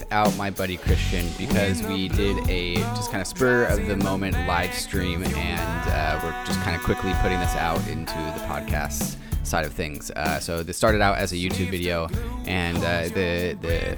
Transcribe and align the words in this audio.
without 0.00 0.36
my 0.36 0.50
buddy 0.50 0.76
Christian 0.76 1.24
because 1.38 1.80
we 1.84 2.08
did 2.08 2.36
a 2.50 2.74
just 2.96 3.12
kind 3.12 3.20
of 3.20 3.28
spur 3.28 3.64
of 3.66 3.86
the 3.86 3.96
moment 3.98 4.34
live 4.48 4.74
stream, 4.74 5.22
and 5.22 5.88
uh, 5.88 6.20
we're 6.20 6.44
just 6.44 6.60
kind 6.62 6.74
of 6.74 6.82
quickly 6.82 7.12
putting 7.22 7.38
this 7.38 7.54
out 7.54 7.78
into 7.86 8.14
the 8.14 8.44
podcast 8.48 9.16
side 9.44 9.64
of 9.64 9.72
things. 9.72 10.10
Uh, 10.10 10.40
so 10.40 10.64
this 10.64 10.76
started 10.76 11.00
out 11.00 11.16
as 11.16 11.30
a 11.30 11.36
YouTube 11.36 11.70
video, 11.70 12.08
and 12.44 12.78
uh, 12.78 13.02
the 13.14 13.56
the 13.60 13.96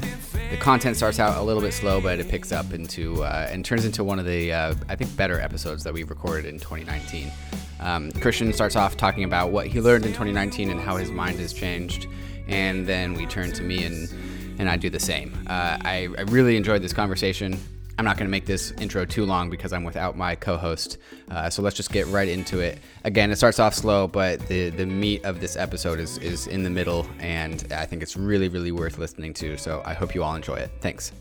the 0.51 0.59
content 0.59 0.97
starts 0.97 1.19
out 1.19 1.39
a 1.39 1.43
little 1.43 1.63
bit 1.63 1.73
slow, 1.73 1.99
but 1.99 2.19
it 2.19 2.29
picks 2.29 2.53
up 2.53 2.75
into 2.75 3.25
uh, 3.25 3.49
and 3.51 3.65
turns 3.65 3.87
into 3.87 4.05
one 4.05 4.19
of 4.19 4.27
the 4.27 4.53
uh, 4.53 4.75
I 4.91 4.97
think 4.97 5.17
better 5.17 5.41
episodes 5.41 5.83
that 5.85 5.95
we 5.95 6.03
recorded 6.03 6.45
in 6.45 6.59
2019. 6.59 7.33
Um, 7.81 8.13
Christian 8.13 8.53
starts 8.53 8.77
off 8.77 8.99
talking 8.99 9.25
about 9.25 9.51
what 9.51 9.67
he 9.67 9.81
learned 9.81 10.05
in 10.05 10.13
2019 10.13 10.69
and 10.71 10.79
how 10.79 10.97
his 10.97 11.11
mind 11.11 11.39
has 11.39 11.55
changed, 11.55 12.07
and 12.49 12.87
then 12.87 13.15
we 13.15 13.25
turn 13.25 13.51
to 13.53 13.63
me 13.63 13.85
and 13.85 14.11
and 14.59 14.69
I 14.69 14.77
do 14.77 14.91
the 14.91 15.01
same. 15.01 15.33
Uh, 15.47 15.79
I, 15.83 16.09
I 16.19 16.23
really 16.23 16.57
enjoyed 16.57 16.83
this 16.83 16.93
conversation. 16.93 17.59
I'm 17.99 18.05
not 18.05 18.19
going 18.19 18.27
to 18.27 18.31
make 18.31 18.45
this 18.45 18.73
intro 18.73 19.07
too 19.07 19.25
long 19.25 19.49
because 19.49 19.73
I'm 19.73 19.83
without 19.83 20.19
my 20.19 20.35
co-host. 20.35 20.99
Uh, 21.31 21.49
so 21.49 21.63
let's 21.63 21.77
just 21.77 21.91
get 21.91 22.07
right 22.09 22.29
into 22.29 22.61
it. 22.61 22.79
Again, 23.05 23.31
it 23.31 23.37
starts 23.37 23.59
off 23.59 23.73
slow, 23.73 24.07
but 24.07 24.39
the 24.49 24.69
the 24.69 24.85
meat 24.85 25.25
of 25.25 25.41
this 25.41 25.57
episode 25.57 25.99
is 25.99 26.19
is 26.19 26.47
in 26.47 26.63
the 26.63 26.69
middle, 26.71 27.07
and 27.21 27.67
I 27.73 27.87
think 27.87 28.03
it's 28.03 28.17
really 28.17 28.49
really 28.49 28.73
worth 28.73 28.99
listening 28.99 29.33
to. 29.35 29.57
So 29.57 29.83
I 29.87 29.95
hope 29.95 30.15
you 30.15 30.23
all 30.23 30.35
enjoy 30.35 30.57
it. 30.57 30.71
Thanks. 30.81 31.13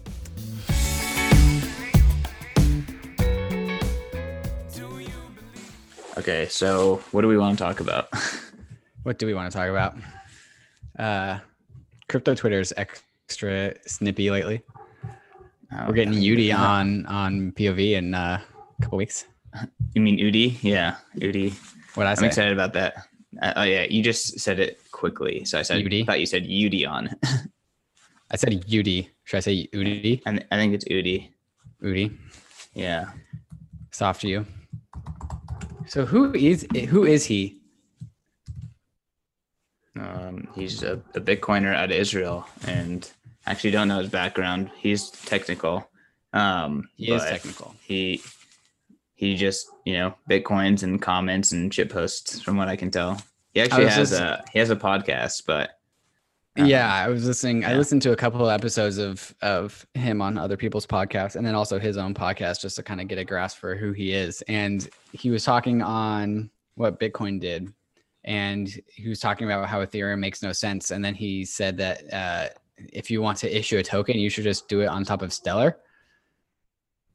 Okay, 6.17 6.47
so 6.49 7.01
what 7.11 7.21
do 7.21 7.27
we 7.27 7.37
want 7.37 7.57
to 7.57 7.63
talk 7.63 7.79
about? 7.79 8.09
What 9.05 9.19
do 9.19 9.27
we 9.27 9.35
want 9.35 9.51
to 9.51 9.55
talk 9.55 9.69
about? 9.69 9.95
Uh, 10.97 11.37
crypto 12.09 12.33
Twitter's 12.33 12.73
extra 13.35 13.73
snippy 13.87 14.29
lately. 14.29 14.61
We're 15.87 15.93
getting 15.93 16.13
Udi 16.13 16.55
on 16.57 17.05
on 17.07 17.51
POV 17.53 17.93
in 17.93 18.13
uh, 18.13 18.39
a 18.79 18.81
couple 18.83 18.97
weeks. 18.99 19.25
You 19.93 20.01
mean 20.01 20.17
Udi? 20.19 20.57
Yeah, 20.61 20.95
Udi. 21.17 21.53
What 21.95 22.07
I 22.07 22.11
I'm 22.11 22.17
say? 22.17 22.27
excited 22.27 22.53
about 22.53 22.73
that. 22.73 22.93
Uh, 23.41 23.53
oh 23.57 23.63
yeah, 23.63 23.83
you 23.89 24.03
just 24.03 24.39
said 24.39 24.59
it 24.59 24.79
quickly, 24.91 25.43
so 25.43 25.59
I 25.59 25.63
said 25.63 25.83
Udi? 25.83 26.03
I 26.03 26.05
thought 26.05 26.19
you 26.19 26.25
said 26.25 26.43
Udi 26.43 26.87
on, 26.87 27.09
I 28.31 28.37
said 28.37 28.53
Udi. 28.67 29.09
Should 29.23 29.37
I 29.37 29.39
say 29.41 29.67
Udi? 29.73 30.21
and 30.25 30.45
I 30.51 30.55
think 30.55 30.73
it's 30.75 30.85
Udi. 30.85 31.29
Udi. 31.83 32.15
Yeah, 32.73 33.05
Soft 33.91 34.21
to 34.21 34.27
you. 34.27 34.45
So 35.87 36.05
who 36.05 36.33
is 36.33 36.67
who 36.89 37.03
is 37.05 37.25
he? 37.25 37.59
um, 39.99 40.47
he's 40.55 40.83
a, 40.83 40.93
a 41.15 41.21
Bitcoiner 41.21 41.73
out 41.73 41.85
of 41.85 41.97
Israel, 41.97 42.45
and 42.67 43.03
I 43.03 43.14
actually 43.51 43.71
don't 43.71 43.87
know 43.87 43.99
his 43.99 44.09
background. 44.09 44.71
He's 44.77 45.09
technical. 45.09 45.89
Um, 46.33 46.89
He 46.95 47.11
is 47.11 47.23
technical. 47.23 47.75
He 47.81 48.21
he 49.13 49.35
just 49.37 49.67
you 49.85 49.93
know 49.93 50.15
bitcoins 50.29 50.83
and 50.83 51.01
comments 51.01 51.51
and 51.53 51.73
shit 51.73 51.89
posts 51.89 52.41
from 52.41 52.57
what 52.57 52.67
I 52.67 52.75
can 52.75 52.91
tell. 52.91 53.21
He 53.53 53.61
actually 53.61 53.85
has 53.87 54.09
just- 54.09 54.21
a 54.21 54.43
he 54.51 54.59
has 54.59 54.69
a 54.69 54.75
podcast, 54.75 55.43
but 55.47 55.71
um, 56.57 56.65
Yeah, 56.65 56.93
I 56.93 57.07
was 57.09 57.25
listening. 57.25 57.63
I 57.65 57.73
listened 57.75 58.01
to 58.03 58.11
a 58.11 58.15
couple 58.15 58.45
of 58.47 58.53
episodes 58.53 58.97
of 58.97 59.33
of 59.41 59.85
him 59.93 60.21
on 60.21 60.37
other 60.37 60.57
people's 60.57 60.85
podcasts, 60.87 61.35
and 61.35 61.45
then 61.45 61.55
also 61.55 61.79
his 61.79 61.97
own 61.97 62.13
podcast, 62.13 62.61
just 62.61 62.75
to 62.77 62.83
kind 62.83 62.99
of 63.01 63.07
get 63.07 63.17
a 63.17 63.23
grasp 63.25 63.57
for 63.59 63.75
who 63.75 63.91
he 63.93 64.11
is. 64.13 64.41
And 64.47 64.89
he 65.13 65.29
was 65.29 65.43
talking 65.45 65.81
on 65.81 66.49
what 66.75 66.99
Bitcoin 66.99 67.39
did, 67.39 67.73
and 68.25 68.67
he 68.87 69.07
was 69.07 69.19
talking 69.21 69.47
about 69.47 69.67
how 69.69 69.85
Ethereum 69.85 70.19
makes 70.19 70.41
no 70.43 70.51
sense. 70.51 70.91
And 70.91 71.03
then 71.03 71.15
he 71.15 71.45
said 71.45 71.77
that 71.77 72.13
uh, 72.13 72.47
if 72.77 73.09
you 73.09 73.21
want 73.21 73.37
to 73.39 73.57
issue 73.57 73.77
a 73.77 73.83
token, 73.83 74.17
you 74.17 74.29
should 74.29 74.43
just 74.43 74.67
do 74.67 74.81
it 74.81 74.87
on 74.87 75.03
top 75.03 75.21
of 75.21 75.33
Stellar. 75.33 75.77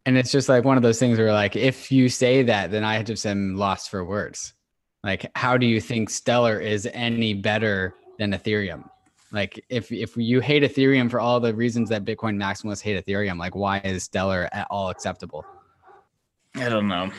And 0.06 0.16
it's 0.16 0.32
just 0.32 0.48
like 0.48 0.64
one 0.64 0.76
of 0.76 0.82
those 0.82 0.98
things 0.98 1.18
where, 1.18 1.32
like, 1.32 1.56
if 1.56 1.92
you 1.92 2.08
say 2.08 2.42
that, 2.44 2.70
then 2.70 2.84
I 2.84 3.02
just 3.02 3.26
am 3.26 3.56
lost 3.56 3.90
for 3.90 4.04
words. 4.04 4.54
Like, 5.04 5.30
how 5.34 5.56
do 5.56 5.66
you 5.66 5.80
think 5.80 6.10
Stellar 6.10 6.58
is 6.58 6.88
any 6.92 7.34
better 7.34 7.94
than 8.18 8.32
Ethereum? 8.32 8.88
Like, 9.32 9.64
if 9.68 9.92
if 9.92 10.16
you 10.16 10.40
hate 10.40 10.62
Ethereum 10.62 11.10
for 11.10 11.20
all 11.20 11.38
the 11.38 11.54
reasons 11.54 11.88
that 11.90 12.04
Bitcoin 12.04 12.36
maximalists 12.36 12.82
hate 12.82 13.04
Ethereum, 13.04 13.38
like, 13.38 13.54
why 13.54 13.78
is 13.84 14.04
Stellar 14.04 14.48
at 14.52 14.66
all 14.70 14.90
acceptable? 14.90 15.44
I 16.56 16.68
don't 16.68 16.88
know. 16.88 17.10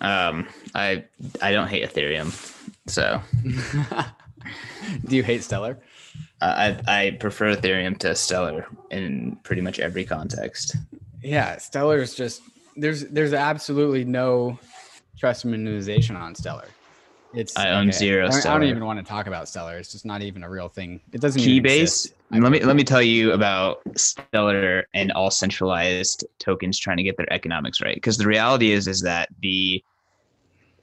Um, 0.00 0.48
I 0.74 1.04
I 1.40 1.52
don't 1.52 1.68
hate 1.68 1.88
Ethereum, 1.88 2.32
so 2.86 3.22
do 5.06 5.16
you 5.16 5.22
hate 5.22 5.42
Stellar? 5.44 5.78
I 6.40 6.78
I 6.86 7.16
prefer 7.18 7.54
Ethereum 7.56 7.98
to 7.98 8.14
Stellar 8.14 8.66
in 8.90 9.36
pretty 9.42 9.62
much 9.62 9.78
every 9.78 10.04
context. 10.04 10.76
Yeah, 11.22 11.56
Stellar 11.58 11.98
is 11.98 12.14
just 12.14 12.42
there's 12.76 13.04
there's 13.06 13.32
absolutely 13.32 14.04
no 14.04 14.58
trust 15.18 15.46
minimization 15.46 16.16
on 16.16 16.34
Stellar. 16.34 16.68
It's 17.34 17.56
I 17.56 17.70
own 17.70 17.92
zero 17.92 18.26
I, 18.26 18.30
don't- 18.30 18.46
I 18.46 18.52
don't 18.54 18.62
even 18.64 18.84
want 18.86 18.98
to 19.00 19.04
talk 19.04 19.26
about 19.26 19.48
Stellar. 19.48 19.76
It's 19.76 19.92
just 19.92 20.06
not 20.06 20.22
even 20.22 20.42
a 20.44 20.48
real 20.48 20.68
thing. 20.68 21.00
It 21.12 21.20
doesn't 21.20 21.42
Keybase. 21.42 22.12
Let 22.30 22.52
me 22.52 22.60
let 22.60 22.76
me 22.76 22.84
tell 22.84 23.02
you 23.02 23.32
about 23.32 23.80
Stellar 23.96 24.86
and 24.94 25.12
all 25.12 25.30
centralized 25.30 26.24
tokens 26.38 26.78
trying 26.78 26.96
to 26.98 27.02
get 27.02 27.16
their 27.16 27.30
economics 27.32 27.80
right. 27.82 27.94
Because 27.96 28.16
the 28.16 28.26
reality 28.26 28.70
is 28.70 28.86
is 28.88 29.02
that 29.02 29.28
the 29.42 29.82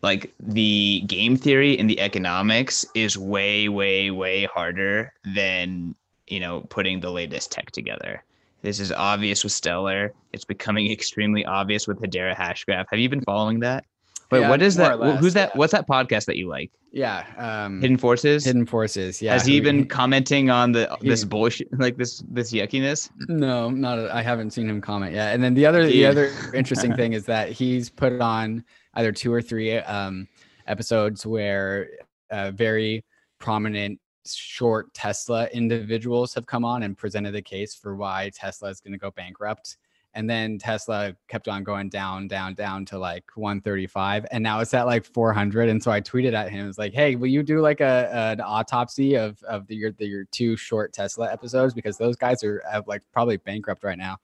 like 0.10 0.32
the 0.40 1.04
game 1.08 1.36
theory 1.36 1.78
and 1.80 1.90
the 1.90 2.00
economics 2.00 2.86
is 2.94 3.18
way 3.18 3.68
way 3.70 4.12
way 4.12 4.46
harder 4.46 5.12
than 5.34 5.96
you 6.28 6.40
know 6.40 6.62
putting 6.70 7.00
the 7.02 7.12
latest 7.12 7.52
tech 7.52 7.72
together. 7.72 8.24
This 8.62 8.80
is 8.80 8.92
obvious 8.92 9.44
with 9.44 9.54
Stellar. 9.54 10.14
It's 10.34 10.46
becoming 10.46 10.92
extremely 10.98 11.44
obvious 11.46 11.88
with 11.88 12.00
Hedera 12.02 12.36
Hashgraph. 12.36 12.86
Have 12.92 13.00
you 13.00 13.10
been 13.10 13.22
following 13.22 13.60
that? 13.62 13.86
Wait, 14.32 14.40
Yeah, 14.42 14.50
what 14.50 14.62
is 14.62 14.76
that? 14.78 15.00
less, 15.00 15.20
Who's 15.20 15.34
that? 15.36 15.50
yeah. 15.54 15.58
What's 15.60 15.72
that 15.72 15.88
podcast 15.88 16.26
that 16.26 16.36
you 16.36 16.48
like? 16.48 16.72
Yeah, 16.92 17.26
um, 17.38 17.80
Hidden 17.82 17.98
Forces. 17.98 18.46
Hidden 18.46 18.66
Forces. 18.66 19.22
Yeah, 19.22 19.34
Has 19.34 19.46
he 19.46 19.60
been 19.60 19.86
commenting 19.86 20.50
on 20.50 20.72
the 20.72 20.84
this 21.02 21.22
He- 21.22 21.28
bullshit 21.28 21.68
like 21.80 21.98
this 21.98 22.24
this 22.38 22.52
yuckiness? 22.54 23.10
No, 23.28 23.70
not. 23.70 24.00
I 24.10 24.22
haven't 24.24 24.52
seen 24.52 24.68
him 24.70 24.82
comment 24.82 25.14
yet. 25.14 25.34
And 25.34 25.44
then 25.44 25.54
the 25.54 25.66
other, 25.66 25.86
the 25.86 26.06
other 26.06 26.32
interesting 26.54 26.96
thing 26.96 27.14
is 27.14 27.26
that 27.26 27.50
he's 27.52 27.90
put 27.90 28.20
on 28.22 28.64
either 28.96 29.12
two 29.12 29.34
or 29.34 29.42
three 29.42 29.78
um, 29.78 30.28
episodes 30.68 31.26
where 31.26 31.90
uh, 32.32 32.52
very 32.52 33.04
prominent 33.40 34.00
short 34.26 34.94
Tesla 34.94 35.48
individuals 35.54 36.34
have 36.34 36.46
come 36.46 36.66
on 36.66 36.84
and 36.84 36.98
presented 36.98 37.32
the 37.32 37.42
case 37.42 37.76
for 37.76 37.96
why 37.96 38.32
Tesla 38.34 38.70
is 38.70 38.80
going 38.80 38.94
to 38.94 38.98
go 38.98 39.12
bankrupt. 39.12 39.78
And 40.16 40.30
then 40.30 40.58
Tesla 40.58 41.14
kept 41.28 41.50
on 41.50 41.66
going 41.66 41.90
down, 41.90 42.30
down, 42.30 42.54
down 42.54 42.86
to 42.86 42.98
like 42.98 43.26
135, 43.36 44.26
and 44.32 44.42
now 44.42 44.62
it's 44.62 44.74
at 44.74 44.86
like 44.86 45.04
400. 45.04 45.68
And 45.68 45.84
so 45.84 45.92
I 45.92 46.00
tweeted 46.00 46.34
at 46.34 46.50
him, 46.50 46.70
"It's 46.70 46.78
like, 46.78 46.94
hey, 46.94 47.18
will 47.18 47.28
you 47.28 47.44
do 47.44 47.60
like 47.60 47.82
a 47.82 48.10
an 48.14 48.40
autopsy 48.40 49.16
of 49.16 49.44
of 49.44 49.68
the, 49.68 49.76
your 49.76 49.92
the, 49.92 50.08
your 50.08 50.24
two 50.32 50.56
short 50.56 50.94
Tesla 50.94 51.30
episodes 51.30 51.74
because 51.74 51.98
those 51.98 52.16
guys 52.16 52.46
are 52.46 52.64
like 52.88 53.02
probably 53.12 53.36
bankrupt 53.36 53.84
right 53.84 53.98
now." 53.98 54.18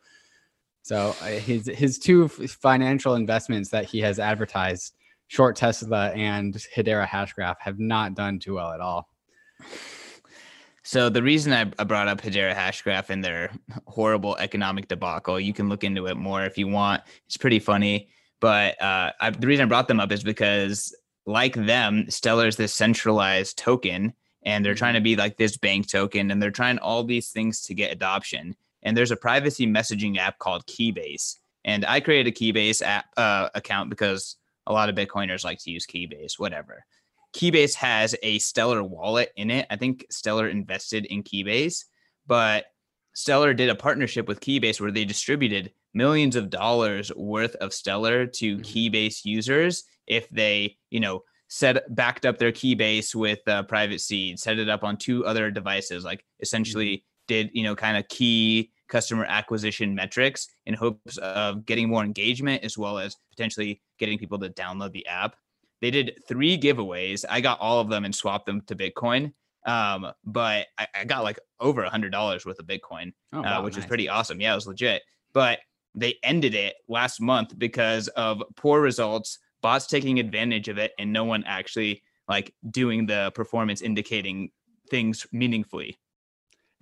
So 0.82 1.16
uh, 1.22 1.26
his 1.26 1.68
his 1.68 2.00
two 2.00 2.28
financial 2.28 3.16
investments 3.16 3.70
that 3.70 3.86
he 3.86 4.00
has 4.00 4.20
advertised, 4.20 4.94
short 5.28 5.56
Tesla 5.56 6.10
and 6.10 6.54
Hedera 6.76 7.08
Hashgraph, 7.08 7.58
have 7.60 7.80
not 7.80 8.16
done 8.16 8.40
too 8.40 8.56
well 8.56 8.72
at 8.72 8.82
all. 8.82 9.08
So 10.84 11.10
the 11.10 11.22
reason 11.22 11.54
I, 11.54 11.72
I 11.78 11.84
brought 11.84 12.08
up 12.08 12.22
Hedera 12.22 12.56
Hashgraph 12.56 13.12
and 13.12 13.24
their 13.24 13.52
horrible 13.86 14.36
economic 14.38 14.88
debacle, 14.88 15.40
you 15.40 15.54
can 15.54 15.70
look 15.70 15.84
into 15.84 16.08
it 16.08 16.18
more 16.18 16.44
if 16.44 16.58
you 16.58 16.68
want. 16.68 17.04
It's 17.28 17.38
pretty 17.38 17.60
funny, 17.60 18.10
but 18.40 18.82
uh, 18.82 19.12
I, 19.22 19.30
the 19.30 19.46
reason 19.46 19.66
I 19.66 19.70
brought 19.70 19.88
them 19.88 20.00
up 20.00 20.12
is 20.12 20.24
because, 20.24 20.96
like 21.28 21.54
them, 21.54 22.10
Stellar 22.10 22.48
is 22.48 22.56
this 22.56 22.74
centralized 22.74 23.60
token, 23.60 24.14
and 24.44 24.66
they're 24.66 24.74
trying 24.74 24.96
to 24.96 25.02
be 25.02 25.16
like 25.16 25.38
this 25.38 25.56
bank 25.56 25.88
token, 25.90 26.32
and 26.32 26.42
they're 26.42 26.50
trying 26.50 26.80
all 26.80 27.04
these 27.04 27.30
things 27.30 27.62
to 27.66 27.76
get 27.76 27.94
adoption. 27.94 28.56
And 28.84 28.96
there's 28.96 29.12
a 29.12 29.16
privacy 29.16 29.68
messaging 29.68 30.18
app 30.18 30.40
called 30.40 30.66
Keybase, 30.66 31.36
and 31.64 31.86
I 31.86 32.00
created 32.00 32.34
a 32.34 32.36
Keybase 32.36 32.82
app 32.82 33.06
uh, 33.18 33.50
account 33.54 33.90
because 33.90 34.38
a 34.68 34.74
lot 34.74 34.90
of 34.90 34.96
Bitcoiners 34.96 35.44
like 35.44 35.60
to 35.60 35.72
use 35.72 35.86
Keybase, 35.86 36.40
whatever. 36.40 36.84
Keybase 37.34 37.76
has 37.76 38.16
a 38.24 38.40
Stellar 38.40 38.84
wallet 38.84 39.32
in 39.36 39.52
it. 39.52 39.68
I 39.70 39.76
think 39.76 40.06
Stellar 40.10 40.50
invested 40.50 41.06
in 41.06 41.24
Keybase, 41.24 41.86
but 42.28 42.66
Stellar 43.14 43.54
did 43.54 43.70
a 43.70 43.76
partnership 43.76 44.28
with 44.28 44.40
Keybase 44.42 44.82
where 44.82 44.92
they 44.92 45.06
distributed 45.06 45.72
millions 45.94 46.36
of 46.36 46.50
dollars 46.50 47.12
worth 47.16 47.56
of 47.56 47.74
Stellar 47.74 48.26
to 48.26 48.58
Mhm. 48.58 48.62
Keybase 48.62 49.26
users 49.26 49.84
if 50.08 50.30
they, 50.30 50.78
you 50.90 51.00
know, 51.00 51.24
set 51.48 51.94
backed 51.94 52.26
up 52.26 52.38
their 52.38 52.52
Keybase 52.52 53.14
with 53.14 53.46
uh, 53.48 53.64
private 53.64 54.00
seed, 54.00 54.40
set 54.40 54.58
it 54.58 54.70
up 54.70 54.84
on 54.84 54.96
two 54.98 55.26
other 55.26 55.52
devices, 55.52 56.04
like 56.06 56.24
essentially 56.40 57.04
did, 57.34 57.50
you 57.54 57.64
know, 57.64 57.76
kind 57.76 57.96
of 57.98 58.08
key 58.10 58.72
customer 58.96 59.26
acquisition 59.26 59.96
metrics 59.96 60.48
in 60.66 60.74
hopes 60.74 61.18
of 61.18 61.66
getting 61.66 61.88
more 61.90 62.04
engagement 62.04 62.64
as 62.64 62.78
well 62.78 62.98
as 63.00 63.16
potentially 63.34 63.82
getting 64.00 64.18
people 64.18 64.38
to 64.40 64.50
download 64.50 64.92
the 64.92 65.06
app. 65.08 65.36
they 65.82 65.92
did 65.92 66.08
three 66.28 66.58
giveaways. 66.66 67.24
I 67.30 67.40
got 67.42 67.60
all 67.60 67.80
of 67.80 67.90
them 67.90 68.04
and 68.06 68.14
swapped 68.14 68.46
them 68.46 68.62
to 68.68 68.76
Bitcoin. 68.76 69.34
Um, 69.66 70.12
but 70.26 70.68
I, 70.78 70.88
I 71.02 71.04
got 71.06 71.24
like 71.24 71.40
over 71.60 71.84
a 71.84 71.90
hundred 71.90 72.12
dollars 72.12 72.46
worth 72.46 72.60
of 72.60 72.66
Bitcoin, 72.68 73.14
Oh, 73.34 73.44
uh, 73.44 73.62
which 73.64 73.76
was 73.76 73.84
nice. 73.84 73.88
pretty 73.94 74.10
awesome. 74.10 74.42
Yeah, 74.42 74.52
it 74.54 74.56
was 74.56 74.68
legit. 74.68 75.02
But 75.34 75.60
they 75.96 76.16
ended 76.24 76.54
it 76.56 76.76
last 76.88 77.22
month 77.22 77.58
because 77.58 78.08
of 78.10 78.44
poor 78.56 78.82
results, 78.82 79.40
bots 79.62 79.86
taking 79.88 80.20
advantage 80.20 80.68
of 80.68 80.78
it, 80.78 80.92
and 81.00 81.14
no 81.14 81.24
one 81.26 81.44
actually 81.46 82.02
like 82.28 82.54
doing 82.72 83.06
the 83.06 83.32
performance 83.36 83.82
indicating 83.82 84.52
things 84.90 85.26
meaningfully. 85.32 85.98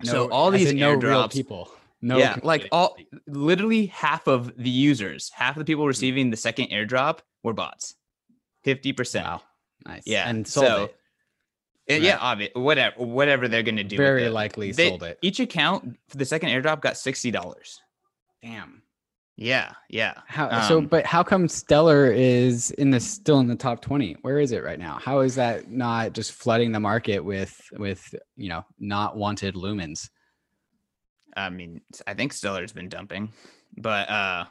So 0.02 0.30
all 0.30 0.50
these 0.50 0.72
no 0.72 0.94
real 0.94 1.28
people. 1.28 1.70
No, 2.02 2.16
yeah, 2.16 2.36
like 2.42 2.66
all 2.72 2.96
literally 3.26 3.86
half 3.86 4.26
of 4.26 4.56
the 4.56 4.70
users, 4.70 5.30
half 5.34 5.56
of 5.56 5.60
the 5.60 5.64
people 5.66 5.86
receiving 5.86 6.30
the 6.30 6.36
second 6.36 6.68
airdrop 6.68 7.18
were 7.42 7.52
bots. 7.52 7.94
50%. 8.66 9.22
Wow, 9.22 9.42
nice. 9.86 10.02
Yeah, 10.06 10.28
and 10.28 10.46
sold 10.46 10.66
so- 10.66 10.84
it. 10.84 10.96
Uh, 11.90 11.94
Yeah, 12.04 12.18
obvious. 12.20 12.52
Whatever, 12.54 12.96
whatever 13.04 13.48
they're 13.48 13.62
gonna 13.62 13.84
do. 13.84 13.96
Very 13.96 14.28
likely 14.28 14.72
They- 14.72 14.88
sold 14.90 15.02
it. 15.02 15.18
Each 15.22 15.40
account 15.40 15.98
for 16.08 16.16
the 16.18 16.24
second 16.24 16.50
airdrop 16.50 16.80
got 16.80 16.96
sixty 16.96 17.30
dollars. 17.30 17.80
Damn. 18.42 18.82
Yeah, 19.40 19.72
yeah. 19.88 20.12
How 20.26 20.68
so? 20.68 20.78
Um, 20.78 20.86
But 20.86 21.06
how 21.06 21.22
come 21.22 21.48
Stellar 21.48 22.12
is 22.12 22.72
in 22.72 22.90
the 22.90 23.00
still 23.00 23.40
in 23.40 23.46
the 23.46 23.56
top 23.56 23.80
twenty? 23.80 24.14
Where 24.20 24.38
is 24.38 24.52
it 24.52 24.62
right 24.62 24.78
now? 24.78 24.98
How 25.02 25.20
is 25.20 25.34
that 25.36 25.70
not 25.70 26.12
just 26.12 26.32
flooding 26.32 26.72
the 26.72 26.78
market 26.80 27.24
with 27.24 27.58
with 27.72 28.14
you 28.36 28.50
know 28.50 28.66
not 28.78 29.16
wanted 29.16 29.54
lumens? 29.54 30.10
I 31.34 31.48
mean, 31.48 31.80
I 32.06 32.12
think 32.12 32.34
Stellar's 32.34 32.74
been 32.74 32.90
dumping, 32.90 33.32
but 33.78 34.10
uh, 34.10 34.44
I 34.44 34.46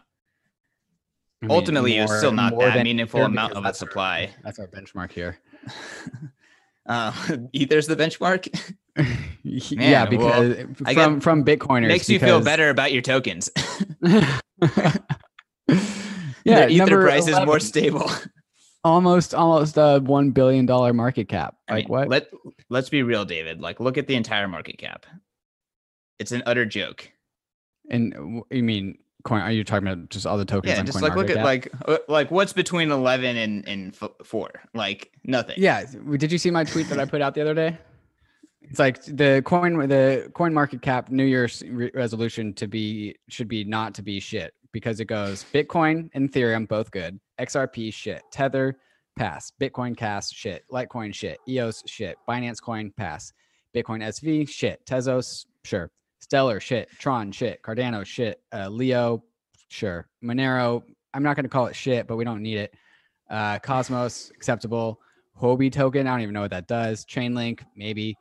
mean, 1.44 1.52
ultimately, 1.52 1.98
it 1.98 2.02
was 2.02 2.18
still 2.18 2.32
not 2.32 2.54
more 2.54 2.64
that 2.66 2.84
meaningful 2.84 3.22
amount 3.22 3.52
of 3.54 3.60
a 3.60 3.62
that's 3.62 3.84
our- 3.84 3.88
supply. 3.88 4.32
that's 4.44 4.58
our 4.58 4.68
benchmark 4.68 5.12
here. 5.12 5.38
uh, 6.88 7.12
Ether's 7.54 7.86
the 7.86 7.96
benchmark. 7.96 8.48
yeah, 9.44 10.06
Man, 10.06 10.18
well, 10.18 10.50
because 10.50 10.66
I 10.84 10.96
from 10.96 11.20
from 11.22 11.46
Bitcoiners 11.46 11.90
Makes 11.90 12.10
you 12.10 12.18
feel 12.20 12.42
better 12.42 12.70
about 12.70 12.92
your 12.92 13.04
tokens. 13.04 13.52
yeah, 15.68 15.76
Their 16.44 16.70
ether 16.70 17.02
price 17.02 17.28
is 17.28 17.40
more 17.46 17.60
stable. 17.60 18.10
almost 18.84 19.34
almost 19.36 19.78
a 19.78 20.00
one 20.00 20.32
billion 20.32 20.66
dollar 20.66 20.94
market 20.94 21.28
cap. 21.30 21.56
I 21.68 21.74
Like 21.74 21.86
mean, 21.86 21.92
what? 21.92 22.10
Let 22.10 22.28
Let's 22.70 22.90
be 22.90 23.04
real, 23.04 23.26
David. 23.26 23.62
Like, 23.62 23.80
look 23.80 23.98
at 23.98 24.08
the 24.08 24.16
entire 24.16 24.48
market 24.48 24.78
cap. 24.78 25.06
It's 26.20 26.32
an 26.32 26.44
utter 26.46 26.66
joke. 26.66 27.12
and 27.90 28.44
you 28.52 28.64
mean 28.64 28.98
coin? 29.24 29.42
Are 29.42 29.52
you 29.52 29.64
talking 29.64 29.88
about 29.88 30.10
just 30.10 30.26
all 30.26 30.38
the 30.38 30.46
tokens? 30.46 30.76
Yeah, 30.78 30.84
just 30.84 31.02
like 31.02 31.16
look 31.16 31.30
at 31.30 31.44
like 31.44 31.70
uh, 31.86 31.98
like 32.08 32.30
what's 32.32 32.54
between 32.54 32.92
eleven 32.92 33.38
and 33.38 33.68
and 33.68 33.98
four? 34.24 34.52
Like 34.74 35.12
nothing. 35.24 35.56
Yeah. 35.58 35.86
Did 36.18 36.32
you 36.32 36.38
see 36.38 36.52
my 36.52 36.64
tweet 36.64 36.88
that 36.90 37.00
I 37.00 37.06
put 37.06 37.22
out 37.22 37.36
the 37.36 37.42
other 37.42 37.54
day? 37.54 37.78
It's 38.62 38.80
like 38.80 39.04
the 39.04 39.42
coin, 39.46 39.88
the 39.88 40.30
coin 40.34 40.54
market 40.54 40.82
cap 40.82 41.10
New 41.10 41.24
Year's 41.24 41.64
re- 41.68 41.92
resolution 41.94 42.54
to 42.56 42.68
be 42.68 43.16
should 43.30 43.48
be 43.48 43.64
not 43.64 43.94
to 43.96 44.02
be 44.02 44.20
shit 44.20 44.54
because 44.72 45.00
it 45.00 45.06
goes 45.06 45.46
Bitcoin 45.54 46.10
and 46.14 46.32
Ethereum 46.32 46.68
both 46.68 46.92
good, 46.92 47.20
XRP 47.40 47.94
shit, 47.94 48.22
Tether 48.32 48.78
pass, 49.18 49.52
Bitcoin 49.60 49.98
Cash 49.98 50.30
shit, 50.30 50.64
Litecoin 50.72 51.14
shit, 51.14 51.40
EOS 51.48 51.84
shit, 51.88 52.18
Binance 52.28 52.62
Coin 52.62 52.92
pass, 52.96 53.34
Bitcoin 53.76 54.04
SV 54.04 54.48
shit, 54.48 54.86
Tezos 54.86 55.46
sure, 55.64 55.90
Stellar 56.20 56.60
shit, 56.60 56.90
Tron 57.00 57.32
shit, 57.32 57.62
Cardano 57.64 58.06
shit, 58.06 58.42
uh, 58.54 58.68
Leo 58.70 59.24
sure, 59.70 60.08
Monero 60.24 60.84
I'm 61.14 61.24
not 61.24 61.36
going 61.36 61.44
to 61.44 61.50
call 61.50 61.68
it 61.68 61.76
shit, 61.76 62.08
but 62.08 62.18
we 62.18 62.24
don't 62.24 62.42
need 62.42 62.58
it. 62.58 62.74
Uh, 63.30 63.60
Cosmos 63.60 64.32
acceptable. 64.36 65.00
Huobi 65.40 65.72
token, 65.72 66.08
I 66.08 66.12
don't 66.12 66.22
even 66.22 66.34
know 66.34 66.42
what 66.42 66.52
that 66.52 66.68
does. 66.68 67.06
Chainlink, 67.06 67.62
maybe. 67.76 68.18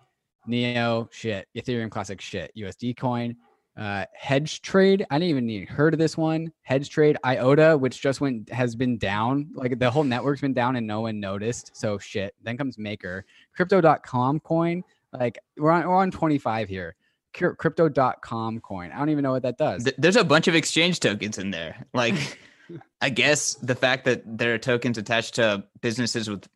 Neo, 0.49 1.09
shit. 1.12 1.47
Ethereum 1.56 1.91
Classic, 1.91 2.21
shit. 2.21 2.50
USD 2.56 2.97
coin. 2.97 3.37
Uh, 3.77 4.05
hedge 4.12 4.61
trade, 4.62 5.06
I 5.09 5.21
didn't 5.21 5.49
even 5.50 5.67
heard 5.69 5.95
of 5.95 6.00
this 6.00 6.17
one. 6.17 6.53
Hedge 6.62 6.91
trade, 6.91 7.17
IOTA, 7.25 7.79
which 7.79 8.00
just 8.00 8.21
went 8.21 8.50
has 8.50 8.75
been 8.75 8.99
down. 8.99 9.50
Like 9.55 9.79
the 9.79 9.89
whole 9.89 10.03
network's 10.03 10.41
been 10.41 10.53
down 10.53 10.75
and 10.75 10.85
no 10.85 11.03
one 11.03 11.21
noticed. 11.21 11.77
So 11.77 11.97
shit. 11.97 12.35
Then 12.43 12.56
comes 12.56 12.77
Maker, 12.77 13.25
Crypto.com 13.55 14.41
coin. 14.41 14.83
Like 15.12 15.39
we're 15.56 15.71
on 15.71 15.87
we're 15.87 15.95
on 15.95 16.11
25 16.11 16.69
here. 16.69 16.97
Cryp- 17.37 17.56
Crypto.com 17.59 18.59
coin. 18.61 18.91
I 18.91 18.99
don't 18.99 19.11
even 19.11 19.23
know 19.23 19.31
what 19.31 19.43
that 19.45 19.59
does. 19.59 19.89
There's 19.97 20.17
a 20.17 20.25
bunch 20.25 20.49
of 20.49 20.56
exchange 20.56 20.99
tokens 20.99 21.39
in 21.39 21.53
there. 21.53 21.87
Like, 21.95 22.39
I 23.00 23.11
guess 23.11 23.55
the 23.55 23.77
fact 23.77 24.06
that 24.06 24.23
there 24.27 24.55
are 24.55 24.59
tokens 24.59 24.99
attached 24.99 25.37
to 25.37 25.62
businesses 25.83 26.29
with 26.29 26.49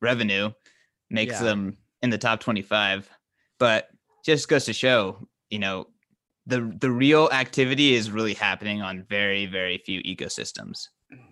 revenue 0.00 0.52
makes 1.10 1.34
Yeah. 1.34 1.42
them 1.42 1.76
in 2.02 2.10
the 2.10 2.18
top 2.18 2.40
25. 2.40 3.08
But 3.58 3.88
just 4.24 4.48
goes 4.48 4.64
to 4.66 4.72
show, 4.72 5.28
you 5.50 5.58
know, 5.58 5.86
the 6.46 6.72
the 6.80 6.90
real 6.90 7.28
activity 7.32 7.94
is 7.94 8.10
really 8.10 8.34
happening 8.34 8.82
on 8.82 9.04
very 9.08 9.46
very 9.46 9.78
few 9.78 10.02
ecosystems. 10.02 10.88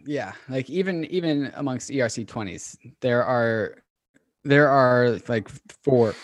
yeah 0.06 0.32
like 0.48 0.68
even 0.70 1.04
even 1.06 1.52
amongst 1.54 1.90
erc 1.90 2.24
20s 2.26 2.76
there 3.00 3.24
are 3.24 3.82
there 4.44 4.68
are 4.68 5.18
like 5.28 5.48
four 5.84 6.14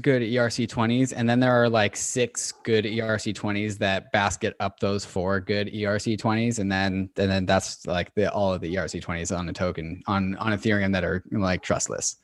good 0.00 0.22
erc 0.22 0.66
20s 0.66 1.12
and 1.16 1.28
then 1.28 1.40
there 1.40 1.52
are 1.52 1.68
like 1.68 1.96
six 1.96 2.52
good 2.62 2.84
erc 2.84 3.34
20s 3.34 3.78
that 3.78 4.10
basket 4.12 4.54
up 4.60 4.78
those 4.78 5.04
four 5.04 5.40
good 5.40 5.68
erc 5.68 6.16
20s 6.16 6.58
and 6.58 6.70
then 6.70 7.10
and 7.16 7.30
then 7.30 7.44
that's 7.46 7.86
like 7.86 8.14
the 8.14 8.30
all 8.32 8.52
of 8.52 8.60
the 8.60 8.74
erc 8.74 9.00
20s 9.00 9.36
on 9.36 9.46
the 9.46 9.52
token 9.52 10.00
on 10.06 10.36
on 10.36 10.52
ethereum 10.52 10.92
that 10.92 11.04
are 11.04 11.22
like 11.32 11.62
trustless 11.62 12.16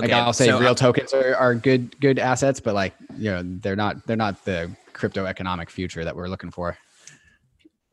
like 0.00 0.10
i'll 0.12 0.32
say 0.32 0.46
so, 0.46 0.58
real 0.58 0.70
uh, 0.70 0.74
tokens 0.74 1.12
are, 1.14 1.34
are 1.36 1.54
good 1.54 1.98
good 2.00 2.18
assets 2.18 2.60
but 2.60 2.74
like 2.74 2.94
you 3.16 3.30
know 3.30 3.42
they're 3.44 3.76
not 3.76 4.06
they're 4.06 4.16
not 4.16 4.44
the 4.44 4.70
crypto 4.92 5.26
economic 5.26 5.68
future 5.70 6.04
that 6.04 6.14
we're 6.16 6.28
looking 6.28 6.50
for 6.50 6.76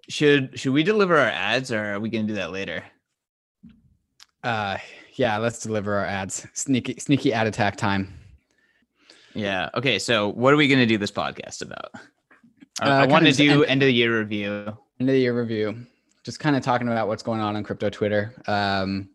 should 0.10 0.58
should 0.60 0.74
we 0.74 0.84
deliver 0.84 1.18
our 1.18 1.28
ads 1.30 1.72
or 1.72 1.94
are 1.94 2.00
we 2.00 2.10
gonna 2.10 2.28
do 2.28 2.34
that 2.36 2.52
later? 2.52 2.84
Uh, 4.44 4.78
yeah, 5.16 5.38
let's 5.38 5.60
deliver 5.60 5.96
our 5.96 6.06
ads. 6.06 6.46
Sneaky, 6.54 7.00
sneaky 7.00 7.32
ad 7.32 7.48
attack 7.48 7.78
time. 7.78 8.14
Yeah. 9.34 9.70
Okay. 9.76 10.00
So 10.00 10.30
what 10.34 10.54
are 10.54 10.58
we 10.58 10.68
gonna 10.68 10.86
do 10.86 10.98
this 10.98 11.12
podcast 11.12 11.62
about? 11.62 11.92
I- 12.82 12.90
Uh, 12.90 13.04
I 13.04 13.06
want 13.06 13.26
to 13.26 13.32
do 13.32 13.62
end- 13.64 13.72
end 13.72 13.82
of 13.84 13.88
the 13.88 13.94
year 13.94 14.20
review. 14.20 14.78
End 15.00 15.10
of 15.10 15.14
the 15.14 15.20
year 15.20 15.40
review. 15.40 15.86
Just 16.24 16.40
kind 16.40 16.56
of 16.56 16.64
talking 16.64 16.88
about 16.88 17.08
what's 17.08 17.24
going 17.24 17.40
on 17.40 17.56
on 17.56 17.64
crypto 17.64 17.90
Twitter. 17.90 18.34
Um, 18.48 19.10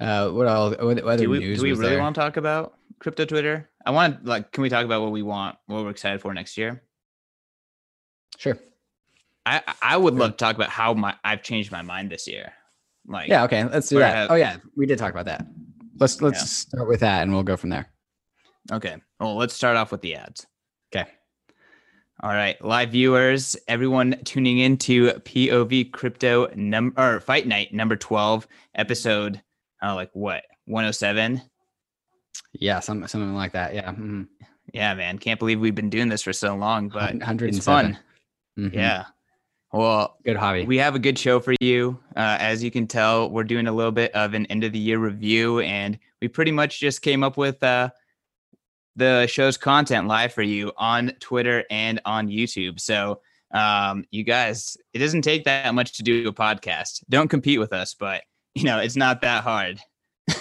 uh, 0.00 0.30
what 0.30 0.46
all? 0.46 0.70
What, 0.70 0.98
other 1.04 1.16
do 1.24 1.30
we, 1.30 1.38
news 1.40 1.58
do 1.58 1.64
we 1.64 1.72
really 1.72 1.90
there? 1.90 2.00
want 2.00 2.14
to 2.14 2.20
talk 2.20 2.36
about 2.36 2.74
crypto 2.98 3.24
Twitter? 3.24 3.68
I 3.86 3.90
want 3.90 4.22
to 4.24 4.28
like, 4.28 4.52
can 4.52 4.62
we 4.62 4.68
talk 4.68 4.84
about 4.84 5.02
what 5.02 5.12
we 5.12 5.22
want, 5.22 5.56
what 5.66 5.84
we're 5.84 5.90
excited 5.90 6.20
for 6.20 6.32
next 6.34 6.56
year? 6.56 6.82
Sure. 8.38 8.58
I 9.46 9.62
I 9.82 9.96
would 9.96 10.14
Sure. 10.14 10.20
love 10.20 10.30
to 10.32 10.36
talk 10.36 10.56
about 10.56 10.70
how 10.70 10.94
my 10.94 11.14
I've 11.22 11.42
changed 11.42 11.70
my 11.70 11.82
mind 11.82 12.10
this 12.10 12.26
year. 12.26 12.52
Like, 13.06 13.28
Yeah. 13.28 13.44
Okay. 13.44 13.64
Let's 13.64 13.88
do 13.88 13.98
that. 13.98 14.14
have- 14.14 14.30
oh 14.30 14.34
yeah, 14.34 14.56
we 14.76 14.86
did 14.86 14.98
talk 14.98 15.12
about 15.12 15.26
that. 15.26 15.46
Let's 16.00 16.20
let's 16.22 16.40
Yeah. 16.40 16.44
start 16.46 16.88
with 16.88 17.00
that, 17.00 17.22
and 17.22 17.32
we'll 17.32 17.42
go 17.42 17.56
from 17.56 17.70
there. 17.70 17.86
Okay. 18.72 18.96
Well, 19.20 19.36
let's 19.36 19.54
start 19.54 19.76
off 19.76 19.92
with 19.92 20.00
the 20.00 20.16
ads. 20.16 20.46
Okay. 20.94 21.08
All 22.22 22.30
right, 22.30 22.56
live 22.64 22.90
viewers, 22.90 23.56
everyone 23.68 24.16
tuning 24.24 24.58
in 24.58 24.78
to 24.78 25.08
POV 25.24 25.84
Crypto 25.92 26.48
number 26.54 26.98
or 27.16 27.20
Fight 27.20 27.46
Night 27.46 27.74
number 27.74 27.96
twelve 27.96 28.46
episode. 28.74 29.42
Oh, 29.84 29.94
like 29.94 30.10
what? 30.14 30.44
One 30.64 30.84
hundred 30.84 30.94
seven. 30.94 31.42
Yeah, 32.52 32.80
some 32.80 33.06
something 33.06 33.34
like 33.34 33.52
that. 33.52 33.74
Yeah. 33.74 33.92
mhm. 33.92 34.28
Yeah, 34.72 34.94
man, 34.94 35.18
can't 35.18 35.38
believe 35.38 35.60
we've 35.60 35.74
been 35.74 35.90
doing 35.90 36.08
this 36.08 36.22
for 36.22 36.32
so 36.32 36.56
long, 36.56 36.88
but 36.88 37.14
it's 37.48 37.64
fun. 37.64 37.98
Mhm. 38.58 38.72
Yeah. 38.74 39.04
Well, 39.72 40.16
Good 40.24 40.36
hobby. 40.36 40.64
We 40.64 40.78
have 40.78 40.94
a 40.94 40.98
good 41.00 41.18
show 41.18 41.40
for 41.40 41.52
you. 41.60 41.98
Uh, 42.16 42.36
as 42.40 42.62
you 42.62 42.70
can 42.70 42.86
tell, 42.86 43.28
we're 43.30 43.42
doing 43.44 43.66
a 43.66 43.72
little 43.72 43.92
bit 43.92 44.12
of 44.12 44.32
an 44.34 44.46
end 44.46 44.62
of 44.64 44.72
the 44.72 44.78
year 44.78 44.98
review, 44.98 45.58
and 45.60 45.98
we 46.22 46.28
pretty 46.28 46.52
much 46.52 46.78
just 46.80 47.02
came 47.02 47.22
up 47.24 47.36
with 47.36 47.60
uh, 47.62 47.90
the 48.96 49.26
show's 49.26 49.56
content 49.56 50.06
live 50.06 50.32
for 50.32 50.42
you 50.42 50.72
on 50.76 51.10
Twitter 51.20 51.64
and 51.70 52.00
on 52.04 52.28
YouTube. 52.28 52.78
So, 52.80 53.20
um, 53.52 54.04
you 54.12 54.22
guys, 54.22 54.76
it 54.92 55.00
doesn't 55.00 55.22
take 55.22 55.44
that 55.44 55.74
much 55.74 55.94
to 55.94 56.02
do 56.04 56.28
a 56.28 56.32
podcast. 56.32 57.02
Don't 57.08 57.28
compete 57.28 57.58
with 57.58 57.72
us, 57.72 57.94
but 57.94 58.22
you 58.56 58.64
know 58.64 58.78
it's 58.78 58.96
not 58.96 59.20
that 59.22 59.44
hard. 59.44 59.80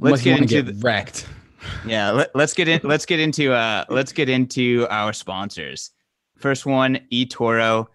Let's 0.00 0.22
get 0.22 0.40
into 0.40 0.62
the, 0.62 0.74
wrecked. 0.74 1.26
yeah 1.86 2.10
let, 2.10 2.34
let's 2.34 2.52
get 2.52 2.68
in 2.68 2.80
let's 2.84 3.06
get 3.06 3.20
into 3.20 3.52
uh 3.52 3.84
let's 3.88 4.12
get 4.12 4.28
into 4.28 4.86
our 4.90 5.12
sponsors 5.12 5.90
first 6.38 6.66
one 6.66 6.98
etoro 7.12 7.86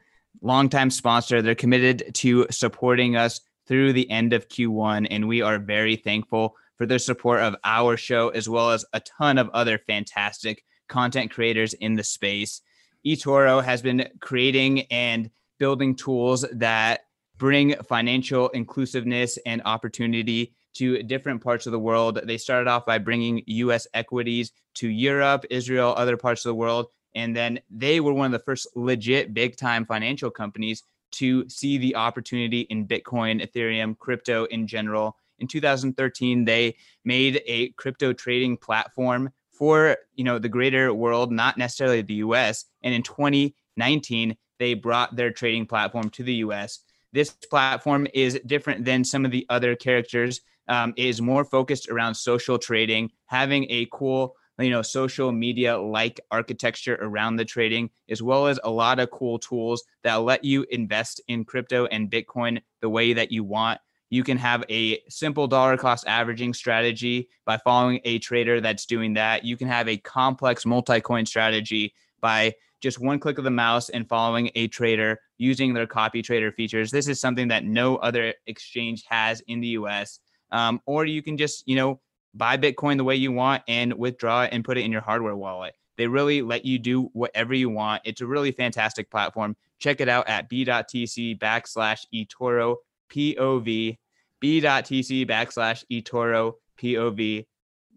longtime 0.41 0.89
sponsor 0.89 1.41
they're 1.41 1.55
committed 1.55 2.03
to 2.13 2.45
supporting 2.49 3.15
us 3.15 3.41
through 3.67 3.93
the 3.93 4.09
end 4.09 4.33
of 4.33 4.47
q1 4.49 5.07
and 5.09 5.27
we 5.27 5.41
are 5.41 5.59
very 5.59 5.95
thankful 5.95 6.55
for 6.77 6.85
their 6.85 6.99
support 6.99 7.39
of 7.39 7.55
our 7.63 7.95
show 7.95 8.29
as 8.29 8.49
well 8.49 8.71
as 8.71 8.83
a 8.93 8.99
ton 9.01 9.37
of 9.37 9.49
other 9.49 9.77
fantastic 9.77 10.63
content 10.89 11.31
creators 11.31 11.73
in 11.75 11.95
the 11.95 12.03
space 12.03 12.61
etoro 13.05 13.63
has 13.63 13.81
been 13.81 14.07
creating 14.19 14.81
and 14.91 15.29
building 15.59 15.95
tools 15.95 16.45
that 16.53 17.01
bring 17.41 17.73
financial 17.89 18.49
inclusiveness 18.49 19.39
and 19.47 19.63
opportunity 19.65 20.53
to 20.75 21.01
different 21.01 21.43
parts 21.43 21.65
of 21.65 21.71
the 21.71 21.79
world. 21.79 22.19
They 22.23 22.37
started 22.37 22.69
off 22.69 22.85
by 22.85 22.99
bringing 22.99 23.41
US 23.47 23.87
equities 23.95 24.51
to 24.75 24.87
Europe, 24.87 25.43
Israel, 25.49 25.95
other 25.97 26.17
parts 26.17 26.45
of 26.45 26.49
the 26.49 26.55
world. 26.55 26.85
And 27.15 27.35
then 27.35 27.59
they 27.71 27.99
were 27.99 28.13
one 28.13 28.27
of 28.27 28.31
the 28.31 28.45
first 28.45 28.67
legit 28.75 29.33
big 29.33 29.57
time 29.57 29.87
financial 29.87 30.29
companies 30.29 30.83
to 31.13 31.49
see 31.49 31.79
the 31.79 31.95
opportunity 31.95 32.61
in 32.69 32.87
Bitcoin, 32.87 33.43
Ethereum, 33.43 33.97
crypto 33.97 34.45
in 34.45 34.67
general. 34.67 35.17
In 35.39 35.47
2013, 35.47 36.45
they 36.45 36.75
made 37.05 37.41
a 37.47 37.69
crypto 37.69 38.13
trading 38.13 38.55
platform 38.55 39.31
for 39.49 39.97
you 40.13 40.23
know 40.23 40.37
the 40.37 40.47
greater 40.47 40.93
world, 40.93 41.31
not 41.31 41.57
necessarily 41.57 42.03
the 42.03 42.21
US. 42.25 42.65
And 42.83 42.93
in 42.93 43.01
2019, 43.01 44.37
they 44.59 44.75
brought 44.75 45.15
their 45.15 45.31
trading 45.31 45.65
platform 45.65 46.11
to 46.11 46.21
the 46.21 46.35
US. 46.35 46.81
This 47.13 47.31
platform 47.31 48.07
is 48.13 48.39
different 48.45 48.85
than 48.85 49.03
some 49.03 49.25
of 49.25 49.31
the 49.31 49.45
other 49.49 49.75
characters. 49.75 50.41
Um, 50.67 50.93
is 50.95 51.21
more 51.21 51.43
focused 51.43 51.89
around 51.89 52.15
social 52.15 52.57
trading, 52.57 53.11
having 53.25 53.65
a 53.69 53.87
cool 53.91 54.35
you 54.59 54.69
know 54.69 54.81
social 54.81 55.31
media 55.31 55.77
like 55.77 56.19
architecture 56.29 56.97
around 57.01 57.35
the 57.35 57.45
trading 57.45 57.89
as 58.09 58.21
well 58.21 58.47
as 58.47 58.59
a 58.63 58.69
lot 58.69 58.99
of 58.99 59.09
cool 59.11 59.39
tools 59.39 59.83
that 60.03 60.15
let 60.15 60.43
you 60.43 60.65
invest 60.69 61.21
in 61.27 61.45
crypto 61.45 61.85
and 61.87 62.11
bitcoin 62.11 62.61
the 62.81 62.89
way 62.89 63.13
that 63.13 63.31
you 63.31 63.43
want 63.43 63.79
you 64.09 64.23
can 64.23 64.37
have 64.37 64.63
a 64.69 64.99
simple 65.07 65.47
dollar 65.47 65.77
cost 65.77 66.05
averaging 66.07 66.53
strategy 66.53 67.29
by 67.45 67.57
following 67.57 67.99
a 68.03 68.19
trader 68.19 68.61
that's 68.61 68.85
doing 68.85 69.13
that 69.13 69.43
you 69.43 69.57
can 69.57 69.67
have 69.67 69.87
a 69.87 69.97
complex 69.97 70.65
multi-coin 70.65 71.25
strategy 71.25 71.93
by 72.19 72.53
just 72.81 72.99
one 72.99 73.19
click 73.19 73.37
of 73.37 73.43
the 73.43 73.51
mouse 73.51 73.89
and 73.89 74.09
following 74.09 74.49
a 74.55 74.67
trader 74.67 75.19
using 75.37 75.73
their 75.73 75.87
copy 75.87 76.21
trader 76.21 76.51
features 76.51 76.91
this 76.91 77.07
is 77.07 77.19
something 77.19 77.47
that 77.47 77.63
no 77.63 77.95
other 77.97 78.33
exchange 78.47 79.03
has 79.07 79.41
in 79.47 79.61
the 79.61 79.69
us 79.69 80.19
um, 80.51 80.81
or 80.85 81.05
you 81.05 81.21
can 81.21 81.37
just 81.37 81.67
you 81.67 81.75
know 81.75 81.99
buy 82.33 82.57
Bitcoin 82.57 82.97
the 82.97 83.03
way 83.03 83.15
you 83.15 83.31
want 83.31 83.63
and 83.67 83.93
withdraw 83.93 84.43
it 84.43 84.49
and 84.53 84.63
put 84.63 84.77
it 84.77 84.85
in 84.85 84.91
your 84.91 85.01
hardware 85.01 85.35
wallet. 85.35 85.75
They 85.97 86.07
really 86.07 86.41
let 86.41 86.65
you 86.65 86.79
do 86.79 87.03
whatever 87.13 87.53
you 87.53 87.69
want. 87.69 88.01
It's 88.05 88.21
a 88.21 88.25
really 88.25 88.51
fantastic 88.51 89.11
platform. 89.11 89.55
Check 89.79 90.01
it 90.01 90.09
out 90.09 90.27
at 90.27 90.49
b.tc 90.49 91.39
backslash 91.39 92.05
eToro 92.13 92.77
POV, 93.11 93.97
b.tc 94.39 95.27
backslash 95.27 95.83
eToro 95.91 96.53
POV. 96.81 97.45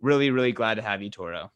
Really, 0.00 0.30
really 0.30 0.52
glad 0.52 0.74
to 0.74 0.82
have 0.82 1.00
eToro. 1.00 1.50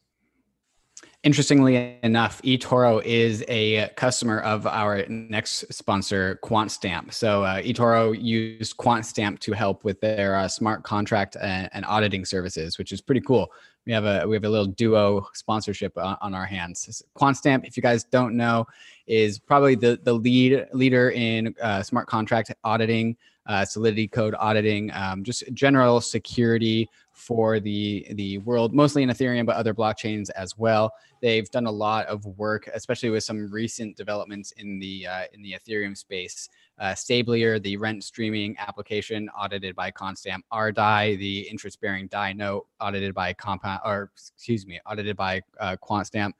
Interestingly 1.25 1.98
enough, 2.04 2.40
eToro 2.42 3.02
is 3.04 3.44
a 3.48 3.88
customer 3.96 4.38
of 4.38 4.68
our 4.68 5.04
next 5.08 5.64
sponsor, 5.72 6.38
QuantStamp. 6.44 7.12
So 7.12 7.42
uh, 7.42 7.60
eToro 7.60 8.16
used 8.16 8.76
QuantStamp 8.76 9.40
to 9.40 9.52
help 9.52 9.82
with 9.82 10.00
their 10.00 10.37
uh, 10.37 10.46
smart 10.46 10.84
contract 10.84 11.37
and, 11.42 11.68
and, 11.72 11.84
auditing 11.87 12.25
services, 12.25 12.78
which 12.78 12.92
is 12.92 13.00
pretty 13.00 13.20
cool. 13.22 13.50
We 13.84 13.92
have 13.92 14.04
a 14.04 14.28
we 14.28 14.37
have 14.37 14.44
a 14.44 14.48
little 14.48 14.66
duo 14.66 15.26
sponsorship 15.34 15.98
on, 15.98 16.16
on 16.20 16.34
our 16.34 16.44
hands. 16.44 17.02
QuantStamp, 17.16 17.66
if 17.66 17.76
you 17.76 17.82
guys 17.82 18.04
don't 18.04 18.37
know, 18.37 18.64
is 19.08 19.40
probably 19.40 19.75
the 19.75 19.98
the 20.04 20.12
lead 20.12 20.68
leader 20.72 21.10
in 21.10 21.52
uh, 21.60 21.82
smart 21.82 22.06
contract 22.06 22.54
auditing, 22.62 23.16
uh, 23.46 23.64
Solidity 23.64 24.06
code 24.06 24.37
auditing, 24.38 24.92
um, 24.92 25.25
just 25.25 25.52
general 25.52 26.00
security 26.00 26.88
for 27.18 27.60
the 27.60 28.06
the 28.12 28.38
world, 28.38 28.72
mostly 28.72 29.02
in 29.02 29.08
Ethereum, 29.08 29.44
but 29.44 29.56
other 29.56 29.75
blockchains 29.75 30.30
as 30.37 30.56
well. 30.56 30.92
They've 31.20 31.50
done 31.50 31.66
a 31.66 31.70
lot 31.70 32.06
of 32.06 32.25
work, 32.38 32.68
especially 32.75 33.10
with 33.10 33.25
some 33.25 33.50
recent 33.50 33.96
developments 33.96 34.52
in 34.52 34.78
the 34.78 35.06
uh, 35.06 35.25
in 35.32 35.42
the 35.42 35.54
Ethereum 35.54 35.96
space. 35.96 36.48
Uh, 36.78 36.94
Sablier, 36.94 37.60
the 37.60 37.76
rent 37.76 38.04
streaming 38.04 38.56
application, 38.58 39.28
audited 39.30 39.75
by 39.75 39.90
QuantStamp. 39.90 40.40
RDAI, 40.52 41.18
the 41.18 41.40
interest-bearing 41.40 42.06
DAI 42.06 42.32
note, 42.34 42.68
audited 42.80 43.14
by 43.14 43.32
Compound, 43.32 43.80
or 43.84 44.12
excuse 44.14 44.64
me, 44.64 44.78
audited 44.87 45.16
by 45.16 45.42
uh, 45.58 45.76
QuantStamp. 45.82 46.32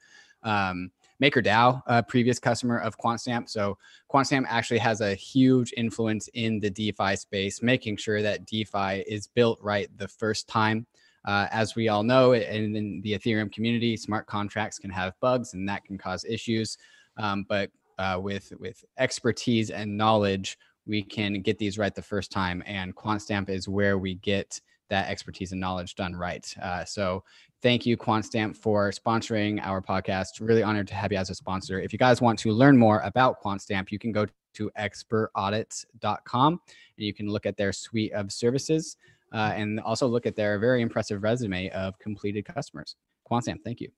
Um, 0.43 0.91
MakerDAO, 1.21 1.81
a 1.87 2.03
previous 2.03 2.39
customer 2.39 2.79
of 2.79 2.97
QuantStamp. 2.97 3.49
So 3.49 3.77
QuantStamp 4.11 4.45
actually 4.47 4.79
has 4.79 5.01
a 5.01 5.13
huge 5.13 5.73
influence 5.75 6.29
in 6.33 6.59
the 6.59 6.69
DeFi 6.69 7.15
space, 7.15 7.61
making 7.61 7.97
sure 7.97 8.21
that 8.21 8.45
DeFi 8.45 9.03
is 9.07 9.27
built 9.27 9.59
right 9.61 9.89
the 9.97 10.07
first 10.07 10.47
time. 10.47 10.85
Uh, 11.25 11.47
as 11.51 11.75
we 11.75 11.89
all 11.89 12.03
know, 12.03 12.31
in, 12.31 12.75
in, 12.75 13.01
the 13.01 13.11
Ethereum 13.11 13.51
community, 13.51 13.97
smart 13.97 14.25
contracts 14.25 14.79
can 14.79 14.89
have 14.89 15.19
bugs 15.19 15.53
and 15.53 15.67
that 15.67 15.83
can 15.83 15.97
cause 15.97 16.23
issues. 16.23 16.77
Um, 17.17 17.45
but 17.49 17.69
uh, 17.97 18.17
with 18.21 18.53
with 18.59 18.85
expertise 18.97 19.69
and 19.69 19.97
knowledge, 19.97 20.57
we 20.87 21.03
can 21.03 21.41
get 21.41 21.59
these 21.59 21.77
right 21.77 21.93
the 21.93 22.01
first 22.01 22.31
time. 22.31 22.63
And 22.65 22.95
QuantStamp 22.95 23.49
is 23.49 23.67
where 23.67 23.97
we 23.97 24.15
get 24.15 24.61
that 24.89 25.09
expertise 25.09 25.51
and 25.51 25.61
knowledge 25.61 25.95
done 25.95 26.15
right. 26.15 26.53
Uh, 26.61 26.83
so 26.85 27.23
thank 27.61 27.85
you, 27.85 27.97
QuantStamp, 27.97 28.55
for 28.55 28.91
sponsoring 28.91 29.59
our 29.61 29.81
podcast. 29.81 30.39
Really 30.39 30.63
honored 30.63 30.87
to 30.89 30.95
have 30.95 31.11
you 31.11 31.17
as 31.17 31.29
a 31.29 31.35
sponsor. 31.35 31.79
If 31.79 31.93
you 31.93 31.99
guys 31.99 32.21
want 32.21 32.39
to 32.39 32.51
learn 32.51 32.77
more 32.77 32.99
about 33.01 33.41
QuantStamp, 33.41 33.91
you 33.91 33.99
can 33.99 34.11
go 34.11 34.25
to 34.53 34.71
expertaudits.com 34.77 36.53
and 36.53 37.05
you 37.05 37.13
can 37.13 37.29
look 37.29 37.45
at 37.45 37.57
their 37.57 37.71
suite 37.71 38.13
of 38.13 38.31
services 38.31 38.97
uh, 39.33 39.53
and 39.55 39.79
also 39.79 40.07
look 40.07 40.25
at 40.25 40.35
their 40.35 40.59
very 40.59 40.81
impressive 40.81 41.23
resume 41.23 41.69
of 41.69 41.97
completed 41.99 42.45
customers. 42.45 42.95
QuantStamp, 43.29 43.63
thank 43.63 43.79
you. 43.81 43.89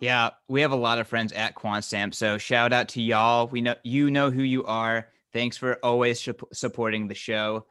Yeah, 0.00 0.30
we 0.48 0.60
have 0.62 0.72
a 0.72 0.76
lot 0.76 0.98
of 0.98 1.06
friends 1.06 1.32
at 1.32 1.54
QuantStamp, 1.54 2.14
so 2.14 2.36
shout 2.36 2.72
out 2.72 2.88
to 2.88 3.02
y'all. 3.02 3.46
We 3.46 3.60
know 3.60 3.76
you 3.84 4.10
know 4.10 4.32
who 4.32 4.42
you 4.42 4.64
are. 4.64 5.08
Thanks 5.32 5.56
for 5.56 5.78
always 5.82 6.28
supporting 6.52 7.06
the 7.06 7.14
show. 7.14 7.66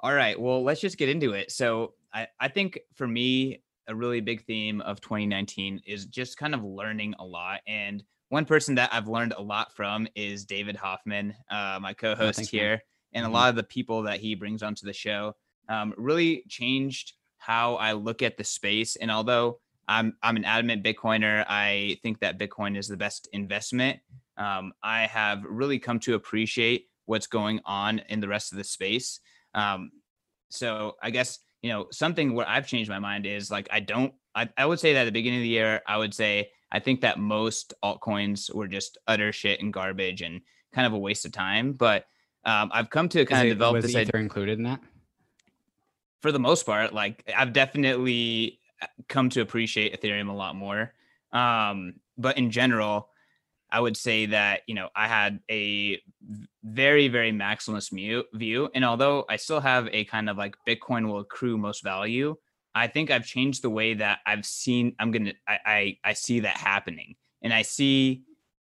All 0.00 0.14
right, 0.14 0.38
well, 0.38 0.62
let's 0.62 0.80
just 0.80 0.98
get 0.98 1.08
into 1.08 1.32
it. 1.32 1.50
So, 1.50 1.94
I, 2.12 2.28
I 2.40 2.48
think 2.48 2.78
for 2.94 3.06
me, 3.06 3.62
a 3.88 3.94
really 3.94 4.20
big 4.20 4.44
theme 4.44 4.80
of 4.80 5.00
2019 5.00 5.82
is 5.86 6.06
just 6.06 6.36
kind 6.36 6.54
of 6.54 6.64
learning 6.64 7.14
a 7.18 7.24
lot. 7.24 7.60
And 7.66 8.02
one 8.28 8.44
person 8.44 8.74
that 8.76 8.90
I've 8.92 9.08
learned 9.08 9.34
a 9.36 9.42
lot 9.42 9.72
from 9.72 10.08
is 10.14 10.44
David 10.44 10.76
Hoffman, 10.76 11.34
uh, 11.50 11.78
my 11.80 11.92
oh, 11.92 11.94
co-host 11.94 12.40
oh, 12.40 12.46
here, 12.50 12.82
and 13.12 13.24
mm-hmm. 13.24 13.32
a 13.32 13.36
lot 13.36 13.50
of 13.50 13.56
the 13.56 13.62
people 13.62 14.02
that 14.02 14.20
he 14.20 14.34
brings 14.34 14.62
onto 14.62 14.86
the 14.86 14.92
show 14.92 15.34
um, 15.68 15.94
really 15.96 16.44
changed 16.48 17.14
how 17.38 17.76
I 17.76 17.92
look 17.92 18.22
at 18.22 18.36
the 18.36 18.44
space. 18.44 18.96
And 18.96 19.10
although 19.10 19.60
I'm 19.88 20.16
I'm 20.22 20.36
an 20.36 20.44
adamant 20.44 20.84
Bitcoiner, 20.84 21.44
I 21.48 21.98
think 22.02 22.20
that 22.20 22.38
Bitcoin 22.38 22.76
is 22.76 22.88
the 22.88 22.96
best 22.96 23.28
investment. 23.32 24.00
Um, 24.36 24.72
I 24.82 25.06
have 25.06 25.44
really 25.44 25.78
come 25.78 26.00
to 26.00 26.14
appreciate 26.14 26.88
what's 27.06 27.28
going 27.28 27.60
on 27.64 28.00
in 28.08 28.20
the 28.20 28.28
rest 28.28 28.52
of 28.52 28.58
the 28.58 28.64
space. 28.64 29.20
Um, 29.56 29.90
so 30.48 30.94
I 31.02 31.10
guess 31.10 31.40
you 31.62 31.72
know, 31.72 31.88
something 31.90 32.34
where 32.34 32.48
I've 32.48 32.68
changed 32.68 32.88
my 32.88 33.00
mind 33.00 33.26
is 33.26 33.50
like 33.50 33.66
I 33.72 33.80
don't 33.80 34.14
I, 34.36 34.48
I 34.56 34.66
would 34.66 34.78
say 34.78 34.92
that 34.92 35.00
at 35.00 35.04
the 35.06 35.12
beginning 35.12 35.40
of 35.40 35.42
the 35.42 35.48
year, 35.48 35.82
I 35.86 35.96
would 35.96 36.14
say 36.14 36.50
I 36.70 36.78
think 36.78 37.00
that 37.00 37.18
most 37.18 37.74
altcoins 37.82 38.54
were 38.54 38.68
just 38.68 38.98
utter 39.08 39.32
shit 39.32 39.60
and 39.60 39.72
garbage 39.72 40.22
and 40.22 40.42
kind 40.72 40.86
of 40.86 40.92
a 40.92 40.98
waste 40.98 41.24
of 41.24 41.32
time. 41.32 41.72
But 41.72 42.06
um, 42.44 42.70
I've 42.72 42.90
come 42.90 43.08
to 43.08 43.24
kind 43.24 43.48
of 43.48 43.56
develop 43.56 43.82
this. 43.82 43.96
Ether 43.96 44.18
included 44.18 44.58
in 44.58 44.64
that? 44.64 44.80
For 46.20 46.30
the 46.30 46.38
most 46.38 46.66
part, 46.66 46.92
like 46.92 47.28
I've 47.36 47.52
definitely 47.52 48.60
uh, 48.80 48.86
come 49.08 49.30
to 49.30 49.40
appreciate 49.40 50.00
Ethereum 50.00 50.28
a 50.28 50.32
lot 50.32 50.54
more. 50.54 50.92
Um, 51.32 51.94
but 52.18 52.38
in 52.38 52.50
general, 52.50 53.08
I 53.70 53.80
would 53.80 53.96
say 53.96 54.26
that 54.26 54.62
you 54.66 54.74
know 54.74 54.88
I 54.94 55.08
had 55.08 55.40
a 55.50 56.00
very 56.62 57.08
very 57.08 57.32
maximalist 57.32 57.90
view, 58.34 58.70
and 58.74 58.84
although 58.84 59.24
I 59.28 59.36
still 59.36 59.60
have 59.60 59.88
a 59.92 60.04
kind 60.04 60.30
of 60.30 60.36
like 60.36 60.56
Bitcoin 60.66 61.06
will 61.06 61.20
accrue 61.20 61.58
most 61.58 61.82
value, 61.82 62.36
I 62.74 62.86
think 62.86 63.10
I've 63.10 63.26
changed 63.26 63.62
the 63.62 63.70
way 63.70 63.94
that 63.94 64.20
I've 64.26 64.46
seen. 64.46 64.94
I'm 64.98 65.10
gonna 65.10 65.32
I 65.48 65.58
I, 65.66 65.98
I 66.04 66.12
see 66.12 66.40
that 66.40 66.56
happening, 66.56 67.16
and 67.42 67.52
I 67.52 67.62
see 67.62 68.22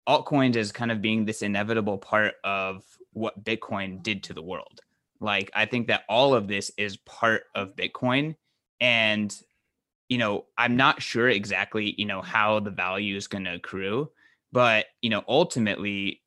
altcoins 0.07 0.55
as 0.55 0.71
kind 0.71 0.91
of 0.91 1.01
being 1.01 1.25
this 1.25 1.41
inevitable 1.41 1.97
part 1.97 2.35
of 2.43 2.83
what 3.11 3.43
Bitcoin 3.43 4.01
did 4.01 4.23
to 4.23 4.33
the 4.33 4.41
world. 4.41 4.79
Like 5.19 5.51
I 5.53 5.65
think 5.65 5.87
that 5.87 6.03
all 6.07 6.33
of 6.33 6.47
this 6.47 6.71
is 6.77 6.97
part 6.97 7.43
of 7.53 7.75
Bitcoin, 7.75 8.35
and 8.79 9.35
you 10.09 10.17
know 10.17 10.45
I'm 10.57 10.75
not 10.75 11.01
sure 11.01 11.29
exactly 11.29 11.93
you 11.97 12.05
know 12.05 12.21
how 12.21 12.59
the 12.59 12.71
value 12.71 13.15
is 13.15 13.27
going 13.27 13.43
to 13.43 13.55
accrue 13.55 14.09
but 14.51 14.85
you 15.01 15.09
know, 15.09 15.23
ultimately, 15.27 16.21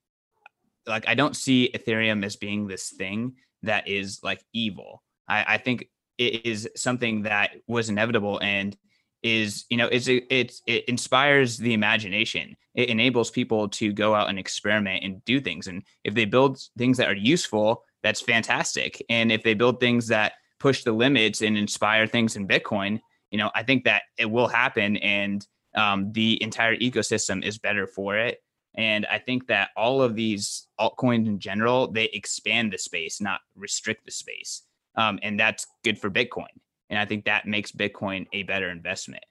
like 0.86 1.08
I 1.08 1.14
don't 1.14 1.36
see 1.36 1.70
Ethereum 1.74 2.24
as 2.24 2.36
being 2.36 2.66
this 2.66 2.90
thing 2.90 3.34
that 3.62 3.88
is 3.88 4.20
like 4.22 4.42
evil. 4.52 5.02
I, 5.28 5.54
I 5.54 5.58
think 5.58 5.88
it 6.18 6.46
is 6.46 6.68
something 6.76 7.22
that 7.22 7.52
was 7.66 7.88
inevitable 7.88 8.40
and 8.42 8.76
is 9.22 9.66
you 9.68 9.76
know 9.76 9.86
it's 9.86 10.08
it's 10.08 10.62
it 10.66 10.84
inspires 10.86 11.58
the 11.58 11.74
imagination. 11.74 12.56
It 12.74 12.88
enables 12.88 13.30
people 13.30 13.68
to 13.70 13.92
go 13.92 14.14
out 14.14 14.28
and 14.28 14.38
experiment 14.38 15.04
and 15.04 15.24
do 15.24 15.40
things. 15.40 15.66
And 15.66 15.82
if 16.04 16.14
they 16.14 16.24
build 16.24 16.58
things 16.78 16.96
that 16.98 17.08
are 17.08 17.16
useful 17.16 17.84
that's 18.02 18.20
fantastic. 18.20 19.04
And 19.10 19.30
if 19.30 19.42
they 19.42 19.54
build 19.54 19.78
things 19.78 20.08
that 20.08 20.32
push 20.58 20.84
the 20.84 20.92
limits 20.92 21.42
and 21.42 21.56
inspire 21.56 22.06
things 22.06 22.36
in 22.36 22.46
bitcoin 22.46 23.00
you 23.30 23.38
know 23.38 23.50
i 23.54 23.62
think 23.62 23.84
that 23.84 24.02
it 24.18 24.30
will 24.30 24.48
happen. 24.48 24.96
And 24.98 25.46
um, 25.74 26.12
the 26.12 26.42
entire 26.42 26.76
ecosystem 26.76 27.44
is 27.44 27.58
better 27.58 27.86
for 27.86 28.16
it. 28.16 28.42
And 28.74 29.06
I 29.06 29.18
think 29.18 29.48
that 29.48 29.70
all 29.76 30.02
of 30.02 30.14
these 30.14 30.68
altcoins 30.78 31.26
in 31.26 31.38
general, 31.38 31.90
they 31.90 32.04
expand 32.04 32.72
the 32.72 32.78
space, 32.78 33.20
not 33.20 33.40
restrict 33.56 34.04
the 34.04 34.12
space. 34.12 34.62
Um, 34.94 35.18
and 35.22 35.38
that's 35.38 35.66
good 35.82 35.98
for 35.98 36.10
Bitcoin. 36.10 36.46
And 36.88 36.98
I 36.98 37.04
think 37.04 37.24
that 37.24 37.46
makes 37.46 37.72
Bitcoin 37.72 38.26
a 38.32 38.42
better 38.44 38.70
investment. 38.70 39.24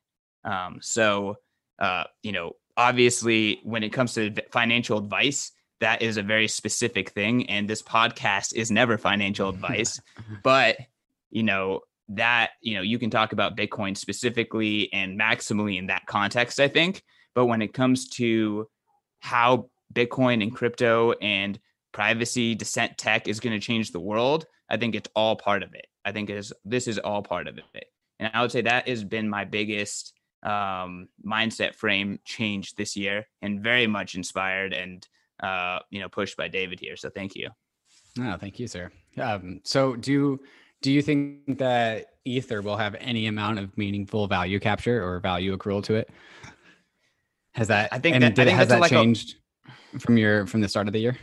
Um, 0.44 0.80
so, 0.82 1.38
uh, 1.80 2.06
you 2.24 2.32
know, 2.32 2.54
obviously, 2.78 3.60
when 3.64 3.84
it 3.84 3.90
comes 3.90 4.14
to 4.14 4.34
financial 4.52 4.98
advice, 4.98 5.52
that 5.80 6.02
is 6.02 6.18
a 6.18 6.24
very 6.24 6.48
specific 6.48 7.12
thing. 7.12 7.50
And 7.50 7.70
this 7.70 7.82
podcast 7.82 8.54
is 8.56 8.72
never 8.72 8.98
financial 8.98 9.50
advice. 9.56 10.02
but, 10.44 10.78
you 11.30 11.44
know, 11.44 11.82
that, 12.10 12.52
you 12.62 12.76
know, 12.76 12.82
you 12.82 13.00
can 13.00 13.10
talk 13.10 13.34
about 13.34 13.56
Bitcoin 13.56 13.96
specifically 13.96 14.92
and 14.94 15.20
maximally 15.20 15.78
in 15.78 15.88
that 15.88 16.06
context, 16.08 16.60
I 16.60 16.68
think. 16.68 17.04
But 17.36 17.46
when 17.46 17.62
it 17.62 17.74
comes 17.74 18.10
to 18.10 18.68
how 19.20 19.70
Bitcoin 19.94 20.42
and 20.42 20.54
crypto 20.54 21.14
and 21.14 21.60
privacy, 21.92 22.56
dissent 22.56 22.98
tech 22.98 23.28
is 23.28 23.40
going 23.40 23.60
to 23.60 23.66
change 23.66 23.92
the 23.92 24.00
world, 24.00 24.46
I 24.70 24.78
think 24.78 24.96
it's 24.96 25.10
all 25.16 25.36
part 25.36 25.64
of 25.64 25.74
it. 25.74 25.88
I 26.06 26.12
think 26.12 26.30
is 26.30 26.54
this 26.66 26.88
is 26.88 26.98
all 26.98 27.22
part 27.22 27.48
of 27.48 27.58
it. 27.58 27.86
And 28.20 28.32
I 28.34 28.42
would 28.42 28.52
say 28.52 28.62
that 28.62 28.88
has 28.88 29.04
been 29.04 29.30
my 29.30 29.46
biggest 29.46 30.14
um, 30.44 31.10
mindset 31.26 31.76
frame 31.76 32.20
change 32.26 32.76
this 32.76 32.96
year 32.96 33.28
and 33.42 33.62
very 33.62 33.88
much 33.88 34.16
inspired 34.16 34.74
and 34.74 35.06
uh, 35.42 35.80
you 35.90 36.00
know 36.00 36.10
pushed 36.10 36.38
by 36.38 36.48
David 36.48 36.80
here. 36.80 36.96
So 36.96 37.10
thank 37.10 37.36
you. 37.36 37.50
Oh, 38.20 38.38
thank 38.38 38.60
you, 38.60 38.68
sir. 38.68 38.92
Um, 39.18 39.62
so 39.64 39.96
do 39.96 40.40
do 40.82 40.92
you 40.92 41.02
think 41.02 41.58
that 41.58 42.08
Ether 42.26 42.62
will 42.62 42.78
have 42.78 42.96
any 43.00 43.28
amount 43.28 43.60
of 43.60 43.78
meaningful 43.78 44.28
value 44.28 44.60
capture 44.60 45.04
or 45.04 45.20
value 45.20 45.56
accrual 45.58 45.84
to 45.84 45.96
it? 45.96 46.10
Has 47.54 47.68
that 47.68 47.90
I 47.92 48.00
think 48.00 48.16
and 48.16 48.24
that, 48.24 48.36
did, 48.36 48.44
I 48.44 48.46
think 48.46 48.58
has 48.58 48.68
that 48.70 48.80
like 48.80 48.90
changed 48.90 49.36
a, 49.94 50.00
from 50.00 50.18
your 50.18 50.46
from 50.46 50.62
the 50.62 50.68
start 50.68 50.88
of 50.88 50.94
the 50.94 51.00
year? 51.00 51.18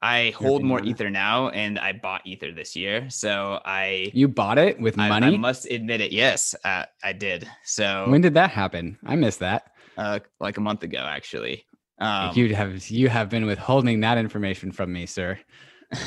I 0.00 0.32
hold 0.36 0.62
more 0.62 0.80
ether 0.80 1.10
now, 1.10 1.48
and 1.48 1.76
I 1.76 1.92
bought 1.92 2.24
ether 2.24 2.52
this 2.52 2.76
year. 2.76 3.10
So 3.10 3.60
I 3.64 4.12
you 4.14 4.28
bought 4.28 4.58
it 4.58 4.80
with 4.80 4.96
money. 4.96 5.26
I, 5.26 5.30
I 5.30 5.36
must 5.36 5.68
admit 5.70 6.00
it. 6.00 6.12
Yes, 6.12 6.54
uh, 6.64 6.84
I 7.02 7.12
did. 7.12 7.48
So 7.64 8.04
when 8.08 8.20
did 8.20 8.34
that 8.34 8.50
happen? 8.50 8.98
I 9.04 9.16
missed 9.16 9.40
that. 9.40 9.72
Uh, 9.96 10.20
like 10.38 10.56
a 10.56 10.60
month 10.60 10.84
ago, 10.84 10.98
actually. 10.98 11.64
Um, 11.98 12.36
you 12.36 12.54
have 12.54 12.88
you 12.88 13.08
have 13.08 13.28
been 13.28 13.46
withholding 13.46 14.00
that 14.00 14.18
information 14.18 14.70
from 14.70 14.92
me, 14.92 15.06
sir. 15.06 15.38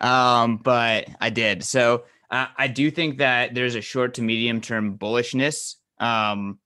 um, 0.00 0.58
but 0.58 1.08
I 1.20 1.30
did. 1.30 1.64
So 1.64 2.04
uh, 2.30 2.46
I 2.56 2.68
do 2.68 2.90
think 2.90 3.18
that 3.18 3.54
there's 3.54 3.74
a 3.74 3.80
short 3.80 4.14
to 4.14 4.22
medium 4.22 4.60
term 4.60 4.98
bullishness. 4.98 5.76
Um, 5.98 6.58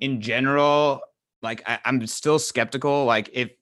in 0.00 0.20
general, 0.20 1.00
like 1.42 1.62
I, 1.66 1.78
I'm 1.84 2.06
still 2.06 2.38
skeptical. 2.38 3.04
Like 3.04 3.30
if 3.32 3.52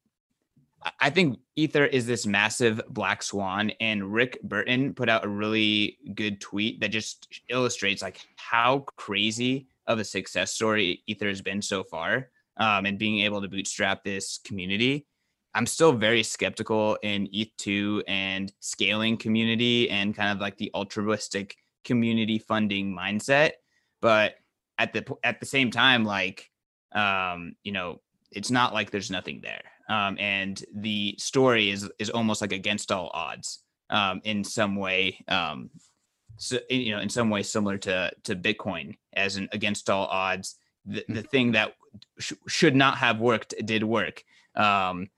I 1.01 1.11
think 1.11 1.39
Ether 1.55 1.85
is 1.85 2.07
this 2.07 2.27
massive 2.27 2.81
black 2.89 3.23
swan, 3.23 3.71
and 3.81 4.13
Ric 4.13 4.43
Burton 4.43 4.95
put 4.95 5.09
out 5.09 5.25
a 5.25 5.29
really 5.29 5.99
good 6.15 6.41
tweet 6.41 6.81
that 6.81 6.89
just 6.89 7.29
illustrates 7.49 8.03
like 8.03 8.27
how 8.37 8.81
crazy 8.97 9.69
of 9.87 9.99
a 9.99 10.05
success 10.05 10.53
story 10.53 11.03
Ether 11.07 11.29
has 11.29 11.41
been 11.41 11.63
so 11.63 11.85
far, 11.85 12.31
um, 12.57 12.87
and 12.87 12.99
being 12.99 13.21
able 13.21 13.41
to 13.43 13.49
bootstrap 13.49 14.03
this 14.03 14.39
community. 14.45 15.07
I'm 15.55 15.67
still 15.67 15.93
very 15.93 16.23
skeptical 16.23 16.97
in 17.03 17.29
ETH2 17.29 18.03
and 18.09 18.53
scaling 18.61 19.17
community 19.17 19.91
and 19.91 20.15
kind 20.15 20.31
of 20.31 20.41
like 20.41 20.57
the 20.57 20.71
altruistic 20.75 21.57
community 21.85 22.39
funding 22.39 22.97
mindset, 22.97 23.53
but 24.01 24.37
at 24.79 24.93
the 24.93 25.05
at 25.23 25.41
the 25.41 25.47
same 25.47 25.71
time, 25.71 26.05
like 26.05 26.51
um, 26.93 27.55
you 27.65 27.73
know, 27.73 28.01
it's 28.31 28.51
not 28.51 28.73
like 28.73 28.91
there's 28.91 29.11
nothing 29.11 29.41
there 29.43 29.63
um, 29.89 30.17
and 30.19 30.65
the 30.75 31.15
story 31.19 31.71
is 31.71 31.89
is 31.99 32.11
almost 32.11 32.41
like 32.41 32.53
against 32.53 32.93
all 32.93 33.11
odds 33.13 33.63
um, 33.91 34.21
in 34.25 34.45
some 34.45 34.77
way. 34.77 35.23
Um, 35.29 35.71
so 36.37 36.59
you 36.71 36.95
know, 36.95 37.01
in 37.01 37.09
some 37.09 37.31
way 37.31 37.43
similar 37.43 37.79
to 37.79 38.11
to 38.25 38.37
Bitcoin 38.37 38.97
as 39.13 39.37
an 39.37 39.49
against 39.53 39.91
all 39.91 40.07
odds. 40.07 40.57
The, 40.85 41.05
the 41.09 41.23
thing 41.23 41.53
that 41.53 41.75
sh- 42.19 42.33
should 42.49 42.75
not 42.75 42.99
have 42.99 43.21
worked 43.21 43.55
did 43.65 43.85
work. 43.85 44.25
Um, 44.57 45.11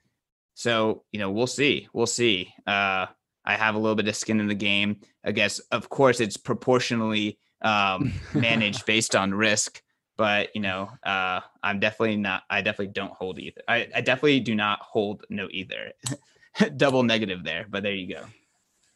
so 0.55 1.05
you 1.13 1.19
know, 1.19 1.31
we'll 1.31 1.47
see. 1.47 1.89
We'll 1.93 2.07
see. 2.07 2.53
Uh, 2.67 3.07
I 3.47 3.57
have 3.57 3.75
a 3.75 3.79
little 3.79 3.97
bit 3.97 4.09
of 4.09 4.17
skin 4.17 4.41
in 4.41 4.49
the 4.49 4.55
game. 4.55 5.01
I 5.25 5.33
guess, 5.33 5.59
of 5.71 5.91
course, 5.91 6.21
it's 6.21 6.37
proportionally 6.37 7.39
um, 7.61 8.13
managed 8.35 8.87
based 8.87 9.15
on 9.15 9.35
risk 9.35 9.83
but 10.17 10.55
you 10.55 10.61
know 10.61 10.89
uh 11.05 11.41
i'm 11.63 11.81
definitely 11.81 12.17
not 12.17 12.43
i 12.51 12.61
definitely 12.61 12.93
don't 12.93 13.13
hold 13.13 13.39
ether 13.39 13.61
i, 13.69 13.89
I 13.95 14.01
definitely 14.01 14.41
do 14.41 14.55
not 14.55 14.81
hold 14.81 15.25
no 15.29 15.49
ether 15.51 15.93
double 16.77 17.03
negative 17.03 17.45
there 17.45 17.67
but 17.69 17.83
there 17.83 17.95
you 17.95 18.15
go 18.15 18.25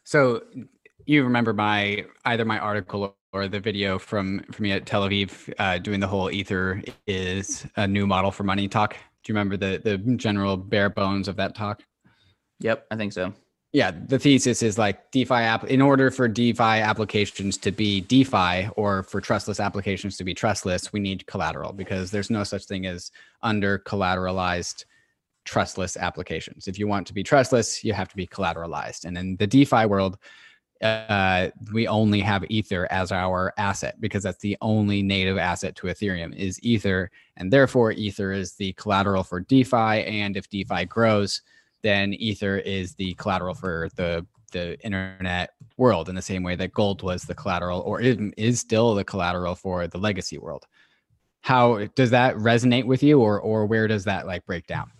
so 0.03 0.43
you 1.05 1.23
remember 1.23 1.53
my 1.53 2.05
either 2.25 2.45
my 2.45 2.59
article 2.59 3.15
or 3.33 3.47
the 3.47 3.59
video 3.59 3.99
from 3.99 4.39
from 4.51 4.63
me 4.63 4.71
at 4.71 4.85
tel 4.85 5.07
aviv 5.07 5.53
uh, 5.59 5.77
doing 5.77 5.99
the 5.99 6.07
whole 6.07 6.31
ether 6.31 6.81
is 7.07 7.65
a 7.75 7.87
new 7.87 8.07
model 8.07 8.31
for 8.31 8.43
money 8.43 8.67
talk 8.67 8.95
you 9.29 9.33
remember 9.33 9.55
the 9.55 9.79
the 9.83 9.97
general 10.15 10.57
bare 10.57 10.89
bones 10.89 11.27
of 11.27 11.35
that 11.35 11.55
talk 11.55 11.83
yep 12.59 12.85
i 12.91 12.95
think 12.95 13.13
so 13.13 13.33
yeah, 13.71 13.91
the 13.91 14.17
thesis 14.17 14.63
is 14.63 14.79
like 14.79 15.11
DeFi 15.11 15.35
app. 15.35 15.65
In 15.65 15.79
order 15.79 16.09
for 16.09 16.27
DeFi 16.27 16.63
applications 16.63 17.55
to 17.57 17.71
be 17.71 18.01
DeFi 18.01 18.67
or 18.75 19.03
for 19.03 19.21
trustless 19.21 19.59
applications 19.59 20.17
to 20.17 20.23
be 20.23 20.33
trustless, 20.33 20.91
we 20.91 20.99
need 20.99 21.27
collateral 21.27 21.71
because 21.71 22.09
there's 22.09 22.31
no 22.31 22.43
such 22.43 22.65
thing 22.65 22.87
as 22.87 23.11
under 23.43 23.77
collateralized 23.77 24.85
trustless 25.45 25.97
applications. 25.97 26.67
If 26.67 26.79
you 26.79 26.87
want 26.87 27.05
to 27.07 27.13
be 27.13 27.21
trustless, 27.21 27.83
you 27.83 27.93
have 27.93 28.09
to 28.09 28.15
be 28.15 28.25
collateralized. 28.25 29.05
And 29.05 29.15
in 29.15 29.35
the 29.35 29.47
DeFi 29.47 29.85
world, 29.85 30.17
uh, 30.81 31.49
we 31.73 31.87
only 31.87 32.21
have 32.21 32.45
Ether 32.49 32.87
as 32.89 33.11
our 33.11 33.53
asset 33.57 33.99
because 33.99 34.23
that's 34.23 34.41
the 34.41 34.57
only 34.61 35.01
native 35.01 35.37
asset 35.37 35.75
to 35.75 35.87
Ethereum 35.87 36.35
is 36.35 36.61
Ether, 36.63 37.11
and 37.37 37.51
therefore 37.51 37.91
Ether 37.91 38.31
is 38.31 38.53
the 38.53 38.71
collateral 38.73 39.23
for 39.23 39.41
DeFi. 39.41 39.75
And 40.05 40.37
if 40.37 40.49
DeFi 40.49 40.85
grows, 40.85 41.41
then 41.81 42.13
Ether 42.13 42.57
is 42.57 42.95
the 42.95 43.13
collateral 43.15 43.55
for 43.55 43.89
the 43.95 44.25
the 44.51 44.79
internet 44.83 45.51
world 45.77 46.09
in 46.09 46.15
the 46.15 46.21
same 46.21 46.41
way 46.41 46.55
that 46.55 46.73
gold 46.73 47.03
was 47.03 47.23
the 47.23 47.35
collateral 47.35 47.81
or 47.81 48.01
is 48.01 48.59
still 48.59 48.95
the 48.95 49.03
collateral 49.03 49.53
for 49.53 49.85
the 49.87 49.97
legacy 49.97 50.39
world. 50.39 50.65
How 51.41 51.85
does 51.93 52.09
that 52.09 52.35
resonate 52.35 52.85
with 52.85 53.03
you 53.03 53.19
or 53.19 53.39
or 53.39 53.67
where 53.67 53.87
does 53.87 54.05
that 54.05 54.25
like 54.25 54.45
break 54.45 54.65
down? 54.65 54.91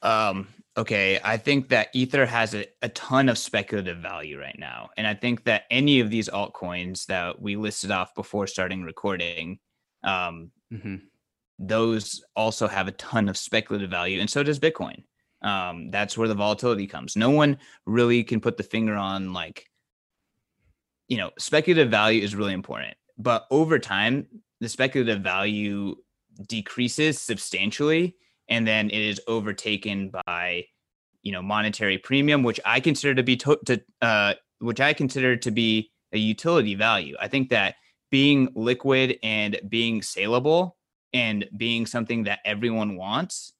Um 0.00 0.48
okay, 0.76 1.20
I 1.22 1.36
think 1.36 1.68
that 1.68 1.88
Ether 1.92 2.26
has 2.26 2.54
a, 2.54 2.66
a 2.82 2.88
ton 2.90 3.28
of 3.28 3.38
speculative 3.38 3.98
value 3.98 4.38
right 4.40 4.58
now. 4.58 4.90
And 4.96 5.06
I 5.06 5.14
think 5.14 5.44
that 5.44 5.64
any 5.70 6.00
of 6.00 6.10
these 6.10 6.28
altcoins 6.28 7.06
that 7.06 7.40
we 7.40 7.56
listed 7.56 7.90
off 7.90 8.14
before 8.14 8.46
starting 8.46 8.82
recording, 8.82 9.58
um, 10.02 10.50
mm-hmm 10.72 10.96
those 11.58 12.24
also 12.34 12.66
have 12.66 12.88
a 12.88 12.92
ton 12.92 13.28
of 13.28 13.36
speculative 13.36 13.90
value, 13.90 14.20
and 14.20 14.28
so 14.28 14.42
does 14.42 14.58
Bitcoin. 14.58 15.04
Um, 15.42 15.90
that's 15.90 16.16
where 16.16 16.28
the 16.28 16.34
volatility 16.34 16.86
comes. 16.86 17.16
No 17.16 17.30
one 17.30 17.58
really 17.86 18.24
can 18.24 18.40
put 18.40 18.56
the 18.56 18.62
finger 18.62 18.94
on 18.94 19.32
like, 19.32 19.66
you 21.08 21.18
know, 21.18 21.30
speculative 21.38 21.90
value 21.90 22.22
is 22.22 22.34
really 22.34 22.54
important, 22.54 22.96
but 23.18 23.46
over 23.50 23.78
time, 23.78 24.26
the 24.60 24.68
speculative 24.68 25.20
value 25.20 25.96
decreases 26.48 27.20
substantially, 27.20 28.16
and 28.48 28.66
then 28.66 28.90
it 28.90 29.00
is 29.00 29.20
overtaken 29.26 30.12
by, 30.26 30.66
you 31.22 31.32
know, 31.32 31.42
monetary 31.42 31.98
premium, 31.98 32.42
which 32.42 32.60
I 32.64 32.80
consider 32.80 33.14
to 33.14 33.22
be 33.22 33.36
to, 33.38 33.58
to 33.66 33.82
uh, 34.02 34.34
which 34.58 34.80
I 34.80 34.92
consider 34.92 35.36
to 35.36 35.50
be 35.50 35.90
a 36.12 36.18
utility 36.18 36.74
value. 36.74 37.16
I 37.20 37.28
think 37.28 37.50
that 37.50 37.76
being 38.10 38.48
liquid 38.54 39.18
and 39.22 39.60
being 39.68 40.02
saleable 40.02 40.76
and 41.12 41.46
being 41.56 41.86
something 41.86 42.24
that 42.24 42.40
everyone 42.44 42.96
wants, 42.96 43.52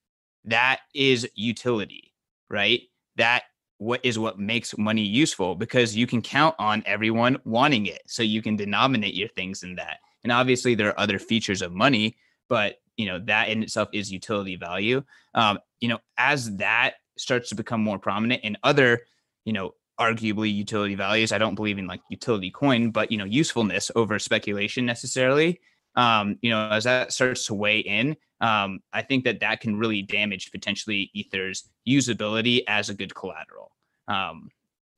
that 0.44 0.80
is 0.94 1.28
utility, 1.34 2.12
right? 2.48 2.82
That 3.16 3.44
what 3.78 4.00
is 4.04 4.18
what 4.18 4.38
makes 4.38 4.76
money 4.78 5.02
useful 5.02 5.54
because 5.54 5.96
you 5.96 6.06
can 6.06 6.22
count 6.22 6.54
on 6.58 6.82
everyone 6.86 7.38
wanting 7.44 7.86
it. 7.86 8.02
So 8.06 8.22
you 8.22 8.42
can 8.42 8.56
denominate 8.56 9.14
your 9.14 9.28
things 9.28 9.62
in 9.62 9.74
that. 9.76 9.98
And 10.22 10.32
obviously 10.32 10.74
there 10.74 10.88
are 10.88 11.00
other 11.00 11.18
features 11.18 11.60
of 11.60 11.72
money, 11.72 12.16
but 12.48 12.76
you 12.96 13.06
know, 13.06 13.18
that 13.20 13.48
in 13.48 13.62
itself 13.62 13.88
is 13.92 14.12
utility 14.12 14.56
value. 14.56 15.02
Um, 15.34 15.58
you 15.80 15.88
know, 15.88 15.98
as 16.16 16.56
that 16.56 16.94
starts 17.16 17.48
to 17.50 17.54
become 17.54 17.82
more 17.82 17.98
prominent 17.98 18.42
in 18.44 18.56
other, 18.62 19.02
you 19.44 19.52
know, 19.52 19.74
arguably 20.00 20.52
utility 20.52 20.94
values, 20.94 21.32
I 21.32 21.38
don't 21.38 21.54
believe 21.54 21.78
in 21.78 21.86
like 21.86 22.00
utility 22.08 22.50
coin, 22.50 22.90
but 22.90 23.12
you 23.12 23.18
know, 23.18 23.24
usefulness 23.24 23.90
over 23.94 24.18
speculation 24.18 24.84
necessarily 24.86 25.60
um, 25.96 26.38
you 26.42 26.50
know, 26.50 26.68
as 26.70 26.84
that 26.84 27.12
starts 27.12 27.46
to 27.46 27.54
weigh 27.54 27.80
in, 27.80 28.16
um, 28.40 28.80
I 28.92 29.02
think 29.02 29.24
that 29.24 29.40
that 29.40 29.60
can 29.60 29.78
really 29.78 30.02
damage 30.02 30.50
potentially 30.50 31.10
Ether's 31.14 31.68
usability 31.88 32.62
as 32.66 32.88
a 32.88 32.94
good 32.94 33.14
collateral. 33.14 33.70
Um, 34.08 34.50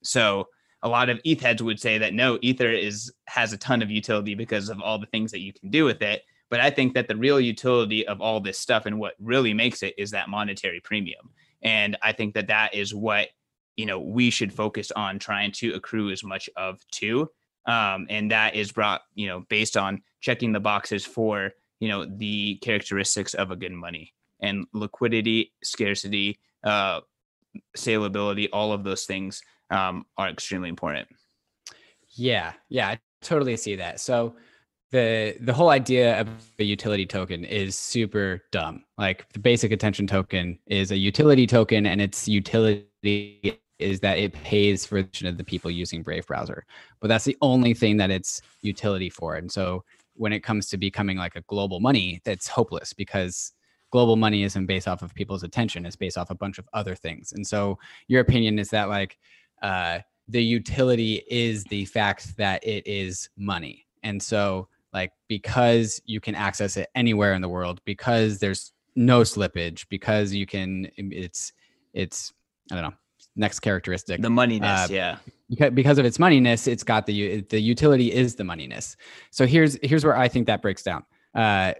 so 0.02 0.48
a 0.82 0.88
lot 0.88 1.08
of 1.08 1.20
ETH 1.24 1.40
heads 1.40 1.62
would 1.62 1.80
say 1.80 1.98
that 1.98 2.14
no, 2.14 2.38
Ether 2.42 2.70
is 2.70 3.12
has 3.26 3.52
a 3.52 3.58
ton 3.58 3.82
of 3.82 3.90
utility 3.90 4.34
because 4.34 4.68
of 4.68 4.80
all 4.80 4.98
the 4.98 5.06
things 5.06 5.32
that 5.32 5.40
you 5.40 5.52
can 5.52 5.70
do 5.70 5.84
with 5.84 6.02
it. 6.02 6.22
But 6.50 6.60
I 6.60 6.70
think 6.70 6.94
that 6.94 7.08
the 7.08 7.16
real 7.16 7.40
utility 7.40 8.06
of 8.06 8.20
all 8.20 8.40
this 8.40 8.58
stuff 8.58 8.86
and 8.86 8.98
what 8.98 9.14
really 9.18 9.52
makes 9.52 9.82
it 9.82 9.94
is 9.98 10.12
that 10.12 10.28
monetary 10.28 10.80
premium. 10.80 11.30
And 11.62 11.96
I 12.02 12.12
think 12.12 12.34
that 12.34 12.48
that 12.48 12.74
is 12.74 12.94
what 12.94 13.28
you 13.76 13.86
know 13.86 14.00
we 14.00 14.30
should 14.30 14.52
focus 14.52 14.90
on 14.92 15.18
trying 15.18 15.52
to 15.52 15.74
accrue 15.74 16.10
as 16.10 16.22
much 16.22 16.48
of 16.56 16.80
too. 16.90 17.30
Um, 17.66 18.06
and 18.08 18.30
that 18.30 18.54
is 18.54 18.72
brought 18.72 19.02
you 19.14 19.26
know 19.26 19.40
based 19.48 19.76
on 19.76 20.02
checking 20.20 20.52
the 20.52 20.60
boxes 20.60 21.04
for 21.04 21.52
you 21.80 21.88
know 21.88 22.04
the 22.04 22.56
characteristics 22.62 23.34
of 23.34 23.50
a 23.50 23.56
good 23.56 23.72
money 23.72 24.12
and 24.40 24.66
liquidity, 24.72 25.52
scarcity, 25.64 26.38
uh, 26.62 27.00
saleability, 27.76 28.48
all 28.52 28.72
of 28.72 28.84
those 28.84 29.04
things 29.04 29.42
um, 29.70 30.04
are 30.16 30.28
extremely 30.28 30.68
important. 30.68 31.08
Yeah, 32.14 32.52
yeah, 32.68 32.88
I 32.88 32.98
totally 33.22 33.56
see 33.56 33.76
that. 33.76 34.00
So 34.00 34.36
the 34.96 35.36
the 35.40 35.52
whole 35.52 35.68
idea 35.68 36.18
of 36.18 36.28
a 36.58 36.64
utility 36.64 37.04
token 37.04 37.44
is 37.44 37.78
super 37.78 38.42
dumb. 38.50 38.84
Like 38.96 39.30
the 39.34 39.38
basic 39.38 39.70
attention 39.70 40.06
token 40.06 40.58
is 40.66 40.90
a 40.90 40.96
utility 40.96 41.46
token, 41.46 41.84
and 41.84 42.00
its 42.00 42.26
utility 42.26 43.60
is 43.78 44.00
that 44.00 44.18
it 44.18 44.32
pays 44.32 44.86
for 44.86 45.02
the 45.02 45.44
people 45.44 45.70
using 45.70 46.02
Brave 46.02 46.26
browser. 46.26 46.64
But 47.00 47.08
that's 47.08 47.26
the 47.26 47.36
only 47.42 47.74
thing 47.74 47.98
that 47.98 48.10
it's 48.10 48.40
utility 48.62 49.10
for. 49.10 49.34
And 49.34 49.52
so 49.52 49.84
when 50.14 50.32
it 50.32 50.40
comes 50.40 50.68
to 50.70 50.78
becoming 50.78 51.18
like 51.18 51.36
a 51.36 51.42
global 51.42 51.78
money, 51.78 52.22
that's 52.24 52.48
hopeless 52.48 52.94
because 52.94 53.52
global 53.92 54.16
money 54.16 54.44
isn't 54.44 54.64
based 54.64 54.88
off 54.88 55.02
of 55.02 55.14
people's 55.14 55.42
attention; 55.42 55.84
it's 55.84 55.94
based 55.94 56.16
off 56.16 56.30
a 56.30 56.34
bunch 56.34 56.56
of 56.56 56.66
other 56.72 56.94
things. 56.94 57.32
And 57.32 57.46
so 57.46 57.78
your 58.08 58.22
opinion 58.22 58.58
is 58.58 58.70
that 58.70 58.88
like 58.88 59.18
uh, 59.60 59.98
the 60.26 60.42
utility 60.42 61.22
is 61.28 61.64
the 61.64 61.84
fact 61.84 62.34
that 62.38 62.66
it 62.66 62.86
is 62.86 63.28
money. 63.36 63.86
And 64.02 64.22
so 64.22 64.68
like 64.96 65.12
because 65.28 66.00
you 66.06 66.20
can 66.20 66.34
access 66.34 66.78
it 66.78 66.88
anywhere 66.94 67.34
in 67.34 67.42
the 67.42 67.48
world 67.50 67.82
because 67.84 68.38
there's 68.38 68.72
no 68.96 69.20
slippage 69.20 69.86
because 69.90 70.32
you 70.32 70.46
can 70.46 70.88
it's 70.96 71.52
it's 71.92 72.32
I 72.72 72.76
don't 72.76 72.84
know 72.84 72.94
next 73.36 73.60
characteristic 73.60 74.22
the 74.22 74.28
moneyness 74.28 74.86
uh, 74.86 74.88
yeah. 74.90 75.18
because, 75.50 75.70
because 75.72 75.98
of 75.98 76.06
its 76.06 76.16
moneyness 76.16 76.66
it's 76.66 76.82
got 76.82 77.04
the 77.04 77.42
the 77.42 77.60
utility 77.60 78.10
is 78.10 78.36
the 78.36 78.42
moneyness. 78.42 78.96
So 79.30 79.46
here's 79.46 79.78
here's 79.82 80.02
where 80.02 80.16
I 80.16 80.28
think 80.28 80.46
that 80.46 80.62
breaks 80.62 80.82
down. 80.82 81.04
Uh 81.34 81.74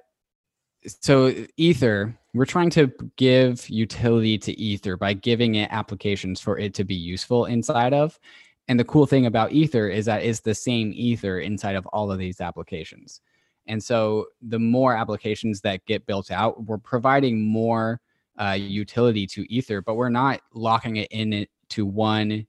so 0.87 1.33
ether 1.57 2.15
we're 2.35 2.45
trying 2.45 2.69
to 2.69 2.93
give 3.17 3.67
utility 3.71 4.37
to 4.37 4.53
ether 4.61 4.99
by 4.99 5.15
giving 5.15 5.55
it 5.55 5.71
applications 5.73 6.39
for 6.39 6.59
it 6.59 6.75
to 6.75 6.85
be 6.85 6.95
useful 6.95 7.47
inside 7.47 7.95
of 7.95 8.21
and 8.69 8.81
the 8.81 8.85
cool 8.85 9.07
thing 9.07 9.27
about 9.27 9.53
Ether 9.53 9.89
is 9.89 10.07
that 10.07 10.23
it's 10.23 10.41
the 10.41 10.55
same 10.55 10.93
Ether 10.95 11.41
inside 11.41 11.77
of 11.77 11.87
all 11.87 12.11
of 12.11 12.19
these 12.19 12.41
applications. 12.41 13.21
And 13.69 13.83
so 13.83 14.27
the 14.43 14.59
more 14.59 14.97
applications 14.97 15.61
that 15.63 15.85
get 15.87 16.07
built 16.07 16.31
out, 16.31 16.65
we're 16.65 16.79
providing 16.79 17.47
more 17.47 18.01
uh, 18.39 18.57
utility 18.59 19.27
to 19.29 19.53
Ether, 19.53 19.81
but 19.83 19.95
we're 19.95 20.09
not 20.09 20.41
locking 20.53 20.97
it 20.97 21.09
in 21.11 21.47
to 21.71 21.87
one 21.87 22.47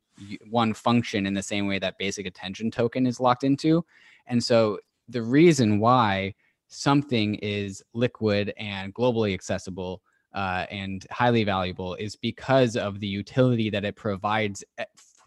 one 0.49 0.73
function 0.73 1.27
in 1.27 1.35
the 1.35 1.43
same 1.43 1.67
way 1.67 1.77
that 1.77 1.97
basic 1.99 2.25
attention 2.25 2.71
token 2.71 3.05
is 3.05 3.19
locked 3.19 3.43
into. 3.43 3.85
And 4.25 4.43
so 4.43 4.79
the 5.07 5.21
reason 5.21 5.79
why 5.79 6.33
something 6.67 7.35
is 7.35 7.83
liquid 7.93 8.51
and 8.57 8.93
globally 8.95 9.33
accessible 9.33 10.01
uh, 10.33 10.65
and 10.71 11.05
highly 11.11 11.43
valuable 11.43 11.93
is 11.95 12.15
because 12.15 12.75
of 12.75 12.99
the 12.99 13.07
utility 13.07 13.69
that 13.69 13.85
it 13.85 13.95
provides 13.95 14.63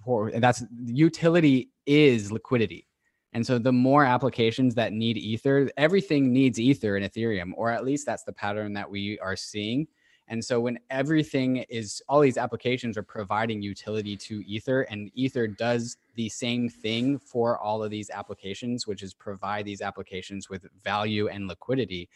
for 0.04 0.30
that's 0.30 0.64
utility 0.86 1.70
is 1.86 2.32
liquidity. 2.32 2.86
And 3.32 3.46
so 3.46 3.58
the 3.58 3.72
more 3.72 4.04
applications 4.04 4.74
that 4.74 4.92
need 4.92 5.16
Ether, 5.16 5.70
everything 5.76 6.32
needs 6.32 6.58
Ether 6.58 6.96
in 6.96 7.08
Ethereum, 7.08 7.52
or 7.54 7.70
at 7.70 7.84
least 7.84 8.06
that's 8.06 8.24
the 8.24 8.32
pattern 8.32 8.72
that 8.72 8.90
we 8.90 9.18
are 9.20 9.36
seeing. 9.36 9.86
And 10.26 10.44
so 10.44 10.60
when 10.60 10.78
everything 10.90 11.58
is 11.68 12.00
all 12.08 12.20
these 12.20 12.38
applications 12.38 12.96
are 12.96 13.02
providing 13.02 13.62
utility 13.62 14.16
to 14.16 14.44
Ether, 14.46 14.82
and 14.82 15.10
Ether 15.14 15.48
does 15.48 15.96
the 16.14 16.28
same 16.28 16.68
thing 16.68 17.18
for 17.18 17.58
all 17.58 17.82
of 17.82 17.90
these 17.90 18.10
applications, 18.10 18.86
which 18.86 19.02
is 19.02 19.12
provide 19.12 19.64
these 19.64 19.82
applications 19.82 20.48
with 20.48 20.66
value 20.84 21.28
and 21.28 21.48
liquidity. 21.48 22.08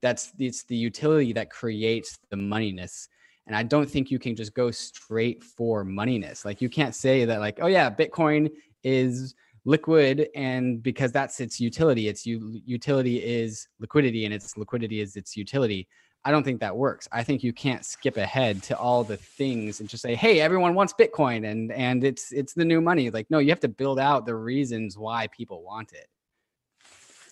That's 0.00 0.32
it's 0.38 0.62
the 0.64 0.76
utility 0.76 1.34
that 1.34 1.50
creates 1.50 2.18
the 2.30 2.36
moneyness 2.36 3.08
and 3.46 3.56
I 3.56 3.62
don't 3.62 3.90
think 3.90 4.10
you 4.10 4.18
can 4.18 4.36
just 4.36 4.54
go 4.54 4.70
straight 4.70 5.42
for 5.42 5.84
moneyness. 5.84 6.44
Like 6.44 6.60
you 6.60 6.68
can't 6.68 6.94
say 6.94 7.24
that 7.24 7.40
like, 7.40 7.58
oh 7.60 7.66
yeah, 7.66 7.90
Bitcoin 7.90 8.50
is 8.84 9.34
liquid 9.64 10.28
and 10.34 10.82
because 10.82 11.12
that's 11.12 11.40
its 11.40 11.60
utility, 11.60 12.08
its 12.08 12.24
u- 12.26 12.60
utility 12.64 13.18
is 13.18 13.68
liquidity 13.78 14.24
and 14.24 14.32
its 14.32 14.56
liquidity 14.56 15.00
is 15.00 15.16
its 15.16 15.36
utility. 15.36 15.88
I 16.24 16.30
don't 16.30 16.42
think 16.42 16.60
that 16.60 16.76
works. 16.76 17.08
I 17.12 17.22
think 17.22 17.42
you 17.42 17.52
can't 17.52 17.84
skip 17.84 18.18
ahead 18.18 18.62
to 18.64 18.76
all 18.76 19.04
the 19.04 19.16
things 19.16 19.80
and 19.80 19.88
just 19.88 20.02
say, 20.02 20.14
"Hey, 20.14 20.40
everyone 20.40 20.74
wants 20.74 20.92
Bitcoin 20.92 21.50
and 21.50 21.72
and 21.72 22.04
it's 22.04 22.30
it's 22.30 22.52
the 22.52 22.64
new 22.64 22.82
money." 22.82 23.08
Like 23.08 23.30
no, 23.30 23.38
you 23.38 23.48
have 23.48 23.60
to 23.60 23.68
build 23.68 23.98
out 23.98 24.26
the 24.26 24.34
reasons 24.34 24.98
why 24.98 25.28
people 25.28 25.62
want 25.62 25.92
it. 25.92 26.08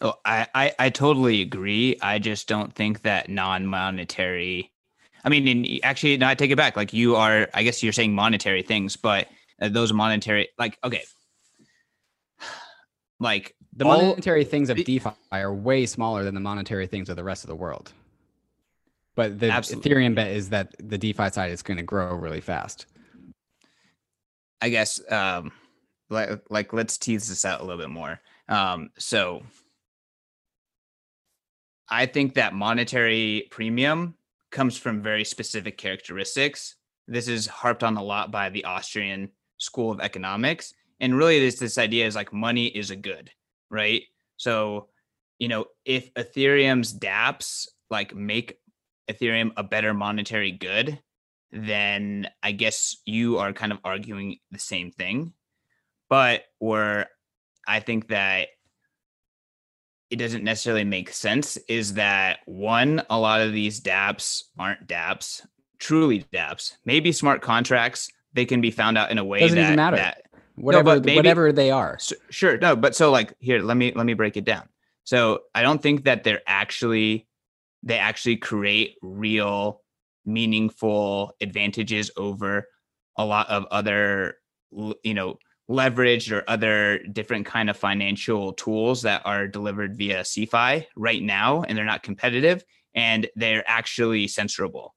Oh, 0.01 0.14
I, 0.25 0.47
I, 0.55 0.75
I 0.79 0.90
totally 0.90 1.42
agree. 1.42 1.99
I 2.01 2.18
just 2.18 2.47
don't 2.47 2.73
think 2.73 3.03
that 3.03 3.29
non-monetary 3.29 4.73
I 5.29 5.31
mean, 5.31 5.47
in, 5.47 5.81
actually, 5.83 6.17
no, 6.17 6.27
I 6.27 6.35
take 6.35 6.51
it 6.51 6.57
back. 6.57 6.75
Like 6.75 6.95
you 6.95 7.17
are, 7.17 7.51
I 7.53 7.62
guess 7.62 7.83
you're 7.83 7.93
saying 7.93 8.14
monetary 8.14 8.62
things, 8.62 8.97
but 8.97 9.29
uh, 9.61 9.69
those 9.69 9.93
monetary, 9.93 10.49
like, 10.59 10.79
okay, 10.83 11.03
like 13.21 13.55
the 13.77 13.85
all, 13.85 14.01
monetary 14.01 14.45
things 14.45 14.71
of 14.71 14.83
DeFi 14.83 15.11
are 15.31 15.53
way 15.53 15.85
smaller 15.85 16.25
than 16.25 16.33
the 16.33 16.41
monetary 16.41 16.87
things 16.87 17.11
of 17.11 17.17
the 17.17 17.25
rest 17.25 17.45
of 17.45 17.49
the 17.49 17.55
world. 17.55 17.93
But 19.17 19.38
the 19.38 19.51
absolutely. 19.51 19.91
Ethereum 19.91 20.14
bet 20.14 20.29
is 20.29 20.49
that 20.49 20.75
the 20.79 20.97
DeFi 20.97 21.29
side 21.29 21.51
is 21.51 21.61
going 21.61 21.77
to 21.77 21.83
grow 21.83 22.14
really 22.14 22.41
fast. 22.41 22.87
I 24.62 24.71
guess, 24.71 24.99
um, 25.12 25.53
like, 26.09 26.41
like 26.49 26.73
let's 26.73 26.97
tease 26.97 27.29
this 27.29 27.45
out 27.45 27.61
a 27.61 27.64
little 27.64 27.83
bit 27.83 27.91
more. 27.91 28.19
Um, 28.49 28.88
so 28.97 29.43
I 31.87 32.07
think 32.07 32.33
that 32.35 32.55
monetary 32.55 33.47
premium 33.51 34.14
comes 34.50 34.76
from 34.76 35.02
very 35.02 35.24
specific 35.24 35.78
characteristics. 35.78 36.76
This 37.06 37.28
is 37.28 37.46
harped 37.46 37.84
on 37.84 37.96
a 37.96 38.02
lot 38.02 38.30
by 38.30 38.50
the 38.50 38.64
Austrian 38.64 39.30
School 39.58 39.90
of 39.90 40.00
Economics. 40.00 40.74
And 41.00 41.16
really, 41.16 41.40
this 41.40 41.58
this 41.58 41.78
idea 41.78 42.06
is 42.06 42.14
like 42.14 42.32
money 42.32 42.66
is 42.66 42.90
a 42.90 42.96
good, 42.96 43.30
right? 43.70 44.02
So, 44.37 44.88
you 45.38 45.48
know, 45.48 45.66
if 45.84 46.12
Ethereum's 46.14 46.96
dApps 46.96 47.68
like 47.90 48.14
make 48.14 48.58
Ethereum 49.11 49.52
a 49.56 49.62
better 49.62 49.94
monetary 49.94 50.52
good, 50.52 50.98
then 51.50 52.28
I 52.42 52.52
guess 52.52 52.96
you 53.06 53.38
are 53.38 53.52
kind 53.52 53.72
of 53.72 53.78
arguing 53.84 54.38
the 54.50 54.58
same 54.58 54.90
thing. 54.90 55.32
But 56.08 56.44
where 56.58 57.08
I 57.66 57.80
think 57.80 58.08
that 58.08 58.48
it 60.11 60.16
doesn't 60.16 60.44
necessarily 60.44 60.85
make 60.85 61.12
sense 61.12 61.57
is 61.68 61.94
that 61.94 62.38
one, 62.47 63.03
a 63.11 63.18
lot 63.18 63.40
of 63.40 63.53
these 63.53 63.81
dApps 63.81 64.44
aren't 64.59 64.87
dApps, 64.87 65.47
truly 65.79 66.25
dApps. 66.33 66.77
Maybe 66.85 67.12
smart 67.12 67.42
contracts, 67.42 68.11
they 68.33 68.44
can 68.44 68.61
be 68.61 68.71
found 68.71 68.97
out 68.97 69.11
in 69.11 69.18
a 69.18 69.25
way 69.25 69.40
doesn't 69.40 69.57
that, 69.57 69.64
even 69.64 69.77
matter. 69.77 69.97
That, 69.97 70.23
whatever, 70.55 70.94
no, 70.94 71.01
maybe, 71.01 71.16
whatever 71.16 71.53
they 71.53 71.71
are. 71.71 71.99
So, 71.99 72.16
sure. 72.31 72.59
No, 72.59 72.75
but 72.75 72.94
so 72.94 73.11
like 73.11 73.35
here, 73.38 73.61
let 73.61 73.77
me 73.77 73.92
let 73.94 74.07
me 74.07 74.14
break 74.14 74.37
it 74.37 74.44
down. 74.44 74.68
So 75.05 75.40
I 75.55 75.62
don't 75.62 75.83
think 75.83 76.05
that 76.05 76.25
they're 76.25 76.42
actually 76.47 77.27
they 77.83 77.99
actually 77.99 78.37
create 78.37 78.97
real 79.03 79.83
meaningful 80.25 81.33
advantages 81.40 82.11
over 82.16 82.66
a 83.16 83.25
lot 83.25 83.49
of 83.49 83.66
other 83.71 84.37
you 85.03 85.14
know 85.14 85.38
leveraged 85.70 86.33
or 86.33 86.44
other 86.48 86.98
different 87.12 87.46
kind 87.46 87.68
of 87.68 87.76
financial 87.76 88.52
tools 88.54 89.02
that 89.02 89.22
are 89.24 89.46
delivered 89.46 89.96
via 89.96 90.20
CeFi 90.20 90.87
right 90.96 91.22
now, 91.22 91.62
and 91.62 91.76
they're 91.76 91.85
not 91.85 92.02
competitive 92.02 92.64
and 92.94 93.28
they're 93.37 93.64
actually 93.66 94.26
censorable. 94.26 94.90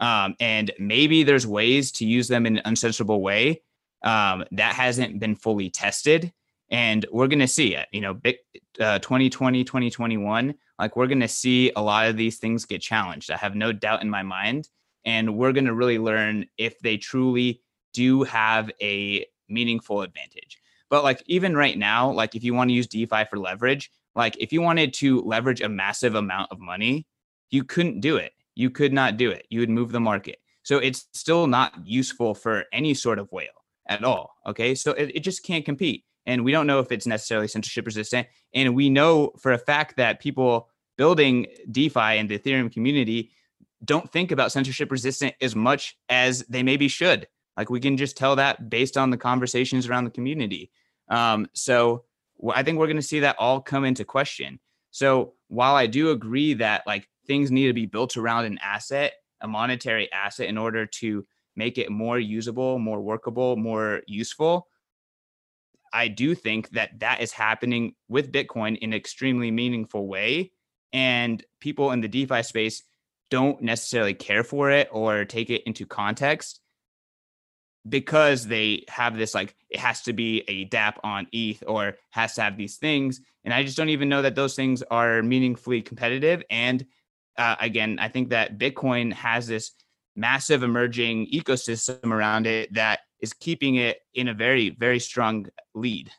Um, 0.00 0.34
and 0.40 0.70
maybe 0.78 1.22
there's 1.22 1.46
ways 1.46 1.92
to 1.92 2.06
use 2.06 2.28
them 2.28 2.46
in 2.46 2.58
an 2.58 2.74
uncensorable 2.74 3.20
way 3.20 3.62
um, 4.02 4.44
that 4.52 4.74
hasn't 4.74 5.18
been 5.18 5.34
fully 5.34 5.70
tested. 5.70 6.32
And 6.70 7.06
we're 7.10 7.28
going 7.28 7.38
to 7.38 7.48
see 7.48 7.74
it, 7.74 7.88
you 7.92 8.00
know, 8.00 8.14
big, 8.14 8.36
uh, 8.78 8.98
2020, 8.98 9.64
2021, 9.64 10.54
like 10.78 10.96
we're 10.96 11.06
going 11.06 11.20
to 11.20 11.28
see 11.28 11.72
a 11.74 11.82
lot 11.82 12.08
of 12.08 12.16
these 12.16 12.38
things 12.38 12.66
get 12.66 12.82
challenged. 12.82 13.30
I 13.30 13.36
have 13.36 13.54
no 13.54 13.72
doubt 13.72 14.02
in 14.02 14.10
my 14.10 14.22
mind. 14.22 14.68
And 15.04 15.36
we're 15.36 15.52
going 15.52 15.64
to 15.64 15.74
really 15.74 15.98
learn 15.98 16.46
if 16.58 16.78
they 16.80 16.98
truly 16.98 17.62
do 17.94 18.24
have 18.24 18.70
a 18.82 19.24
meaningful 19.48 20.02
advantage. 20.02 20.58
But 20.90 21.04
like 21.04 21.22
even 21.26 21.56
right 21.56 21.76
now, 21.76 22.10
like 22.10 22.34
if 22.34 22.44
you 22.44 22.54
want 22.54 22.70
to 22.70 22.74
use 22.74 22.86
DeFi 22.86 23.24
for 23.28 23.38
leverage, 23.38 23.90
like 24.14 24.36
if 24.38 24.52
you 24.52 24.62
wanted 24.62 24.94
to 24.94 25.20
leverage 25.22 25.60
a 25.60 25.68
massive 25.68 26.14
amount 26.14 26.50
of 26.50 26.58
money, 26.58 27.06
you 27.50 27.64
couldn't 27.64 28.00
do 28.00 28.16
it. 28.16 28.32
You 28.54 28.70
could 28.70 28.92
not 28.92 29.16
do 29.16 29.30
it. 29.30 29.46
You 29.50 29.60
would 29.60 29.70
move 29.70 29.92
the 29.92 30.00
market. 30.00 30.38
So 30.62 30.78
it's 30.78 31.06
still 31.12 31.46
not 31.46 31.74
useful 31.84 32.34
for 32.34 32.64
any 32.72 32.94
sort 32.94 33.18
of 33.18 33.30
whale 33.32 33.48
at 33.86 34.04
all. 34.04 34.34
Okay. 34.46 34.74
So 34.74 34.92
it, 34.92 35.12
it 35.14 35.20
just 35.20 35.42
can't 35.44 35.64
compete. 35.64 36.04
And 36.26 36.44
we 36.44 36.52
don't 36.52 36.66
know 36.66 36.80
if 36.80 36.92
it's 36.92 37.06
necessarily 37.06 37.48
censorship 37.48 37.86
resistant. 37.86 38.26
And 38.52 38.74
we 38.74 38.90
know 38.90 39.32
for 39.38 39.52
a 39.52 39.58
fact 39.58 39.96
that 39.96 40.20
people 40.20 40.68
building 40.98 41.46
DeFi 41.70 42.18
and 42.18 42.28
the 42.28 42.38
Ethereum 42.38 42.70
community 42.70 43.30
don't 43.84 44.10
think 44.12 44.32
about 44.32 44.52
censorship 44.52 44.90
resistant 44.90 45.34
as 45.40 45.54
much 45.54 45.96
as 46.08 46.44
they 46.48 46.62
maybe 46.62 46.88
should. 46.88 47.28
Like 47.58 47.70
we 47.70 47.80
can 47.80 47.96
just 47.96 48.16
tell 48.16 48.36
that 48.36 48.70
based 48.70 48.96
on 48.96 49.10
the 49.10 49.16
conversations 49.16 49.88
around 49.88 50.04
the 50.04 50.10
community. 50.10 50.70
Um, 51.08 51.48
so 51.54 52.04
I 52.54 52.62
think 52.62 52.78
we're 52.78 52.86
going 52.86 52.96
to 52.96 53.02
see 53.02 53.20
that 53.20 53.36
all 53.40 53.60
come 53.60 53.84
into 53.84 54.04
question. 54.04 54.60
So 54.92 55.34
while 55.48 55.74
I 55.74 55.88
do 55.88 56.12
agree 56.12 56.54
that 56.54 56.86
like 56.86 57.08
things 57.26 57.50
need 57.50 57.66
to 57.66 57.72
be 57.72 57.86
built 57.86 58.16
around 58.16 58.44
an 58.44 58.58
asset, 58.62 59.14
a 59.40 59.48
monetary 59.48 60.10
asset, 60.12 60.46
in 60.46 60.56
order 60.56 60.86
to 60.86 61.26
make 61.56 61.78
it 61.78 61.90
more 61.90 62.16
usable, 62.16 62.78
more 62.78 63.00
workable, 63.00 63.56
more 63.56 64.02
useful, 64.06 64.68
I 65.92 66.06
do 66.06 66.36
think 66.36 66.70
that 66.70 67.00
that 67.00 67.22
is 67.22 67.32
happening 67.32 67.96
with 68.08 68.30
Bitcoin 68.30 68.78
in 68.78 68.92
an 68.92 68.96
extremely 68.96 69.50
meaningful 69.50 70.06
way. 70.06 70.52
And 70.92 71.44
people 71.60 71.90
in 71.90 72.02
the 72.02 72.08
DeFi 72.08 72.44
space 72.44 72.84
don't 73.30 73.60
necessarily 73.62 74.14
care 74.14 74.44
for 74.44 74.70
it 74.70 74.88
or 74.92 75.24
take 75.24 75.50
it 75.50 75.64
into 75.64 75.86
context 75.86 76.60
because 77.88 78.46
they 78.46 78.84
have 78.88 79.16
this 79.16 79.34
like 79.34 79.54
it 79.70 79.80
has 79.80 80.02
to 80.02 80.12
be 80.12 80.44
a 80.48 80.64
DAP 80.64 80.98
on 81.02 81.26
ETH 81.32 81.62
or 81.66 81.96
has 82.10 82.34
to 82.34 82.42
have 82.42 82.56
these 82.56 82.76
things. 82.76 83.20
And 83.44 83.52
I 83.52 83.62
just 83.62 83.76
don't 83.76 83.88
even 83.90 84.08
know 84.08 84.22
that 84.22 84.34
those 84.34 84.54
things 84.54 84.82
are 84.82 85.22
meaningfully 85.22 85.82
competitive. 85.82 86.42
And 86.50 86.84
uh, 87.36 87.56
again, 87.60 87.98
I 88.00 88.08
think 88.08 88.30
that 88.30 88.58
Bitcoin 88.58 89.12
has 89.12 89.46
this 89.46 89.72
massive 90.16 90.62
emerging 90.62 91.28
ecosystem 91.32 92.10
around 92.10 92.46
it 92.46 92.74
that 92.74 93.00
is 93.20 93.32
keeping 93.32 93.76
it 93.76 94.00
in 94.14 94.28
a 94.28 94.34
very, 94.34 94.70
very 94.70 94.98
strong 94.98 95.46
lead. 95.74 96.10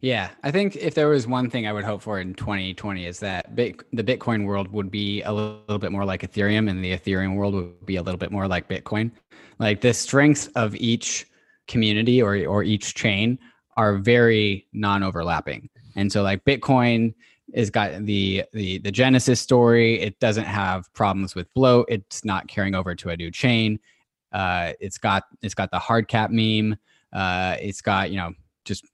Yeah, 0.00 0.30
I 0.44 0.52
think 0.52 0.76
if 0.76 0.94
there 0.94 1.08
was 1.08 1.26
one 1.26 1.50
thing 1.50 1.66
I 1.66 1.72
would 1.72 1.84
hope 1.84 2.02
for 2.02 2.20
in 2.20 2.34
2020 2.34 3.04
is 3.04 3.18
that 3.18 3.56
Bit- 3.56 3.82
the 3.92 4.04
Bitcoin 4.04 4.46
world 4.46 4.70
would 4.70 4.90
be 4.92 5.22
a 5.22 5.32
little, 5.32 5.78
bit 5.78 5.90
more 5.90 6.04
like 6.04 6.22
Ethereum, 6.22 6.70
and 6.70 6.84
the 6.84 6.96
Ethereum 6.96 7.34
world 7.34 7.54
would 7.54 7.84
be 7.84 7.96
a 7.96 8.02
little 8.02 8.18
bit 8.18 8.30
more 8.30 8.46
like 8.46 8.68
Bitcoin. 8.68 9.10
Like 9.58 9.80
the 9.80 9.92
strengths 9.92 10.46
of 10.48 10.76
each 10.76 11.26
community 11.66 12.22
or 12.22 12.46
or 12.46 12.62
each 12.62 12.94
chain 12.94 13.38
are 13.76 13.96
very 13.98 14.66
non-overlapping, 14.72 15.68
and 15.96 16.10
so 16.12 16.22
like 16.22 16.44
Bitcoin 16.44 17.12
is 17.52 17.68
got 17.68 18.04
the 18.04 18.44
the 18.52 18.78
the 18.78 18.92
Genesis 18.92 19.40
story. 19.40 20.00
It 20.00 20.20
doesn't 20.20 20.44
have 20.44 20.92
problems 20.94 21.34
with 21.34 21.52
bloat. 21.54 21.86
It's 21.88 22.24
not 22.24 22.46
carrying 22.46 22.76
over 22.76 22.94
to 22.94 23.08
a 23.08 23.16
new 23.16 23.32
chain. 23.32 23.80
Uh, 24.32 24.74
it's 24.80 24.98
got 24.98 25.24
it's 25.42 25.54
got 25.54 25.72
the 25.72 25.78
hard 25.80 26.06
cap 26.06 26.30
meme. 26.30 26.76
Uh, 27.12 27.56
it's 27.60 27.80
got 27.80 28.12
you 28.12 28.16
know 28.16 28.32
just 28.64 28.84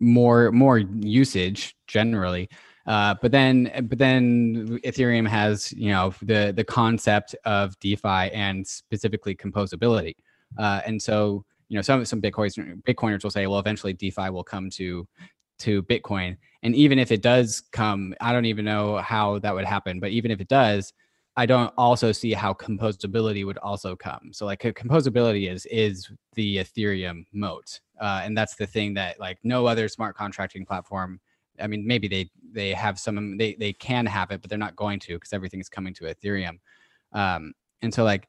more 0.00 0.50
more 0.52 0.78
usage 0.78 1.76
generally. 1.86 2.48
Uh, 2.86 3.14
but 3.22 3.32
then 3.32 3.70
but 3.88 3.98
then 3.98 4.78
Ethereum 4.84 5.26
has 5.26 5.72
you 5.72 5.90
know 5.90 6.14
the 6.22 6.52
the 6.54 6.64
concept 6.64 7.34
of 7.44 7.78
DeFi 7.80 8.30
and 8.32 8.66
specifically 8.66 9.34
composability. 9.34 10.14
Uh, 10.58 10.80
and 10.86 11.00
so 11.00 11.44
you 11.68 11.76
know 11.76 11.82
some 11.82 12.04
some 12.04 12.20
Bitcoiners 12.20 12.82
Bitcoiners 12.82 13.22
will 13.22 13.30
say, 13.30 13.46
well, 13.46 13.58
eventually 13.58 13.92
DeFi 13.92 14.30
will 14.30 14.44
come 14.44 14.68
to 14.70 15.06
to 15.60 15.82
Bitcoin. 15.84 16.36
And 16.62 16.74
even 16.74 16.98
if 16.98 17.12
it 17.12 17.22
does 17.22 17.62
come, 17.72 18.14
I 18.20 18.32
don't 18.32 18.46
even 18.46 18.64
know 18.64 18.98
how 18.98 19.38
that 19.40 19.54
would 19.54 19.64
happen. 19.64 20.00
But 20.00 20.10
even 20.10 20.30
if 20.30 20.40
it 20.40 20.48
does, 20.48 20.92
I 21.36 21.46
don't 21.46 21.72
also 21.76 22.12
see 22.12 22.32
how 22.32 22.54
composability 22.54 23.44
would 23.44 23.58
also 23.58 23.96
come. 23.96 24.30
So 24.32 24.46
like 24.46 24.60
composability 24.60 25.50
is 25.50 25.66
is 25.66 26.08
the 26.34 26.58
Ethereum 26.58 27.24
moat, 27.32 27.80
uh, 28.00 28.22
and 28.24 28.36
that's 28.38 28.54
the 28.54 28.66
thing 28.66 28.94
that 28.94 29.18
like 29.18 29.38
no 29.42 29.66
other 29.66 29.88
smart 29.88 30.16
contracting 30.16 30.64
platform. 30.64 31.20
I 31.60 31.66
mean, 31.66 31.86
maybe 31.86 32.08
they 32.08 32.30
they 32.52 32.72
have 32.72 32.98
some 32.98 33.36
they 33.36 33.54
they 33.54 33.72
can 33.72 34.06
have 34.06 34.30
it, 34.30 34.42
but 34.42 34.48
they're 34.48 34.58
not 34.58 34.76
going 34.76 35.00
to 35.00 35.14
because 35.14 35.32
everything 35.32 35.60
is 35.60 35.68
coming 35.68 35.94
to 35.94 36.04
Ethereum. 36.04 36.58
Um, 37.12 37.52
and 37.82 37.92
so 37.92 38.04
like 38.04 38.28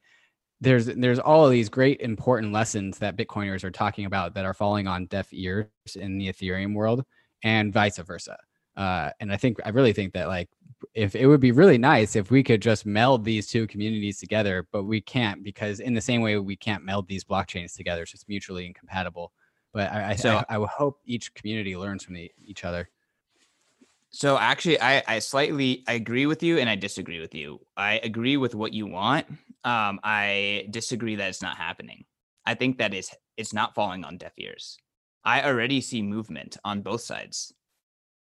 there's 0.62 0.88
there's 0.88 1.20
all 1.20 1.46
of 1.46 1.52
these 1.52 1.70
great 1.70 2.02
important 2.02 2.54
lessons 2.54 2.98
that 3.00 3.18
Bitcoiners 3.18 3.64
are 3.64 3.72
talking 3.72 4.06
about 4.06 4.34
that 4.34 4.46
are 4.46 4.54
falling 4.54 4.88
on 4.88 5.06
deaf 5.08 5.28
ears 5.32 5.68
in 5.96 6.18
the 6.18 6.30
Ethereum 6.30 6.74
world, 6.74 7.04
and 7.44 7.72
vice 7.72 7.98
versa. 8.00 8.38
Uh, 8.76 9.12
and 9.20 9.32
I 9.32 9.38
think 9.38 9.60
I 9.64 9.70
really 9.70 9.94
think 9.94 10.14
that 10.14 10.28
like 10.28 10.50
if 10.94 11.16
it 11.16 11.28
would 11.28 11.40
be 11.40 11.52
really 11.52 11.78
nice 11.78 12.16
if 12.16 12.32
we 12.32 12.44
could 12.44 12.62
just 12.62 12.86
meld 12.86 13.24
these 13.24 13.48
two 13.48 13.68
communities 13.68 14.20
together, 14.20 14.68
but 14.72 14.84
we 14.84 15.02
can't 15.02 15.44
because 15.44 15.80
in 15.80 15.94
the 15.94 16.02
same 16.02 16.22
way 16.22 16.38
we 16.38 16.56
can't 16.56 16.84
meld 16.84 17.08
these 17.08 17.24
blockchains 17.24 17.76
together, 17.76 18.06
so 18.06 18.12
it's 18.12 18.12
just 18.12 18.30
mutually 18.30 18.66
incompatible. 18.66 19.32
But 19.74 19.92
I, 19.92 20.12
I 20.12 20.16
so 20.16 20.38
I, 20.38 20.56
I 20.56 20.58
would 20.58 20.70
hope 20.70 21.00
each 21.06 21.34
community 21.34 21.76
learns 21.76 22.04
from 22.04 22.16
the, 22.16 22.32
each 22.38 22.64
other. 22.64 22.90
So 24.10 24.38
actually, 24.38 24.80
I, 24.80 25.04
I 25.08 25.20
slightly 25.20 25.84
I 25.88 25.94
agree 25.94 26.26
with 26.26 26.42
you 26.42 26.58
and 26.58 26.70
I 26.70 26.76
disagree 26.76 27.20
with 27.20 27.36
you. 27.36 27.60
I 27.76 28.00
agree 28.02 28.38
with 28.38 28.56
what 28.56 28.72
you 28.72 28.86
want. 28.86 29.28
Um, 29.66 30.00
I 30.04 30.68
disagree 30.70 31.16
that 31.16 31.28
it's 31.28 31.42
not 31.42 31.58
happening. 31.58 32.06
I 32.46 32.54
think 32.54 32.78
that 32.78 32.94
is 32.94 33.12
it's 33.36 33.54
not 33.54 33.76
falling 33.76 34.06
on 34.06 34.18
deaf 34.18 34.34
ears. 34.38 34.78
I 35.26 35.44
already 35.44 35.82
see 35.82 36.02
movement 36.02 36.56
on 36.64 36.82
both 36.82 37.02
sides 37.02 37.54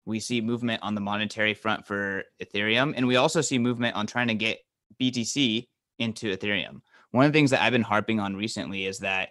we 0.06 0.20
see 0.20 0.40
movement 0.40 0.82
on 0.82 0.94
the 0.94 1.00
monetary 1.00 1.54
front 1.54 1.86
for 1.86 2.24
Ethereum, 2.42 2.94
and 2.96 3.06
we 3.06 3.16
also 3.16 3.40
see 3.40 3.58
movement 3.58 3.96
on 3.96 4.06
trying 4.06 4.28
to 4.28 4.34
get 4.34 4.60
BTC 5.00 5.66
into 5.98 6.36
Ethereum. 6.36 6.82
One 7.10 7.26
of 7.26 7.32
the 7.32 7.36
things 7.36 7.50
that 7.50 7.62
I've 7.62 7.72
been 7.72 7.82
harping 7.82 8.20
on 8.20 8.36
recently 8.36 8.86
is 8.86 8.98
that 9.00 9.30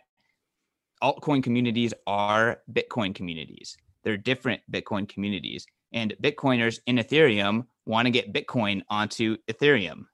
altcoin 1.01 1.43
communities 1.43 1.93
are 2.07 2.61
Bitcoin 2.71 3.13
communities. 3.13 3.77
They're 4.03 4.17
different 4.17 4.61
Bitcoin 4.71 5.07
communities, 5.07 5.65
and 5.91 6.15
Bitcoiners 6.21 6.79
in 6.87 6.97
Ethereum 6.97 7.67
want 7.85 8.05
to 8.05 8.11
get 8.11 8.33
Bitcoin 8.33 8.81
onto 8.89 9.37
Ethereum, 9.49 10.05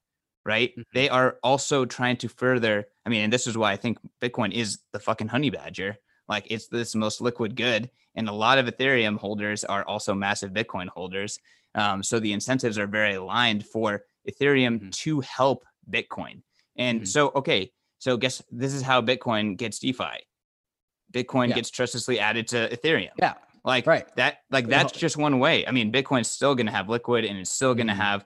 right? 0.46 0.72
Mm-hmm. 0.72 0.82
They 0.94 1.10
are 1.10 1.38
also 1.44 1.86
trying 1.86 2.18
to 2.18 2.28
further. 2.28 2.88
I 3.06 3.10
mean, 3.10 3.24
and 3.24 3.34
this 3.34 3.48
is 3.48 3.58
why 3.58 3.72
I 3.72 3.78
think 3.78 3.98
Bitcoin 4.22 4.52
is 4.52 4.80
the 4.92 5.00
fucking 5.00 5.30
honey 5.30 5.50
badger 5.50 5.98
like 6.30 6.48
it's 6.50 6.68
this 6.68 6.96
most 6.96 7.20
liquid 7.20 7.56
good, 7.56 7.90
and 8.16 8.30
a 8.30 8.34
lot 8.34 8.58
of 8.58 8.68
Ethereum 8.68 9.18
holders 9.18 9.64
are 9.66 9.84
also 9.84 10.14
massive 10.14 10.52
Bitcoin 10.52 10.88
holders. 10.88 11.40
Um, 11.76 12.04
so 12.04 12.20
the 12.20 12.34
incentives 12.34 12.78
are 12.78 12.88
very 12.88 13.16
aligned 13.16 13.66
for 13.66 14.04
Ethereum 14.30 14.76
mm-hmm. 14.80 14.90
to 14.90 15.20
help 15.22 15.66
Bitcoin. 15.90 16.42
And 16.78 17.00
mm-hmm. 17.00 17.06
so, 17.06 17.32
okay, 17.36 17.72
so 18.00 18.18
guess 18.18 18.42
this 18.52 18.74
is 18.74 18.82
how 18.82 19.02
Bitcoin 19.02 19.58
gets 19.58 19.80
DeFi. 19.80 20.26
Bitcoin 21.12 21.50
yeah. 21.50 21.56
gets 21.56 21.70
trustlessly 21.70 22.20
added 22.20 22.48
to 22.50 22.70
Ethereum. 22.70 23.12
Yeah. 23.18 23.34
Like 23.64 23.86
right. 23.86 24.08
that, 24.16 24.38
like 24.50 24.68
that's 24.68 24.94
just 24.94 25.18
one 25.18 25.40
way. 25.40 25.68
I 25.68 25.72
mean, 25.72 25.92
Bitcoin's 25.92 26.32
still 26.32 26.56
going 26.56 26.68
to 26.68 26.72
have 26.72 26.88
liquid 26.88 27.26
and 27.26 27.38
it's 27.38 27.52
still 27.52 27.76
going 27.76 27.88
to 27.88 27.94
mm-hmm. 27.94 28.02
have 28.02 28.26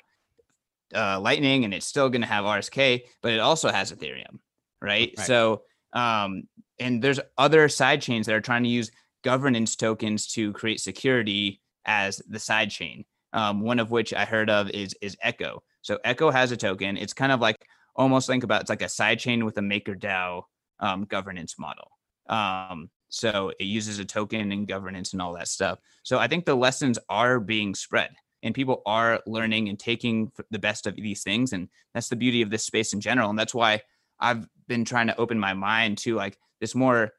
uh, 0.93 1.19
Lightning 1.19 1.65
and 1.65 1.73
it's 1.73 1.87
still 1.87 2.09
going 2.09 2.21
to 2.21 2.27
have 2.27 2.45
RSK, 2.45 3.03
but 3.21 3.31
it 3.31 3.39
also 3.39 3.71
has 3.71 3.91
Ethereum. 3.91 4.39
Right? 4.79 5.13
right. 5.17 5.19
So 5.19 5.63
um, 5.91 6.43
and 6.79 7.01
there's 7.01 7.19
other 7.37 7.69
side 7.69 8.01
chains 8.01 8.25
that 8.25 8.35
are 8.35 8.41
trying 8.41 8.63
to 8.63 8.69
use 8.69 8.91
governance 9.23 9.75
tokens 9.75 10.27
to 10.27 10.53
create 10.53 10.79
security 10.79 11.61
as 11.85 12.21
the 12.27 12.39
side 12.39 12.69
chain. 12.69 13.05
Um, 13.33 13.61
one 13.61 13.79
of 13.79 13.89
which 13.89 14.13
I 14.13 14.25
heard 14.25 14.49
of 14.49 14.69
is 14.69 14.95
is 15.01 15.17
Echo. 15.21 15.63
So 15.81 15.99
Echo 16.03 16.29
has 16.31 16.51
a 16.51 16.57
token. 16.57 16.97
It's 16.97 17.13
kind 17.13 17.31
of 17.31 17.41
like 17.41 17.57
almost 17.95 18.27
think 18.27 18.43
about 18.43 18.61
it's 18.61 18.69
like 18.69 18.81
a 18.81 18.89
side 18.89 19.19
chain 19.19 19.45
with 19.45 19.57
a 19.57 19.61
MakerDAO 19.61 20.43
um, 20.79 21.05
governance 21.05 21.55
model. 21.57 21.89
Um, 22.29 22.89
so 23.09 23.51
it 23.59 23.65
uses 23.65 23.99
a 23.99 24.05
token 24.05 24.51
and 24.51 24.67
governance 24.67 25.13
and 25.13 25.21
all 25.21 25.33
that 25.33 25.47
stuff. 25.47 25.79
So 26.03 26.17
I 26.17 26.27
think 26.27 26.45
the 26.45 26.55
lessons 26.55 26.97
are 27.09 27.39
being 27.39 27.75
spread 27.75 28.09
and 28.41 28.55
people 28.55 28.81
are 28.85 29.21
learning 29.27 29.69
and 29.69 29.79
taking 29.79 30.31
the 30.51 30.59
best 30.59 30.87
of 30.87 30.95
these 30.95 31.23
things. 31.23 31.53
And 31.53 31.69
that's 31.93 32.09
the 32.09 32.15
beauty 32.15 32.41
of 32.41 32.49
this 32.49 32.65
space 32.65 32.93
in 32.93 33.01
general. 33.01 33.29
And 33.29 33.37
that's 33.37 33.53
why 33.53 33.81
I've 34.19 34.47
been 34.67 34.85
trying 34.85 35.07
to 35.07 35.17
open 35.17 35.39
my 35.39 35.53
mind 35.53 35.99
to 35.99 36.15
like 36.15 36.37
this 36.63 36.73
more, 36.73 37.11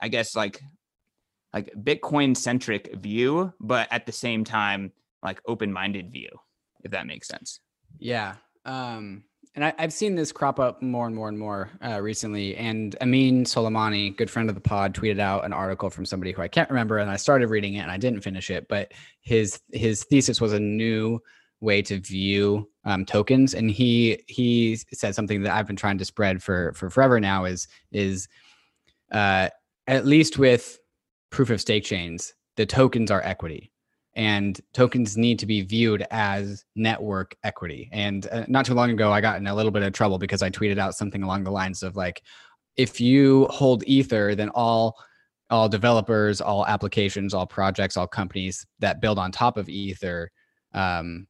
I 0.00 0.08
guess, 0.08 0.34
like 0.34 0.60
like 1.54 1.72
Bitcoin 1.76 2.36
centric 2.36 2.96
view, 2.96 3.52
but 3.60 3.86
at 3.92 4.06
the 4.06 4.12
same 4.12 4.42
time, 4.42 4.90
like 5.22 5.40
open 5.46 5.72
minded 5.72 6.10
view, 6.10 6.30
if 6.82 6.90
that 6.90 7.06
makes 7.06 7.28
sense. 7.28 7.60
Yeah. 8.00 8.34
Um, 8.64 9.22
and 9.54 9.64
I, 9.64 9.74
have 9.78 9.92
seen 9.92 10.16
this 10.16 10.32
crop 10.32 10.58
up 10.58 10.82
more 10.82 11.06
and 11.06 11.14
more 11.14 11.28
and 11.28 11.38
more 11.38 11.70
uh, 11.84 12.00
recently. 12.00 12.56
And 12.56 12.96
Ameen 13.00 13.44
Soleimani, 13.44 14.16
good 14.16 14.30
friend 14.30 14.48
of 14.48 14.56
the 14.56 14.60
pod, 14.60 14.94
tweeted 14.94 15.20
out 15.20 15.44
an 15.44 15.52
article 15.52 15.88
from 15.88 16.06
somebody 16.06 16.32
who 16.32 16.42
I 16.42 16.48
can't 16.48 16.70
remember, 16.70 16.98
and 16.98 17.08
I 17.08 17.16
started 17.16 17.50
reading 17.50 17.74
it 17.74 17.80
and 17.82 17.90
I 17.90 17.98
didn't 17.98 18.22
finish 18.22 18.50
it. 18.50 18.66
But 18.66 18.90
his 19.20 19.60
his 19.72 20.02
thesis 20.04 20.40
was 20.40 20.54
a 20.54 20.60
new 20.60 21.20
way 21.60 21.82
to 21.82 22.00
view 22.00 22.68
um, 22.84 23.04
tokens, 23.04 23.54
and 23.54 23.70
he 23.70 24.24
he 24.26 24.76
said 24.92 25.14
something 25.14 25.42
that 25.42 25.54
I've 25.54 25.68
been 25.68 25.76
trying 25.76 25.98
to 25.98 26.04
spread 26.04 26.42
for 26.42 26.72
for 26.72 26.90
forever 26.90 27.20
now 27.20 27.44
is 27.44 27.68
is 27.92 28.26
uh, 29.12 29.48
at 29.86 30.06
least 30.06 30.38
with 30.38 30.78
proof 31.30 31.50
of 31.50 31.60
stake 31.60 31.84
chains, 31.84 32.34
the 32.56 32.66
tokens 32.66 33.10
are 33.10 33.22
equity. 33.22 33.70
And 34.14 34.60
tokens 34.74 35.16
need 35.16 35.38
to 35.38 35.46
be 35.46 35.62
viewed 35.62 36.06
as 36.10 36.64
network 36.76 37.34
equity. 37.44 37.88
And 37.92 38.26
uh, 38.30 38.44
not 38.46 38.66
too 38.66 38.74
long 38.74 38.90
ago, 38.90 39.10
I 39.10 39.22
got 39.22 39.38
in 39.38 39.46
a 39.46 39.54
little 39.54 39.70
bit 39.70 39.82
of 39.82 39.94
trouble 39.94 40.18
because 40.18 40.42
I 40.42 40.50
tweeted 40.50 40.78
out 40.78 40.94
something 40.94 41.22
along 41.22 41.44
the 41.44 41.50
lines 41.50 41.82
of 41.82 41.96
like, 41.96 42.22
if 42.76 43.00
you 43.00 43.46
hold 43.50 43.84
Ether, 43.86 44.34
then 44.34 44.50
all 44.50 44.96
all 45.48 45.68
developers, 45.68 46.40
all 46.40 46.66
applications, 46.66 47.34
all 47.34 47.46
projects, 47.46 47.96
all 47.96 48.06
companies 48.06 48.66
that 48.78 49.02
build 49.02 49.18
on 49.18 49.30
top 49.30 49.58
of 49.58 49.68
Ether 49.68 50.30
um, 50.74 51.26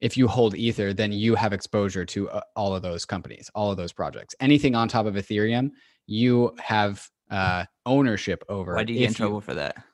if 0.00 0.16
you 0.16 0.28
hold 0.28 0.54
ether 0.54 0.92
then 0.92 1.12
you 1.12 1.34
have 1.34 1.52
exposure 1.52 2.04
to 2.04 2.28
uh, 2.30 2.40
all 2.56 2.74
of 2.74 2.82
those 2.82 3.04
companies 3.04 3.50
all 3.54 3.70
of 3.70 3.76
those 3.76 3.92
projects 3.92 4.34
anything 4.40 4.74
on 4.74 4.88
top 4.88 5.06
of 5.06 5.14
ethereum 5.14 5.70
you 6.08 6.54
have 6.58 7.08
uh, 7.30 7.64
ownership 7.86 8.42
over 8.48 8.74
Why 8.74 8.82
do 8.82 8.92
you 8.92 9.00
get 9.00 9.08
in 9.10 9.14
trouble 9.14 9.40
for 9.40 9.54
that? 9.54 9.84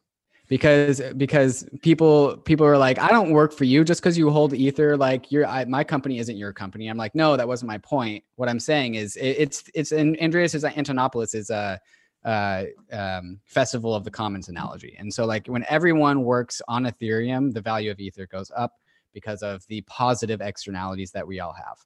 because 0.49 1.01
because 1.17 1.67
people 1.81 2.37
people 2.39 2.67
are 2.67 2.77
like 2.77 2.99
i 2.99 3.09
don't 3.09 3.31
work 3.31 3.53
for 3.53 3.65
you 3.65 3.83
just 3.83 4.01
because 4.01 4.19
you 4.19 4.31
hold 4.31 4.53
ether 4.53 4.97
like 4.97 5.33
your 5.33 5.47
my 5.67 5.83
company 5.83 6.19
isn't 6.19 6.37
your 6.37 6.53
company. 6.53 6.89
I'm 6.89 6.97
like 6.97 7.15
no 7.15 7.37
that 7.37 7.49
wasn't 7.49 7.69
my 7.69 7.79
point. 7.79 8.25
What 8.37 8.49
i'm 8.49 8.61
saying 8.61 8.97
is 8.97 9.17
it, 9.17 9.37
it's 9.39 9.65
it's 9.75 9.93
in 9.93 10.17
andreas 10.21 10.55
is 10.55 10.65
antonopoulos 10.65 11.35
is 11.35 11.51
a 11.51 11.81
uh, 12.25 12.65
um, 12.91 13.39
festival 13.45 13.95
of 13.95 14.03
the 14.03 14.11
commons 14.11 14.49
analogy. 14.49 14.97
And 14.99 15.13
so 15.13 15.27
like 15.27 15.47
when 15.47 15.65
everyone 15.69 16.25
works 16.25 16.63
on 16.69 16.85
ethereum 16.85 17.53
the 17.53 17.61
value 17.61 17.91
of 17.91 18.01
ether 18.01 18.27
goes 18.27 18.51
up 18.57 18.73
because 19.13 19.43
of 19.43 19.67
the 19.69 19.83
positive 19.83 20.41
externalities 20.41 21.11
that 21.13 21.27
we 21.27 21.41
all 21.41 21.53
have. 21.53 21.77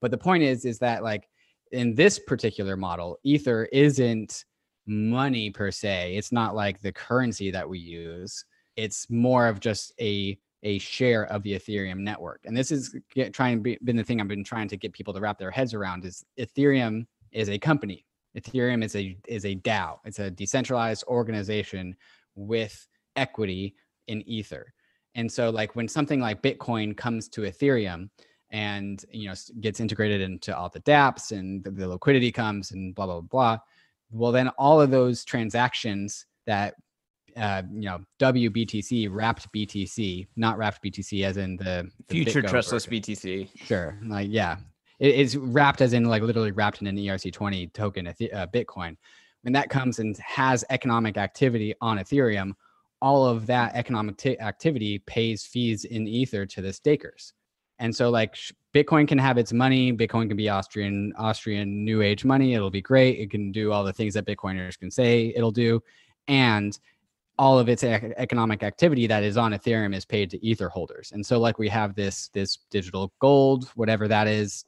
But 0.00 0.10
the 0.10 0.18
point 0.18 0.42
is 0.42 0.64
is 0.64 0.78
that 0.80 1.02
like 1.02 1.28
in 1.72 1.94
this 1.94 2.18
particular 2.18 2.76
model 2.76 3.18
ether 3.24 3.64
isn't 3.72 4.44
money 4.86 5.50
per 5.50 5.70
se. 5.70 6.14
It's 6.16 6.32
not 6.32 6.54
like 6.54 6.80
the 6.80 6.92
currency 6.92 7.50
that 7.50 7.68
we 7.68 7.78
use. 7.78 8.44
It's 8.76 9.08
more 9.10 9.46
of 9.46 9.60
just 9.60 9.92
a 10.00 10.38
a 10.62 10.78
share 10.78 11.26
of 11.26 11.42
the 11.42 11.52
Ethereum 11.52 11.98
network. 11.98 12.40
And 12.44 12.56
this 12.56 12.72
is 12.72 12.96
get, 13.14 13.32
trying 13.32 13.62
be, 13.62 13.78
been 13.84 13.96
the 13.96 14.02
thing 14.02 14.20
I've 14.20 14.28
been 14.28 14.42
trying 14.42 14.68
to 14.68 14.76
get 14.76 14.92
people 14.92 15.14
to 15.14 15.20
wrap 15.20 15.38
their 15.38 15.50
heads 15.50 15.74
around 15.74 16.04
is 16.04 16.24
Ethereum 16.38 17.06
is 17.30 17.48
a 17.50 17.58
company. 17.58 18.04
Ethereum 18.36 18.84
is 18.84 18.96
a 18.96 19.16
is 19.28 19.44
a 19.44 19.56
DAO. 19.56 19.98
It's 20.04 20.18
a 20.18 20.30
decentralized 20.30 21.04
organization 21.06 21.96
with 22.34 22.86
equity 23.16 23.74
in 24.08 24.22
Ether. 24.28 24.72
And 25.14 25.30
so 25.30 25.50
like 25.50 25.74
when 25.74 25.88
something 25.88 26.20
like 26.20 26.42
Bitcoin 26.42 26.96
comes 26.96 27.28
to 27.30 27.42
Ethereum 27.42 28.10
and 28.50 29.04
you 29.10 29.28
know 29.28 29.34
gets 29.60 29.80
integrated 29.80 30.20
into 30.20 30.56
all 30.56 30.68
the 30.68 30.80
dApps 30.80 31.32
and 31.32 31.64
the, 31.64 31.70
the 31.70 31.88
liquidity 31.88 32.30
comes 32.30 32.70
and 32.70 32.94
blah 32.94 33.06
blah 33.06 33.20
blah 33.20 33.58
well 34.10 34.32
then 34.32 34.48
all 34.50 34.80
of 34.80 34.90
those 34.90 35.24
transactions 35.24 36.26
that 36.46 36.74
uh, 37.36 37.62
you 37.70 37.82
know 37.82 37.98
WBTC 38.18 39.08
wrapped 39.10 39.52
BTC, 39.52 40.26
not 40.36 40.56
wrapped 40.58 40.82
BTC 40.82 41.24
as 41.24 41.36
in 41.36 41.56
the, 41.56 41.88
the 42.08 42.24
future 42.24 42.42
Bitgo 42.42 42.48
trustless 42.48 42.86
version. 42.86 43.02
BTC. 43.02 43.48
Sure, 43.66 43.98
like 44.06 44.28
yeah, 44.30 44.56
it 44.98 45.14
is 45.14 45.36
wrapped 45.36 45.80
as 45.82 45.92
in 45.92 46.04
like 46.04 46.22
literally 46.22 46.52
wrapped 46.52 46.80
in 46.80 46.86
an 46.86 46.96
ERC20 46.96 47.72
token, 47.72 48.06
uh, 48.08 48.12
Bitcoin. 48.52 48.96
When 49.42 49.52
that 49.52 49.68
comes 49.68 49.98
and 49.98 50.16
has 50.18 50.64
economic 50.70 51.18
activity 51.18 51.74
on 51.80 51.98
Ethereum, 51.98 52.52
all 53.00 53.26
of 53.26 53.46
that 53.46 53.74
economic 53.74 54.16
t- 54.16 54.38
activity 54.40 54.98
pays 55.00 55.44
fees 55.44 55.84
in 55.84 56.08
Ether 56.08 56.46
to 56.46 56.62
the 56.62 56.72
stakers. 56.72 57.32
And 57.78 57.94
so 57.94 58.10
like 58.10 58.36
Bitcoin 58.74 59.06
can 59.08 59.18
have 59.18 59.38
its 59.38 59.52
money. 59.52 59.92
Bitcoin 59.92 60.28
can 60.28 60.36
be 60.36 60.48
Austrian 60.48 61.12
Austrian 61.18 61.84
new 61.84 62.02
age 62.02 62.24
money. 62.24 62.54
It'll 62.54 62.70
be 62.70 62.82
great. 62.82 63.18
It 63.18 63.30
can 63.30 63.52
do 63.52 63.72
all 63.72 63.84
the 63.84 63.92
things 63.92 64.14
that 64.14 64.26
Bitcoiners 64.26 64.78
can 64.78 64.90
say 64.90 65.32
it'll 65.36 65.50
do, 65.50 65.82
and 66.28 66.78
all 67.38 67.58
of 67.58 67.68
its 67.68 67.84
economic 67.84 68.62
activity 68.62 69.06
that 69.06 69.22
is 69.22 69.36
on 69.36 69.52
Ethereum 69.52 69.94
is 69.94 70.04
paid 70.04 70.30
to 70.30 70.44
Ether 70.44 70.68
holders. 70.68 71.12
And 71.12 71.24
so 71.24 71.38
like 71.38 71.58
we 71.58 71.68
have 71.68 71.94
this 71.94 72.28
this 72.28 72.58
digital 72.70 73.12
gold, 73.20 73.70
whatever 73.74 74.08
that 74.08 74.26
is, 74.26 74.64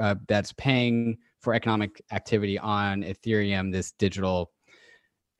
uh, 0.00 0.14
that's 0.26 0.52
paying 0.54 1.18
for 1.40 1.54
economic 1.54 2.02
activity 2.10 2.58
on 2.58 3.02
Ethereum. 3.02 3.72
This 3.72 3.92
digital 3.92 4.50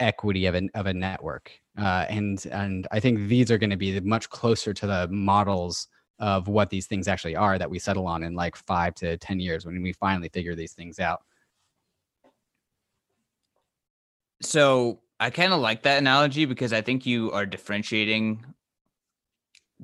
equity 0.00 0.46
of 0.46 0.54
a 0.54 0.68
of 0.74 0.86
a 0.86 0.94
network, 0.94 1.50
uh, 1.78 2.06
and 2.08 2.44
and 2.46 2.86
I 2.90 3.00
think 3.00 3.28
these 3.28 3.50
are 3.50 3.58
going 3.58 3.70
to 3.70 3.76
be 3.76 3.98
much 4.00 4.28
closer 4.30 4.74
to 4.74 4.86
the 4.86 5.08
models 5.08 5.88
of 6.20 6.48
what 6.48 6.70
these 6.70 6.86
things 6.86 7.08
actually 7.08 7.34
are 7.34 7.58
that 7.58 7.70
we 7.70 7.78
settle 7.78 8.06
on 8.06 8.22
in 8.22 8.34
like 8.34 8.54
five 8.54 8.94
to 8.94 9.16
10 9.16 9.40
years 9.40 9.64
when 9.64 9.82
we 9.82 9.92
finally 9.92 10.28
figure 10.28 10.54
these 10.54 10.72
things 10.72 11.00
out. 11.00 11.22
So 14.42 15.00
I 15.18 15.30
kind 15.30 15.52
of 15.52 15.60
like 15.60 15.82
that 15.82 15.98
analogy 15.98 16.44
because 16.44 16.72
I 16.72 16.82
think 16.82 17.04
you 17.04 17.32
are 17.32 17.44
differentiating 17.46 18.44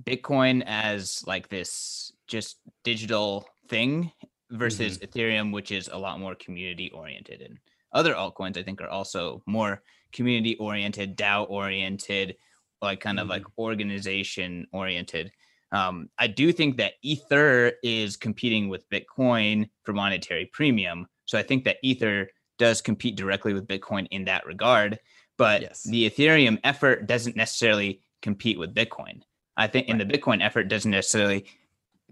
Bitcoin 0.03 0.63
as 0.67 1.25
like 1.27 1.49
this 1.49 2.13
just 2.27 2.59
digital 2.85 3.49
thing 3.69 4.13
versus 4.51 4.99
mm-hmm. 4.99 5.19
Ethereum, 5.19 5.53
which 5.53 5.73
is 5.73 5.89
a 5.89 5.99
lot 5.99 6.21
more 6.21 6.35
community 6.35 6.91
oriented. 6.93 7.41
And 7.41 7.59
other 7.93 8.15
altcoins, 8.15 8.59
I 8.59 8.63
think, 8.63 8.81
are 8.81 8.89
also 8.89 9.43
more 9.47 9.83
community 10.13 10.57
oriented, 10.57 11.17
DAO 11.17 11.49
oriented, 11.49 12.37
like 12.83 13.01
kind 13.01 13.19
mm-hmm. 13.19 13.25
of 13.25 13.29
like 13.29 13.45
organization 13.59 14.67
oriented. 14.73 15.33
Um, 15.77 16.09
I 16.19 16.27
do 16.27 16.53
think 16.53 16.77
that 16.79 16.95
Ether 17.03 17.73
is 17.83 18.17
competing 18.17 18.69
with 18.69 18.89
Bitcoin 18.89 19.69
for 19.85 19.93
monetary 19.93 20.47
premium. 20.53 21.07
So 21.27 21.39
I 21.39 21.43
think 21.43 21.65
that 21.65 21.77
Ether 21.83 22.31
does 22.59 22.81
compete 22.81 23.17
directly 23.17 23.53
with 23.53 23.67
Bitcoin 23.67 24.07
in 24.11 24.25
that 24.25 24.47
regard. 24.47 24.99
But 25.37 25.63
yes. 25.63 25.83
the 25.83 26.09
Ethereum 26.09 26.59
effort 26.65 27.07
doesn't 27.07 27.37
necessarily 27.37 28.01
compete 28.23 28.59
with 28.59 28.75
Bitcoin. 28.75 29.21
I 29.57 29.67
think, 29.67 29.89
right. 29.89 30.01
and 30.01 30.01
the 30.01 30.19
Bitcoin 30.19 30.43
effort 30.43 30.65
doesn't 30.65 30.91
necessarily 30.91 31.47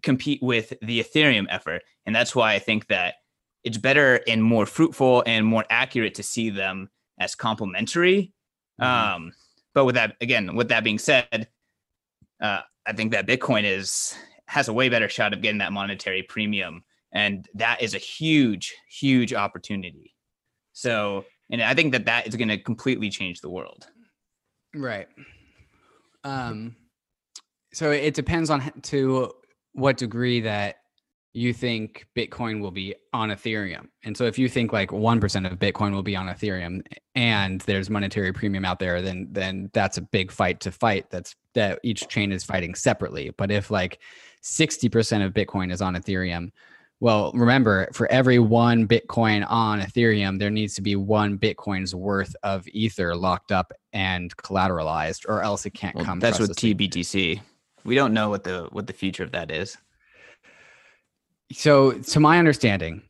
compete 0.03 0.43
with 0.43 0.75
the 0.83 1.03
Ethereum 1.03 1.47
effort. 1.49 1.83
And 2.05 2.15
that's 2.15 2.35
why 2.35 2.53
I 2.55 2.59
think 2.59 2.89
that 2.89 3.15
it's 3.63 3.79
better 3.79 4.21
and 4.29 4.43
more 4.43 4.67
fruitful 4.67 5.23
and 5.27 5.47
more 5.47 5.65
accurate 5.71 6.15
to 6.17 6.23
see 6.23 6.51
them 6.51 6.91
as 7.19 7.35
complementary. 7.35 8.33
Mm-hmm. 8.81 9.15
Um, 9.15 9.33
but 9.73 9.87
with 9.87 9.95
that, 9.95 10.17
again, 10.21 10.55
with 10.55 10.69
that 10.69 10.85
being 10.85 10.99
said, 10.99 11.49
uh, 12.43 12.61
I 12.87 12.93
think 12.93 13.13
that 13.13 13.27
Bitcoin 13.27 13.65
is 13.65 14.15
has 14.47 14.69
a 14.69 14.73
way 14.73 14.89
better 14.89 15.09
shot 15.09 15.33
of 15.33 15.41
getting 15.41 15.59
that 15.59 15.73
monetary 15.73 16.23
premium, 16.23 16.85
and 17.13 17.49
that 17.55 17.81
is 17.83 17.95
a 17.95 17.99
huge, 17.99 18.75
huge 18.89 19.33
opportunity. 19.33 20.15
So, 20.73 21.25
and 21.51 21.63
I 21.63 21.75
think 21.75 21.93
that 21.93 22.05
that 22.07 22.27
is 22.27 22.37
going 22.37 22.49
to 22.49 22.59
completely 22.59 23.11
change 23.11 23.41
the 23.41 23.51
world. 23.51 23.87
Right. 24.75 25.09
Um. 26.25 26.77
So 27.73 27.91
it 27.91 28.15
depends 28.15 28.51
on 28.51 28.71
to 28.83 29.33
what 29.73 29.97
degree 29.97 30.41
that 30.43 30.77
you 31.35 31.53
think 31.53 32.07
Bitcoin 32.17 32.61
will 32.61 32.71
be 32.71 32.95
on 33.13 33.31
Ethereum. 33.31 33.89
And 34.05 34.17
so 34.17 34.25
if 34.25 34.39
you 34.39 34.49
think 34.49 34.73
like 34.73 34.91
1% 34.91 35.51
of 35.51 35.59
Bitcoin 35.59 35.93
will 35.93 36.05
be 36.05 36.15
on 36.15 36.29
Ethereum 36.29 36.87
and 37.17 37.61
there's 37.63 37.91
monetary 37.91 38.33
premium 38.33 38.65
out 38.65 38.79
there, 38.79 39.03
then 39.03 39.27
then 39.33 39.69
that's 39.73 39.99
a 39.99 40.01
big 40.01 40.31
fight 40.31 40.61
to 40.61 40.71
fight. 40.71 41.11
That's 41.11 41.35
that 41.55 41.81
each 41.83 42.07
chain 42.09 42.31
is 42.31 42.45
fighting 42.45 42.77
separately. 42.77 43.31
But 43.37 43.51
if 43.51 43.73
like 43.73 43.99
60% 44.45 45.27
of 45.27 45.33
Bitcoin 45.33 45.73
is 45.73 45.83
on 45.83 45.97
Ethereum, 45.97 46.53
well, 47.01 47.33
remember 47.35 47.89
for 47.93 48.11
every 48.13 48.39
one 48.39 48.87
Bitcoin 48.87 49.45
on 49.51 49.81
Ethereum, 49.81 50.39
there 50.39 50.51
needs 50.51 50.75
to 50.75 50.83
be 50.83 50.95
one 50.95 51.37
Bitcoin's 51.37 51.97
worth 51.97 52.35
of 52.45 52.65
Ether 52.69 53.17
locked 53.17 53.51
up 53.51 53.73
and 53.93 54.35
collateralized, 54.37 55.29
or 55.29 55.43
else 55.43 55.67
it 55.67 55.75
can't 55.75 55.97
well, 55.97 56.05
come. 56.05 56.21
That's 56.21 56.39
with 56.39 56.55
TBTC. 56.55 57.41
We 57.83 57.95
don't 57.97 58.15
know 58.15 58.31
what 58.31 58.45
the 58.45 58.69
what 58.71 58.87
the 58.87 58.93
future 58.93 59.25
of 59.25 59.33
that 59.33 59.51
is. 59.51 59.77
So, 61.53 61.93
to 61.93 62.21
my 62.21 62.39
understanding, 62.39 63.03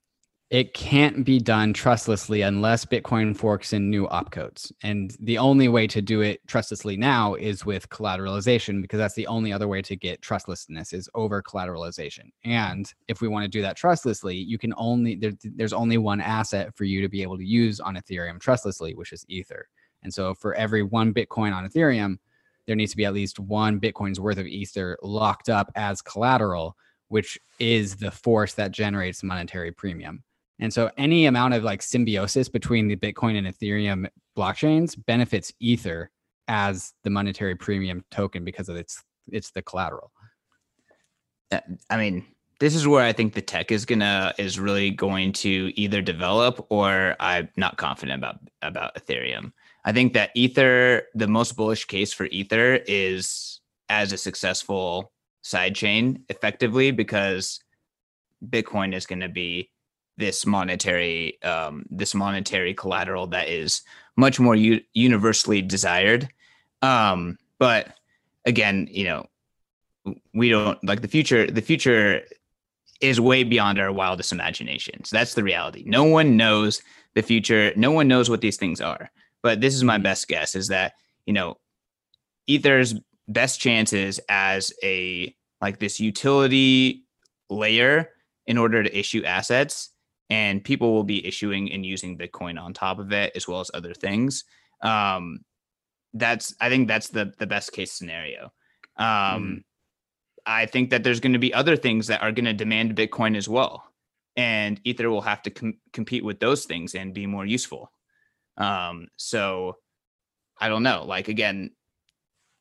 it 0.51 0.75
can't 0.75 1.25
be 1.25 1.41
done 1.41 1.73
trustlessly 1.73 2.43
unless 2.43 2.85
Bitcoin 2.85 3.37
forks 3.37 3.73
in 3.73 3.91
new 3.91 4.07
opcodes. 4.09 4.71
And 4.83 5.17
the 5.19 5.39
only 5.39 5.69
way 5.69 5.87
to 5.89 6.03
do 6.03 6.21
it 6.21 6.47
trustlessly 6.47 6.97
now 6.97 7.35
is 7.35 7.65
with 7.65 7.89
collateralization 7.89 8.83
because 8.83 8.99
that's 8.99 9.15
the 9.15 9.27
only 9.27 9.53
other 9.53 9.67
way 9.67 9.83
to 9.83 9.97
get 9.97 10.23
trustlessness 10.23 10.93
is 10.93 11.09
over 11.15 11.43
collateralization. 11.43 12.31
And 12.45 12.93
if 13.09 13.21
we 13.21 13.29
want 13.29 13.45
to 13.45 13.49
do 13.49 13.63
that 13.63 13.77
trustlessly, 13.77 14.37
you 14.37 14.59
can 14.59 14.75
only 14.77 15.17
there, 15.17 15.33
there's 15.43 15.73
only 15.73 15.99
one 15.99 16.21
asset 16.21 16.73
for 16.77 16.85
you 16.85 17.01
to 17.01 17.09
be 17.09 17.23
able 17.23 17.39
to 17.39 17.45
use 17.45 17.81
on 17.81 17.97
Ethereum 17.97 18.39
trustlessly, 18.39 18.95
which 18.95 19.13
is 19.13 19.25
Ether. 19.29 19.67
And 20.05 20.13
so 20.13 20.35
for 20.35 20.55
every 20.55 20.83
one 20.83 21.15
Bitcoin 21.15 21.53
on 21.55 21.69
Ethereum, 21.69 22.19
there 22.67 22.77
needs 22.77 22.93
to 22.93 22.97
be 22.97 23.07
at 23.07 23.15
least 23.15 23.41
one 23.41 23.81
Bitcoin's 23.81 24.21
worth 24.21 24.39
of 24.39 24.47
Ether 24.47 24.99
locked 25.03 25.49
up 25.49 25.73
as 25.75 26.01
collateral 26.03 26.77
which 27.09 27.39
is 27.59 27.97
the 27.97 28.11
force 28.11 28.55
that 28.55 28.71
generates 28.71 29.23
monetary 29.23 29.73
premium. 29.73 30.23
And 30.61 30.73
so 30.73 30.91
any 30.97 31.27
amount 31.27 31.55
of 31.55 31.65
like 31.65 31.83
symbiosis 31.83 32.49
between 32.49 32.89
the 32.89 32.97
Bitcoin 32.97 33.37
and 33.37 33.47
Ethereum 33.47 34.09
blockchains 34.37 34.97
benefits 35.07 35.53
Ether 35.61 36.11
as 36.49 36.93
the 37.03 37.11
monetary 37.11 37.55
premium 37.55 38.05
token 38.11 38.45
because 38.45 38.69
of 38.69 38.77
its 38.77 39.03
it's 39.29 39.51
the 39.51 39.63
collateral. 39.63 40.13
Uh, 41.51 41.61
I 41.89 41.97
mean, 41.97 42.27
this 42.61 42.75
is 42.75 42.87
where 42.87 43.03
I 43.03 43.13
think 43.13 43.35
the 43.35 43.43
tech 43.43 43.73
is 43.73 43.85
gonna 43.85 44.35
is 44.39 44.61
really 44.61 44.91
going 44.91 45.33
to 45.33 45.73
either 45.77 46.03
develop 46.03 46.67
or 46.71 47.17
I'm 47.21 47.49
not 47.57 47.77
confident 47.79 48.19
about 48.19 48.37
about 48.63 48.95
Ethereum. 48.95 49.53
I 49.85 49.93
think 49.93 50.13
that 50.15 50.31
Ether, 50.35 51.03
the 51.15 51.29
most 51.29 51.57
bullish 51.57 51.85
case 51.87 52.13
for 52.13 52.27
Ether 52.27 52.81
is 52.87 53.61
as 53.89 54.13
a 54.13 54.19
successful 54.19 55.13
sidechain 55.45 56.23
effectively 56.29 56.91
because 56.91 57.61
Bitcoin 58.45 58.95
is 58.95 59.07
going 59.07 59.21
to 59.21 59.29
be 59.29 59.71
this 60.17 60.47
monetary 60.47 61.43
um, 61.43 61.85
this 61.91 62.15
monetary 62.15 62.73
collateral 62.75 63.27
that 63.29 63.49
is 63.49 63.83
much 64.17 64.39
more 64.39 64.55
u- 64.55 64.81
universally 64.93 65.61
desired. 65.61 66.29
Um, 66.83 67.39
but 67.59 67.95
again, 68.45 68.89
you 68.91 69.05
know, 69.05 69.27
we 70.33 70.51
don't 70.51 70.83
like 70.85 71.03
the 71.03 71.09
future. 71.09 71.51
The 71.51 71.63
future 71.63 72.23
is 73.01 73.21
way 73.21 73.43
beyond 73.43 73.79
our 73.79 73.93
wildest 73.93 74.33
imaginations. 74.33 75.11
That's 75.11 75.35
the 75.35 75.43
reality. 75.43 75.83
No 75.87 76.05
one 76.05 76.37
knows 76.37 76.81
the 77.15 77.23
future. 77.23 77.73
No 77.77 77.91
one 77.91 78.09
knows 78.09 78.31
what 78.31 78.41
these 78.41 78.57
things 78.57 78.81
are. 78.81 79.11
But 79.43 79.61
this 79.61 79.75
is 79.75 79.85
my 79.85 79.97
mm-hmm. 79.97 80.05
best 80.05 80.29
guess: 80.29 80.55
is 80.55 80.69
that 80.69 80.95
you 81.27 81.33
know, 81.33 81.59
Ether's 82.47 82.95
best 83.29 83.61
chances 83.61 84.21
as 84.29 84.73
a 84.83 85.35
like 85.61 85.79
this 85.79 85.99
utility 85.99 87.05
layer 87.49 88.11
in 88.47 88.59
order 88.59 88.83
to 88.83 88.99
issue 88.99 89.25
assets 89.25 89.91
and 90.31 90.65
people 90.65 90.93
will 90.93 91.05
be 91.05 91.27
issuing 91.27 91.73
and 91.73 91.85
using 91.85 92.19
bitcoin 92.19 92.61
on 92.61 92.73
top 92.73 92.99
of 92.99 93.13
it 93.13 93.33
as 93.35 93.47
well 93.49 93.61
as 93.61 93.71
other 93.75 93.95
things. 93.95 94.45
Um 94.83 95.41
that's 96.17 96.55
i 96.61 96.69
think 96.69 96.87
that's 96.87 97.09
the 97.09 97.33
the 97.39 97.47
best 97.47 97.73
case 97.73 97.93
scenario. 97.93 98.53
Um 98.97 99.07
mm. 99.07 99.65
i 100.47 100.67
think 100.67 100.91
that 100.91 101.03
there's 101.03 101.21
going 101.21 101.33
to 101.33 101.39
be 101.39 101.53
other 101.55 101.77
things 101.77 102.07
that 102.07 102.23
are 102.23 102.33
going 102.33 102.45
to 102.45 102.53
demand 102.53 102.95
bitcoin 102.95 103.37
as 103.37 103.49
well 103.49 103.85
and 104.37 104.81
ether 104.85 105.11
will 105.11 105.23
have 105.23 105.43
to 105.43 105.51
com- 105.51 105.79
compete 105.93 106.25
with 106.25 106.41
those 106.41 106.65
things 106.65 106.95
and 106.95 107.15
be 107.15 107.27
more 107.27 107.47
useful. 107.47 107.91
Um 108.59 109.09
so 109.17 109.77
i 110.61 110.69
don't 110.69 110.83
know. 110.83 111.05
Like 111.05 111.29
again 111.29 111.71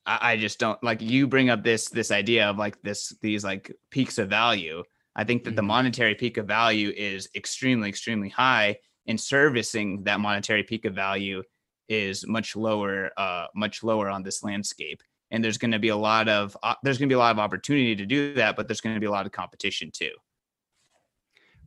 I, 0.05 0.33
I 0.33 0.37
just 0.37 0.59
don't 0.59 0.81
like 0.83 1.01
you 1.01 1.27
bring 1.27 1.49
up 1.49 1.63
this 1.63 1.89
this 1.89 2.11
idea 2.11 2.49
of 2.49 2.57
like 2.57 2.81
this 2.81 3.13
these 3.21 3.43
like 3.43 3.71
peaks 3.89 4.17
of 4.17 4.29
value 4.29 4.83
I 5.15 5.23
think 5.23 5.43
that 5.43 5.51
mm-hmm. 5.51 5.57
the 5.57 5.63
monetary 5.63 6.15
peak 6.15 6.37
of 6.37 6.47
value 6.47 6.91
is 6.95 7.29
extremely, 7.35 7.89
extremely 7.89 8.29
high, 8.29 8.77
and 9.07 9.19
servicing 9.19 10.03
that 10.03 10.19
monetary 10.19 10.63
peak 10.63 10.85
of 10.85 10.95
value 10.95 11.43
is 11.87 12.25
much 12.25 12.55
lower, 12.55 13.11
uh, 13.17 13.47
much 13.55 13.83
lower 13.83 14.09
on 14.09 14.23
this 14.23 14.43
landscape. 14.43 15.01
And 15.29 15.43
there's 15.43 15.57
going 15.57 15.71
to 15.71 15.79
be 15.79 15.89
a 15.89 15.95
lot 15.95 16.29
of 16.29 16.55
uh, 16.63 16.75
there's 16.83 16.97
going 16.97 17.09
to 17.09 17.13
be 17.13 17.15
a 17.15 17.19
lot 17.19 17.31
of 17.31 17.39
opportunity 17.39 17.95
to 17.95 18.05
do 18.05 18.33
that, 18.35 18.55
but 18.55 18.67
there's 18.67 18.81
going 18.81 18.95
to 18.95 18.99
be 18.99 19.07
a 19.07 19.11
lot 19.11 19.25
of 19.25 19.31
competition 19.31 19.91
too. 19.91 20.11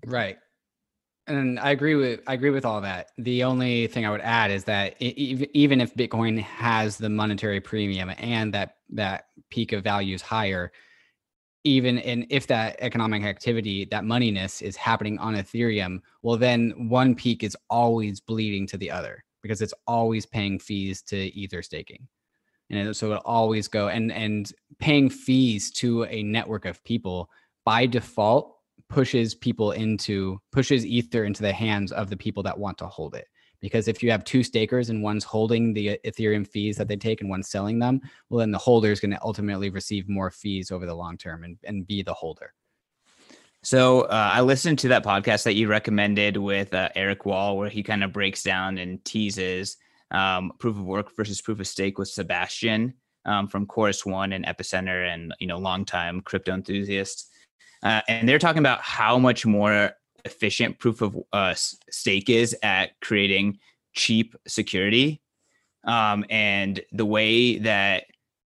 Right. 0.05 0.39
And 1.29 1.59
I 1.59 1.70
agree 1.70 1.97
with 1.97 2.20
I 2.27 2.35
agree 2.35 2.51
with 2.51 2.64
all 2.64 2.81
that. 2.83 3.11
The 3.18 3.43
only 3.43 3.89
thing 3.89 4.07
I 4.07 4.11
would 4.11 4.20
add 4.20 4.51
is 4.51 4.64
that 4.64 4.95
it, 5.01 5.18
even 5.55 5.81
if 5.81 5.95
Bitcoin 5.95 6.41
has 6.41 6.99
the 6.99 7.09
monetary 7.09 7.61
premium 7.61 8.12
and 8.18 8.55
that 8.55 8.77
that 8.91 9.27
peak 9.51 9.72
of 9.72 9.83
value 9.83 10.14
is 10.14 10.22
higher, 10.22 10.70
even 11.66 11.99
in 11.99 12.24
if 12.31 12.47
that 12.47 12.77
economic 12.79 13.24
activity 13.24 13.85
that 13.87 14.05
moneyness 14.05 14.62
is 14.62 14.77
happening 14.77 15.18
on 15.18 15.35
ethereum 15.35 16.01
well 16.22 16.37
then 16.37 16.89
one 16.89 17.14
peak 17.14 17.43
is 17.43 17.57
always 17.68 18.20
bleeding 18.20 18.68
to 18.68 18.77
the 18.77 18.91
other 18.91 19.24
because 19.43 19.61
it's 19.61 19.74
always 19.87 20.24
paying 20.24 20.61
fees 20.61 21.03
to 21.03 21.16
ether 21.16 21.62
staking 21.62 22.07
and 22.70 22.97
so 22.97 23.07
it'll 23.07 23.22
always 23.24 23.66
go 23.66 23.89
and 23.89 24.12
and 24.12 24.53
paying 24.79 25.11
fees 25.11 25.72
to 25.72 26.05
a 26.05 26.22
network 26.22 26.66
of 26.66 26.83
people 26.85 27.29
by 27.64 27.85
default 27.85 28.55
pushes 28.89 29.34
people 29.34 29.72
into 29.72 30.41
pushes 30.53 30.87
ether 30.87 31.24
into 31.24 31.43
the 31.43 31.53
hands 31.53 31.93
of 31.93 32.11
the 32.11 32.16
people 32.16 32.43
that 32.45 32.59
want 32.59 32.78
to 32.78 32.87
hold 32.87 33.14
it. 33.14 33.26
Because 33.61 33.89
if 33.89 34.03
you 34.03 34.11
have 34.11 34.22
two 34.24 34.43
stakers 34.43 34.91
and 34.91 35.03
one's 35.03 35.24
holding 35.24 35.72
the 35.72 35.99
ethereum 36.05 36.47
fees 36.47 36.76
that 36.76 36.89
they 36.89 36.97
take 36.97 37.20
and 37.20 37.30
one's 37.30 37.49
selling 37.49 37.78
them 37.78 38.01
well 38.28 38.41
then 38.41 38.51
the 38.51 38.59
holder 38.59 38.93
is 38.93 39.01
going 39.01 39.11
to 39.11 39.22
ultimately 39.22 39.70
receive 39.70 40.09
more 40.09 40.30
fees 40.30 40.70
over 40.70 40.87
the 40.87 40.95
long 40.95 41.16
term 41.16 41.43
and, 41.45 41.59
and 41.64 41.87
be 41.87 42.03
the 42.03 42.14
holder. 42.14 42.53
So 43.62 44.03
uh, 44.03 44.30
i 44.32 44.41
listened 44.41 44.78
to 44.80 44.89
that 44.89 45.05
podcast 45.05 45.45
that 45.45 45.55
you 45.55 45.68
recommended 45.68 46.37
with 46.37 46.72
uh, 46.74 46.91
eric 46.95 47.26
wall 47.26 47.57
where 47.57 47.70
he 47.70 47.82
kind 47.82 48.05
of 48.05 48.12
breaks 48.12 48.43
down 48.43 48.78
and 48.78 49.05
teases 49.05 49.76
um, 50.12 50.53
proof 50.61 50.76
of 50.76 50.84
work 50.84 51.16
versus 51.16 51.41
proof 51.41 51.59
of 51.59 51.66
stake 51.66 51.99
with 51.99 52.09
sebastian 52.09 52.95
um, 53.24 53.49
from 53.49 53.66
chorus 53.66 54.07
one 54.07 54.32
and 54.32 54.47
epicenter 54.47 55.12
and 55.12 55.34
you 55.41 55.49
know 55.49 55.59
longtime 55.59 56.20
crypto 56.20 56.55
enthusiasts 56.55 57.30
uh, 57.83 58.01
and 58.09 58.29
they're 58.29 58.39
talking 58.39 58.61
about 58.61 58.81
how 58.81 59.18
much 59.18 59.47
more 59.47 59.93
efficient 60.24 60.79
proof 60.79 61.01
of 61.01 61.16
uh, 61.33 61.55
stake 61.55 62.29
is 62.29 62.57
at 62.62 62.91
creating 63.01 63.59
cheap 63.95 64.35
security. 64.47 65.22
Um, 65.85 66.24
and 66.29 66.81
the 66.93 67.07
way 67.07 67.59
that 67.59 68.05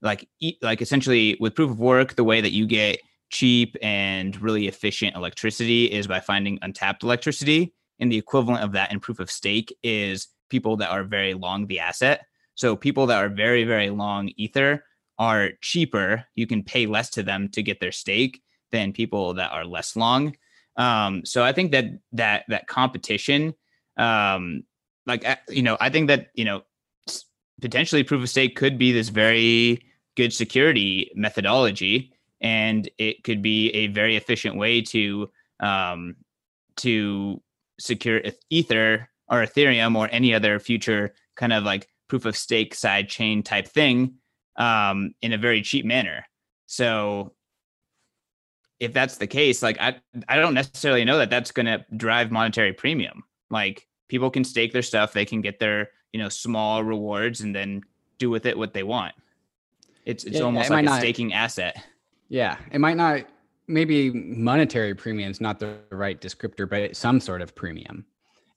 like 0.03 0.29
like 0.63 0.83
essentially 0.83 1.37
with 1.41 1.55
proof 1.55 1.71
of 1.71 1.79
work 1.79 2.17
the 2.17 2.25
way 2.25 2.41
that 2.41 2.53
you 2.53 2.67
get 2.67 2.99
cheap 3.31 3.77
and 3.83 4.41
really 4.41 4.67
efficient 4.67 5.15
electricity 5.15 5.85
is 5.85 6.07
by 6.07 6.21
finding 6.21 6.59
untapped 6.63 7.05
electricity. 7.05 7.73
And 8.01 8.11
the 8.11 8.19
equivalent 8.19 8.65
of 8.65 8.73
that 8.73 8.91
in 8.91 8.99
proof 8.99 9.21
of 9.21 9.31
stake 9.31 9.77
is 9.83 10.29
people 10.49 10.77
that 10.79 10.91
are 10.91 11.05
very 11.05 11.35
long 11.35 11.67
the 11.67 11.79
asset. 11.79 12.27
So 12.57 12.75
people 12.75 13.07
that 13.07 13.23
are 13.23 13.29
very 13.29 13.65
very 13.65 13.91
long 13.91 14.31
ether 14.37 14.85
are 15.19 15.51
cheaper. 15.61 16.25
You 16.35 16.47
can 16.47 16.65
pay 16.65 16.87
less 16.87 17.11
to 17.11 17.23
them 17.23 17.49
to 17.51 17.63
get 17.63 17.79
their 17.79 17.93
stake 17.93 18.43
than 18.73 18.93
people 18.93 19.35
that 19.35 19.53
are 19.53 19.65
less 19.65 19.97
long 19.97 20.35
um, 20.77 21.25
so 21.27 21.45
I 21.45 21.53
think 21.53 21.73
that 21.73 21.87
that 22.13 22.45
that 22.49 22.67
competition, 22.67 23.55
um, 23.97 24.65
like 25.07 25.25
you 25.49 25.63
know, 25.63 25.77
I 25.79 25.91
think 25.91 26.09
that 26.09 26.29
you 26.35 26.45
know, 26.47 26.63
potentially 27.61 28.03
proof 28.03 28.23
of 28.23 28.31
stake 28.31 28.57
could 28.57 28.79
be 28.79 28.91
this 28.91 29.11
very 29.11 29.85
good 30.17 30.33
security 30.33 31.11
methodology, 31.15 32.13
and 32.41 32.89
it 32.97 33.25
could 33.25 33.43
be 33.43 33.69
a 33.71 33.89
very 33.89 34.17
efficient 34.17 34.57
way 34.57 34.81
to 34.83 35.31
um, 35.61 36.17
to 36.77 37.43
secure 37.79 38.23
Ether 38.49 39.11
or 39.29 39.45
Ethereum 39.45 39.97
or 39.97 40.09
any 40.11 40.35
other 40.35 40.59
future 40.59 41.15
kind 41.37 41.53
of 41.53 41.63
like 41.65 41.89
proof 42.09 42.25
of 42.25 42.37
stake 42.37 42.75
side 42.75 43.09
chain 43.09 43.43
type 43.43 43.69
thing 43.69 44.15
um, 44.57 45.15
in 45.21 45.33
a 45.33 45.39
very 45.39 45.63
cheap 45.63 45.85
manner. 45.85 46.25
So 46.67 47.35
if 48.81 48.95
that's 48.95 49.19
the 49.19 49.27
case, 49.27 49.63
like 49.63 49.79
I 49.79 49.97
I 50.29 50.37
don't 50.37 50.55
necessarily 50.55 51.05
know 51.05 51.19
that 51.19 51.31
that's 51.31 51.53
going 51.53 51.67
to 51.67 51.85
drive 51.97 52.33
monetary 52.33 52.73
premium. 52.73 53.23
Like 53.51 53.87
people 54.09 54.31
can 54.31 54.43
stake 54.43 54.73
their 54.73 54.83
stuff, 54.83 55.13
they 55.13 55.27
can 55.27 55.43
get 55.43 55.59
their 55.59 55.91
you 56.13 56.19
know 56.19 56.31
small 56.31 56.83
rewards, 56.83 57.43
and 57.43 57.55
then 57.55 57.83
do 58.19 58.31
with 58.31 58.47
it 58.47 58.57
what 58.57 58.73
they 58.73 58.83
want. 58.83 59.15
It's 60.07 60.25
it's 60.25 60.39
yeah, 60.39 60.43
almost 60.43 60.71
it 60.71 60.73
like 60.73 60.83
a 60.83 60.87
not, 60.87 61.01
staking 61.01 61.35
asset. 61.35 61.77
Yeah, 62.29 62.57
it 62.73 62.81
might 62.81 62.97
not. 62.97 63.27
Maybe 63.69 64.11
monetary 64.11 64.95
premium 64.95 65.31
is 65.31 65.41
not 65.41 65.61
the 65.61 65.77
right 65.91 66.21
descriptor, 66.21 66.69
but 66.69 66.97
some 66.97 67.21
sort 67.21 67.43
of 67.43 67.55
premium, 67.55 68.07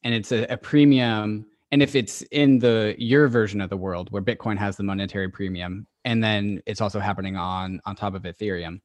and 0.04 0.14
it's 0.14 0.32
a, 0.32 0.46
a 0.46 0.58
premium. 0.58 1.46
And 1.72 1.82
if 1.82 1.96
it's 1.96 2.22
in 2.32 2.60
the 2.60 2.96
your 2.98 3.28
version 3.28 3.60
of 3.60 3.70
the 3.70 3.78
world 3.78 4.12
where 4.12 4.22
Bitcoin 4.22 4.58
has 4.58 4.78
the 4.78 4.84
monetary 4.84 5.28
premium, 5.28 5.86
and 6.06 6.24
then 6.24 6.62
it's 6.66 6.82
also 6.82 7.00
happening 7.00 7.36
on 7.36 7.82
on 7.86 7.96
top 7.96 8.14
of 8.14 8.24
Ethereum, 8.24 8.80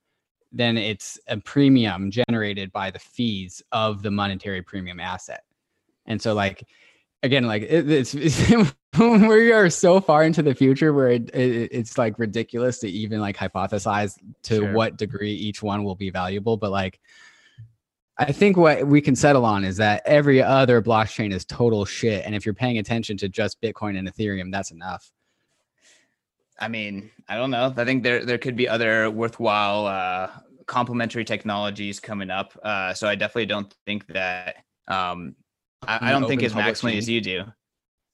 then 0.52 0.76
it's 0.76 1.18
a 1.28 1.36
premium 1.38 2.10
generated 2.10 2.72
by 2.72 2.90
the 2.90 2.98
fees 2.98 3.62
of 3.72 4.02
the 4.02 4.10
monetary 4.10 4.62
premium 4.62 5.00
asset. 5.00 5.44
And 6.06 6.20
so, 6.20 6.34
like, 6.34 6.66
again, 7.22 7.44
like 7.44 7.62
it, 7.62 7.90
it's, 7.90 8.14
it's 8.14 8.50
we 8.98 9.52
are 9.52 9.68
so 9.68 10.00
far 10.00 10.24
into 10.24 10.42
the 10.42 10.54
future 10.54 10.92
where 10.92 11.08
it, 11.08 11.34
it, 11.34 11.70
it's 11.72 11.98
like 11.98 12.18
ridiculous 12.18 12.78
to 12.80 12.88
even 12.88 13.20
like 13.20 13.36
hypothesize 13.36 14.18
to 14.44 14.56
sure. 14.56 14.72
what 14.72 14.96
degree 14.96 15.32
each 15.32 15.62
one 15.62 15.84
will 15.84 15.96
be 15.96 16.10
valuable. 16.10 16.56
But 16.56 16.70
like, 16.70 17.00
I 18.16 18.32
think 18.32 18.56
what 18.56 18.86
we 18.86 19.00
can 19.00 19.14
settle 19.14 19.44
on 19.44 19.64
is 19.64 19.76
that 19.76 20.02
every 20.04 20.42
other 20.42 20.82
blockchain 20.82 21.32
is 21.32 21.44
total 21.44 21.84
shit. 21.84 22.24
And 22.24 22.34
if 22.34 22.44
you're 22.44 22.54
paying 22.54 22.78
attention 22.78 23.16
to 23.18 23.28
just 23.28 23.60
Bitcoin 23.60 23.96
and 23.96 24.12
Ethereum, 24.12 24.50
that's 24.50 24.72
enough. 24.72 25.12
I 26.58 26.68
mean, 26.68 27.10
I 27.28 27.36
don't 27.36 27.50
know. 27.50 27.72
I 27.76 27.84
think 27.84 28.02
there 28.02 28.24
there 28.24 28.38
could 28.38 28.56
be 28.56 28.68
other 28.68 29.10
worthwhile 29.10 29.86
uh, 29.86 30.30
complementary 30.66 31.24
technologies 31.24 32.00
coming 32.00 32.30
up. 32.30 32.58
Uh, 32.62 32.94
so 32.94 33.08
I 33.08 33.14
definitely 33.14 33.46
don't 33.46 33.72
think 33.86 34.06
that 34.08 34.56
um, 34.86 35.36
I, 35.86 36.08
I, 36.08 36.10
don't 36.12 36.26
think 36.26 36.42
as 36.42 36.54
maximally 36.54 36.98
as 36.98 37.08
you 37.08 37.20
do. 37.20 37.44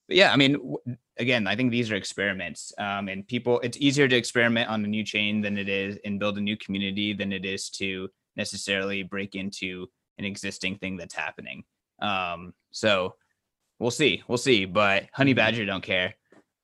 But 0.09 0.17
yeah, 0.17 0.33
I 0.33 0.37
mean, 0.37 0.53
w- 0.53 0.79
again, 1.19 1.47
I 1.47 1.57
think 1.57 1.71
these 1.71 1.91
are 1.91 1.97
experiments, 1.97 2.73
um, 2.79 3.09
and 3.09 3.27
people. 3.27 3.61
It's 3.61 3.79
easier 3.79 4.09
to 4.09 4.17
experiment 4.17 4.69
on 4.69 4.85
a 4.85 4.89
new 4.89 5.05
chain 5.05 5.41
than 5.41 5.57
it 5.57 5.69
is 5.69 5.99
and 6.05 6.19
build 6.19 6.39
a 6.39 6.41
new 6.41 6.57
community 6.57 7.13
than 7.13 7.33
it 7.33 7.45
is 7.45 7.71
to 7.71 8.09
necessarily 8.37 9.03
break 9.03 9.35
into 9.35 9.87
an 10.19 10.25
existing 10.25 10.77
thing 10.79 10.97
that's 10.97 11.15
happening. 11.15 11.65
Um, 12.01 12.53
so 12.71 13.15
we'll 13.79 13.91
see, 13.91 14.23
we'll 14.29 14.39
see. 14.39 14.65
But 14.65 15.07
Honey 15.13 15.33
mm-hmm. 15.33 15.37
Badger 15.37 15.67
don't 15.67 15.83
care. 15.83 16.15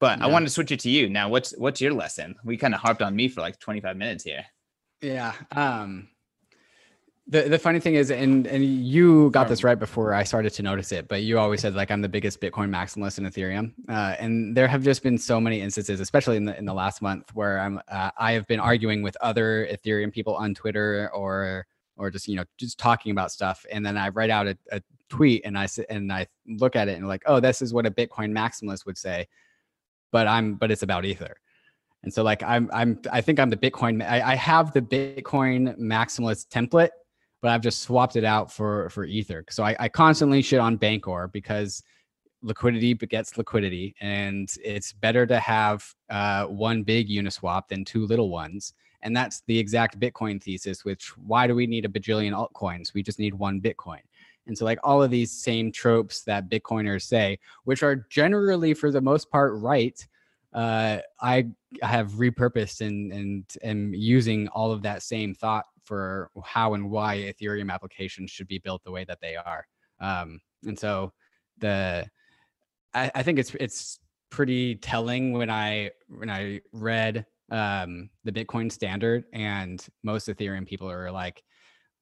But 0.00 0.18
yeah. 0.18 0.24
I 0.24 0.28
wanted 0.28 0.46
to 0.46 0.52
switch 0.52 0.72
it 0.72 0.80
to 0.80 0.90
you. 0.90 1.08
Now, 1.08 1.28
what's 1.28 1.56
what's 1.56 1.80
your 1.80 1.92
lesson? 1.92 2.34
We 2.42 2.56
kind 2.56 2.74
of 2.74 2.80
harped 2.80 3.02
on 3.02 3.14
me 3.14 3.28
for 3.28 3.42
like 3.42 3.58
25 3.60 3.96
minutes 3.96 4.24
here. 4.24 4.44
Yeah. 5.00 5.34
Um 5.52 6.08
the 7.30 7.42
the 7.42 7.58
funny 7.58 7.78
thing 7.78 7.94
is 7.94 8.10
and 8.10 8.46
and 8.46 8.64
you 8.64 9.30
got 9.30 9.46
this 9.46 9.62
right 9.62 9.78
before 9.78 10.14
I 10.14 10.24
started 10.24 10.50
to 10.54 10.62
notice 10.62 10.90
it, 10.90 11.06
but 11.06 11.22
you 11.22 11.38
always 11.38 11.60
said 11.60 11.74
like 11.74 11.90
I'm 11.90 12.00
the 12.00 12.08
biggest 12.08 12.40
Bitcoin 12.40 12.70
maximalist 12.70 13.18
in 13.18 13.24
Ethereum. 13.24 13.72
Uh, 13.88 14.16
and 14.18 14.56
there 14.56 14.66
have 14.66 14.82
just 14.82 15.02
been 15.02 15.16
so 15.16 15.40
many 15.40 15.60
instances, 15.60 16.00
especially 16.00 16.36
in 16.36 16.44
the 16.44 16.58
in 16.58 16.64
the 16.64 16.74
last 16.74 17.02
month 17.02 17.32
where 17.34 17.60
I'm 17.60 17.80
uh, 17.88 18.10
I 18.18 18.32
have 18.32 18.46
been 18.48 18.58
arguing 18.58 19.02
with 19.02 19.16
other 19.20 19.68
Ethereum 19.70 20.12
people 20.12 20.34
on 20.34 20.54
Twitter 20.54 21.08
or 21.14 21.66
or 21.96 22.10
just 22.10 22.26
you 22.26 22.34
know 22.34 22.44
just 22.56 22.78
talking 22.78 23.12
about 23.12 23.30
stuff 23.30 23.64
and 23.70 23.86
then 23.86 23.96
I 23.96 24.08
write 24.08 24.30
out 24.30 24.48
a, 24.48 24.58
a 24.72 24.82
tweet 25.08 25.42
and 25.44 25.56
I 25.56 25.68
and 25.88 26.12
I 26.12 26.26
look 26.48 26.74
at 26.74 26.88
it 26.88 26.98
and 26.98 27.06
like, 27.06 27.22
"Oh, 27.26 27.38
this 27.38 27.62
is 27.62 27.72
what 27.72 27.86
a 27.86 27.90
Bitcoin 27.90 28.32
maximalist 28.32 28.86
would 28.86 28.98
say." 28.98 29.28
But 30.12 30.26
I'm 30.26 30.54
but 30.54 30.70
it's 30.70 30.82
about 30.82 31.04
ether. 31.04 31.36
And 32.02 32.12
so 32.12 32.22
like 32.22 32.42
I'm 32.42 32.70
I'm 32.72 33.00
I 33.12 33.20
think 33.20 33.38
I'm 33.38 33.50
the 33.50 33.56
Bitcoin. 33.56 34.02
I, 34.06 34.32
I 34.32 34.34
have 34.36 34.72
the 34.72 34.80
Bitcoin 34.80 35.78
maximalist 35.78 36.48
template, 36.48 36.90
but 37.42 37.50
I've 37.50 37.60
just 37.60 37.82
swapped 37.82 38.16
it 38.16 38.24
out 38.24 38.50
for 38.50 38.88
for 38.90 39.04
Ether. 39.04 39.44
So 39.50 39.64
I, 39.64 39.76
I 39.78 39.88
constantly 39.88 40.42
shit 40.42 40.60
on 40.60 40.78
Bancor 40.78 41.30
because 41.32 41.82
liquidity 42.42 42.94
begets 42.94 43.36
liquidity, 43.36 43.94
and 44.00 44.50
it's 44.64 44.92
better 44.92 45.26
to 45.26 45.38
have 45.38 45.84
uh, 46.08 46.46
one 46.46 46.82
big 46.82 47.08
Uniswap 47.08 47.68
than 47.68 47.84
two 47.84 48.06
little 48.06 48.30
ones. 48.30 48.72
And 49.02 49.16
that's 49.16 49.42
the 49.46 49.58
exact 49.58 49.98
Bitcoin 49.98 50.42
thesis. 50.42 50.84
Which 50.84 51.16
why 51.16 51.46
do 51.46 51.54
we 51.54 51.66
need 51.66 51.84
a 51.84 51.88
bajillion 51.88 52.32
altcoins? 52.32 52.94
We 52.94 53.02
just 53.02 53.18
need 53.18 53.34
one 53.34 53.60
Bitcoin. 53.60 54.00
And 54.46 54.56
so, 54.56 54.64
like 54.64 54.78
all 54.82 55.02
of 55.02 55.10
these 55.10 55.30
same 55.30 55.70
tropes 55.70 56.22
that 56.22 56.48
Bitcoiners 56.48 57.02
say, 57.02 57.38
which 57.64 57.82
are 57.82 58.06
generally 58.10 58.74
for 58.74 58.90
the 58.90 59.00
most 59.00 59.30
part 59.30 59.52
right, 59.54 60.06
uh, 60.52 60.98
I 61.20 61.48
have 61.82 62.12
repurposed 62.12 62.80
and 62.80 63.12
and 63.12 63.44
am 63.62 63.94
using 63.94 64.48
all 64.48 64.72
of 64.72 64.82
that 64.82 65.02
same 65.02 65.34
thought 65.34 65.66
for 65.84 66.30
how 66.44 66.74
and 66.74 66.90
why 66.90 67.16
Ethereum 67.18 67.72
applications 67.72 68.30
should 68.30 68.48
be 68.48 68.58
built 68.58 68.82
the 68.84 68.90
way 68.90 69.04
that 69.04 69.20
they 69.20 69.36
are. 69.36 69.66
Um, 70.00 70.40
and 70.64 70.78
so 70.78 71.12
the 71.58 72.08
I, 72.94 73.10
I 73.14 73.22
think 73.22 73.38
it's 73.38 73.54
it's 73.60 74.00
pretty 74.30 74.76
telling 74.76 75.32
when 75.32 75.50
I 75.50 75.90
when 76.08 76.30
I 76.30 76.60
read 76.72 77.26
um, 77.50 78.10
the 78.24 78.32
Bitcoin 78.32 78.70
standard 78.70 79.24
and 79.32 79.84
most 80.02 80.28
Ethereum 80.28 80.66
people 80.66 80.90
are 80.90 81.10
like, 81.10 81.42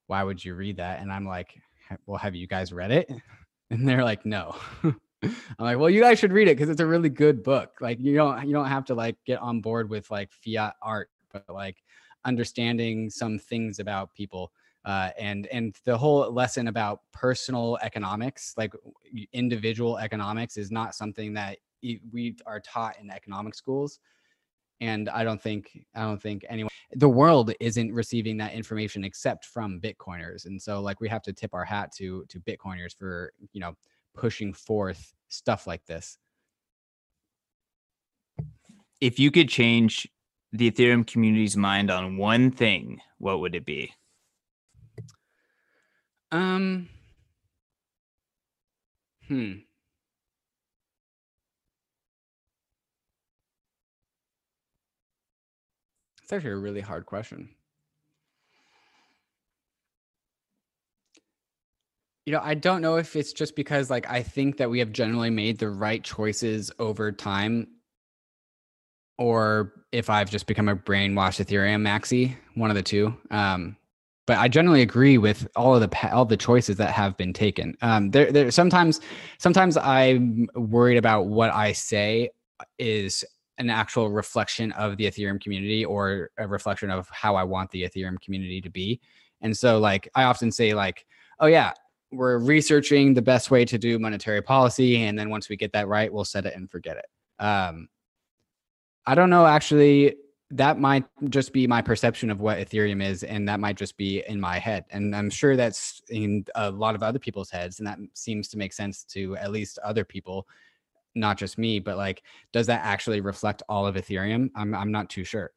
why 0.06 0.22
would 0.22 0.44
you 0.44 0.54
read 0.54 0.76
that? 0.76 1.00
And 1.00 1.12
I'm 1.12 1.26
like, 1.26 1.60
well, 2.06 2.18
have 2.18 2.34
you 2.34 2.46
guys 2.46 2.72
read 2.72 2.90
it? 2.90 3.10
And 3.70 3.86
they're 3.86 4.02
like, 4.02 4.24
no. 4.24 4.56
I'm 5.22 5.34
like, 5.58 5.76
well, 5.76 5.90
you 5.90 6.00
guys 6.00 6.18
should 6.18 6.32
read 6.32 6.48
it 6.48 6.56
because 6.56 6.70
it's 6.70 6.80
a 6.80 6.86
really 6.86 7.10
good 7.10 7.42
book. 7.42 7.72
Like 7.82 7.98
you 8.00 8.14
don't 8.14 8.46
you 8.46 8.54
don't 8.54 8.64
have 8.68 8.86
to 8.86 8.94
like 8.94 9.16
get 9.26 9.40
on 9.40 9.60
board 9.60 9.90
with 9.90 10.10
like 10.10 10.32
fiat 10.32 10.76
art, 10.80 11.10
but 11.30 11.44
like 11.50 11.76
understanding 12.24 13.10
some 13.10 13.38
things 13.38 13.78
about 13.78 14.14
people 14.14 14.52
uh, 14.88 15.10
and 15.18 15.46
and 15.48 15.76
the 15.84 15.98
whole 15.98 16.32
lesson 16.32 16.68
about 16.68 17.00
personal 17.12 17.78
economics, 17.82 18.54
like 18.56 18.72
individual 19.34 19.98
economics, 19.98 20.56
is 20.56 20.70
not 20.70 20.94
something 20.94 21.34
that 21.34 21.58
we 21.82 22.36
are 22.46 22.60
taught 22.60 22.98
in 22.98 23.10
economic 23.10 23.54
schools. 23.54 23.98
And 24.80 25.08
I 25.08 25.24
don't 25.24 25.40
think 25.40 25.84
I 25.94 26.02
don't 26.02 26.22
think 26.22 26.44
anyone 26.48 26.70
the 26.92 27.08
world 27.08 27.52
isn't 27.60 27.92
receiving 27.92 28.36
that 28.38 28.52
information 28.52 29.04
except 29.04 29.44
from 29.44 29.80
Bitcoiners. 29.80 30.46
And 30.46 30.60
so 30.60 30.80
like 30.80 31.00
we 31.00 31.08
have 31.08 31.22
to 31.22 31.32
tip 31.32 31.54
our 31.54 31.64
hat 31.64 31.92
to 31.96 32.24
to 32.28 32.40
Bitcoiners 32.40 32.96
for 32.96 33.32
you 33.52 33.60
know 33.60 33.76
pushing 34.14 34.52
forth 34.52 35.12
stuff 35.28 35.66
like 35.66 35.84
this. 35.86 36.18
If 39.00 39.18
you 39.18 39.30
could 39.30 39.48
change 39.48 40.08
the 40.52 40.70
Ethereum 40.70 41.06
community's 41.06 41.56
mind 41.56 41.90
on 41.90 42.16
one 42.16 42.50
thing, 42.50 43.00
what 43.18 43.40
would 43.40 43.54
it 43.54 43.64
be? 43.64 43.92
Um 46.30 46.88
Hmm. 49.28 49.67
It's 56.28 56.34
actually 56.34 56.50
a 56.50 56.56
really 56.56 56.82
hard 56.82 57.06
question. 57.06 57.48
You 62.26 62.34
know, 62.34 62.40
I 62.42 62.52
don't 62.52 62.82
know 62.82 62.96
if 62.96 63.16
it's 63.16 63.32
just 63.32 63.56
because 63.56 63.88
like 63.88 64.10
I 64.10 64.22
think 64.22 64.58
that 64.58 64.68
we 64.68 64.80
have 64.80 64.92
generally 64.92 65.30
made 65.30 65.56
the 65.56 65.70
right 65.70 66.04
choices 66.04 66.70
over 66.78 67.12
time 67.12 67.68
or 69.16 69.72
if 69.90 70.10
I've 70.10 70.30
just 70.30 70.46
become 70.46 70.68
a 70.68 70.76
brainwashed 70.76 71.42
Ethereum 71.42 71.80
maxi, 71.80 72.36
one 72.56 72.68
of 72.68 72.76
the 72.76 72.82
two. 72.82 73.16
Um, 73.30 73.78
but 74.26 74.36
I 74.36 74.48
generally 74.48 74.82
agree 74.82 75.16
with 75.16 75.48
all 75.56 75.76
of 75.76 75.80
the 75.80 76.12
all 76.12 76.26
the 76.26 76.36
choices 76.36 76.76
that 76.76 76.90
have 76.90 77.16
been 77.16 77.32
taken. 77.32 77.74
Um, 77.80 78.10
there, 78.10 78.30
there 78.30 78.50
sometimes, 78.50 79.00
sometimes 79.38 79.78
I'm 79.78 80.46
worried 80.54 80.98
about 80.98 81.28
what 81.28 81.54
I 81.54 81.72
say 81.72 82.28
is 82.78 83.24
an 83.58 83.70
actual 83.70 84.10
reflection 84.10 84.72
of 84.72 84.96
the 84.96 85.04
Ethereum 85.04 85.40
community 85.40 85.84
or 85.84 86.30
a 86.38 86.46
reflection 86.46 86.90
of 86.90 87.08
how 87.10 87.34
I 87.36 87.44
want 87.44 87.70
the 87.70 87.82
Ethereum 87.82 88.20
community 88.20 88.60
to 88.60 88.70
be. 88.70 89.00
And 89.40 89.56
so, 89.56 89.78
like, 89.78 90.08
I 90.14 90.24
often 90.24 90.50
say, 90.50 90.74
like, 90.74 91.06
oh 91.40 91.46
yeah, 91.46 91.72
we're 92.10 92.38
researching 92.38 93.14
the 93.14 93.22
best 93.22 93.50
way 93.50 93.64
to 93.64 93.78
do 93.78 93.98
monetary 93.98 94.42
policy 94.42 95.02
and 95.04 95.18
then 95.18 95.28
once 95.28 95.48
we 95.48 95.56
get 95.56 95.72
that 95.72 95.88
right 95.88 96.12
we'll 96.12 96.24
set 96.24 96.46
it 96.46 96.54
and 96.54 96.70
forget 96.70 96.96
it. 96.96 97.06
Um, 97.42 97.88
i 99.06 99.14
don't 99.14 99.30
know 99.30 99.46
actually 99.46 100.16
that 100.50 100.80
might 100.80 101.04
just 101.28 101.52
be 101.52 101.66
my 101.66 101.82
perception 101.82 102.30
of 102.30 102.40
what 102.40 102.56
ethereum 102.58 103.04
is 103.04 103.22
and 103.22 103.46
that 103.46 103.60
might 103.60 103.76
just 103.76 103.98
be 103.98 104.24
in 104.26 104.40
my 104.40 104.58
head. 104.58 104.84
And 104.90 105.14
i'm 105.14 105.30
sure 105.30 105.56
that's 105.56 106.00
in 106.08 106.44
a 106.54 106.70
lot 106.70 106.94
of 106.94 107.02
other 107.02 107.18
people's 107.18 107.50
heads 107.50 107.78
and 107.78 107.86
that 107.86 107.98
seems 108.14 108.48
to 108.48 108.58
make 108.58 108.72
sense 108.72 109.04
to 109.04 109.36
at 109.36 109.52
least 109.52 109.78
other 109.84 110.04
people 110.04 110.46
not 111.18 111.36
just 111.36 111.58
me 111.58 111.78
but 111.78 111.96
like 111.96 112.22
does 112.52 112.66
that 112.66 112.80
actually 112.84 113.20
reflect 113.20 113.62
all 113.68 113.86
of 113.86 113.96
ethereum? 113.96 114.50
I'm, 114.56 114.74
I'm 114.74 114.92
not 114.92 115.10
too 115.10 115.24
sure. 115.24 115.50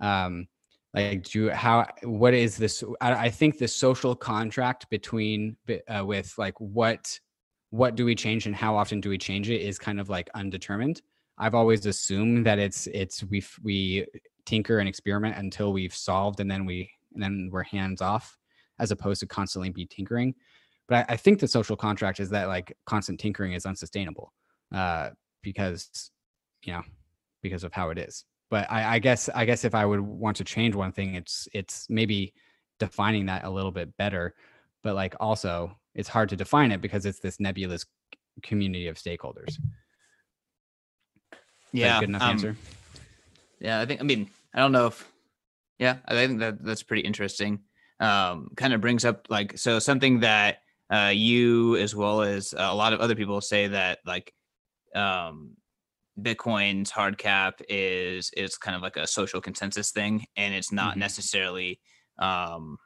Um, 0.00 0.46
like 0.94 1.24
do 1.24 1.50
how 1.50 1.86
what 2.04 2.32
is 2.32 2.56
this 2.56 2.82
I, 3.00 3.12
I 3.12 3.30
think 3.30 3.58
the 3.58 3.68
social 3.68 4.16
contract 4.16 4.88
between 4.88 5.56
uh, 5.88 6.04
with 6.04 6.32
like 6.38 6.58
what 6.58 7.20
what 7.70 7.94
do 7.94 8.04
we 8.04 8.14
change 8.14 8.46
and 8.46 8.56
how 8.56 8.76
often 8.76 9.00
do 9.00 9.10
we 9.10 9.18
change 9.18 9.50
it 9.50 9.60
is 9.60 9.78
kind 9.78 10.00
of 10.00 10.08
like 10.08 10.30
undetermined. 10.34 11.02
I've 11.38 11.54
always 11.54 11.84
assumed 11.84 12.46
that 12.46 12.58
it's 12.58 12.86
it's 12.88 13.22
we 13.24 13.44
we 13.62 14.06
tinker 14.46 14.78
and 14.78 14.88
experiment 14.88 15.36
until 15.36 15.72
we've 15.72 15.94
solved 15.94 16.40
and 16.40 16.50
then 16.50 16.64
we 16.64 16.90
and 17.12 17.22
then 17.22 17.50
we're 17.52 17.64
hands 17.64 18.00
off 18.00 18.36
as 18.78 18.90
opposed 18.90 19.20
to 19.20 19.26
constantly 19.26 19.70
be 19.70 19.86
tinkering. 19.86 20.34
But 20.88 21.10
I, 21.10 21.14
I 21.14 21.16
think 21.16 21.40
the 21.40 21.48
social 21.48 21.76
contract 21.76 22.20
is 22.20 22.30
that 22.30 22.48
like 22.48 22.76
constant 22.86 23.20
tinkering 23.20 23.52
is 23.52 23.66
unsustainable 23.66 24.32
uh 24.74 25.10
because 25.42 26.10
you 26.62 26.72
know 26.72 26.82
because 27.42 27.64
of 27.64 27.72
how 27.72 27.90
it 27.90 27.98
is 27.98 28.24
but 28.50 28.70
I, 28.70 28.96
I 28.96 28.98
guess 28.98 29.28
I 29.34 29.44
guess 29.44 29.64
if 29.64 29.74
I 29.74 29.84
would 29.84 30.00
want 30.00 30.36
to 30.36 30.44
change 30.44 30.74
one 30.74 30.92
thing, 30.92 31.14
it's 31.14 31.48
it's 31.52 31.86
maybe 31.90 32.32
defining 32.78 33.26
that 33.26 33.44
a 33.44 33.50
little 33.50 33.72
bit 33.72 33.96
better. 33.96 34.34
But 34.82 34.94
like 34.94 35.14
also, 35.18 35.76
it's 35.94 36.08
hard 36.08 36.28
to 36.28 36.36
define 36.36 36.70
it 36.70 36.80
because 36.80 37.06
it's 37.06 37.18
this 37.18 37.40
nebulous 37.40 37.84
community 38.42 38.86
of 38.86 38.96
stakeholders. 38.96 39.58
Yeah, 41.72 41.98
good 41.98 42.10
enough 42.10 42.22
um, 42.22 42.30
answer. 42.30 42.56
Yeah, 43.58 43.80
I 43.80 43.86
think. 43.86 44.00
I 44.00 44.04
mean, 44.04 44.30
I 44.54 44.60
don't 44.60 44.72
know 44.72 44.86
if. 44.86 45.12
Yeah, 45.78 45.96
I 46.06 46.14
think 46.14 46.38
that 46.38 46.64
that's 46.64 46.84
pretty 46.84 47.02
interesting. 47.02 47.60
Um, 47.98 48.50
kind 48.56 48.72
of 48.72 48.80
brings 48.80 49.04
up 49.04 49.26
like 49.28 49.58
so 49.58 49.78
something 49.80 50.20
that 50.20 50.58
uh, 50.88 51.10
you 51.12 51.76
as 51.76 51.96
well 51.96 52.22
as 52.22 52.54
a 52.56 52.74
lot 52.74 52.92
of 52.92 53.00
other 53.00 53.16
people 53.16 53.40
say 53.40 53.66
that 53.68 53.98
like 54.06 54.32
um, 54.96 55.56
Bitcoin's 56.20 56.90
hard 56.90 57.18
cap 57.18 57.60
is 57.68 58.30
is 58.36 58.56
kind 58.56 58.74
of 58.74 58.82
like 58.82 58.96
a 58.96 59.06
social 59.06 59.40
consensus 59.40 59.90
thing, 59.90 60.24
and 60.36 60.54
it's 60.54 60.72
not 60.72 60.92
mm-hmm. 60.92 61.00
necessarily 61.00 61.80
um, 62.18 62.78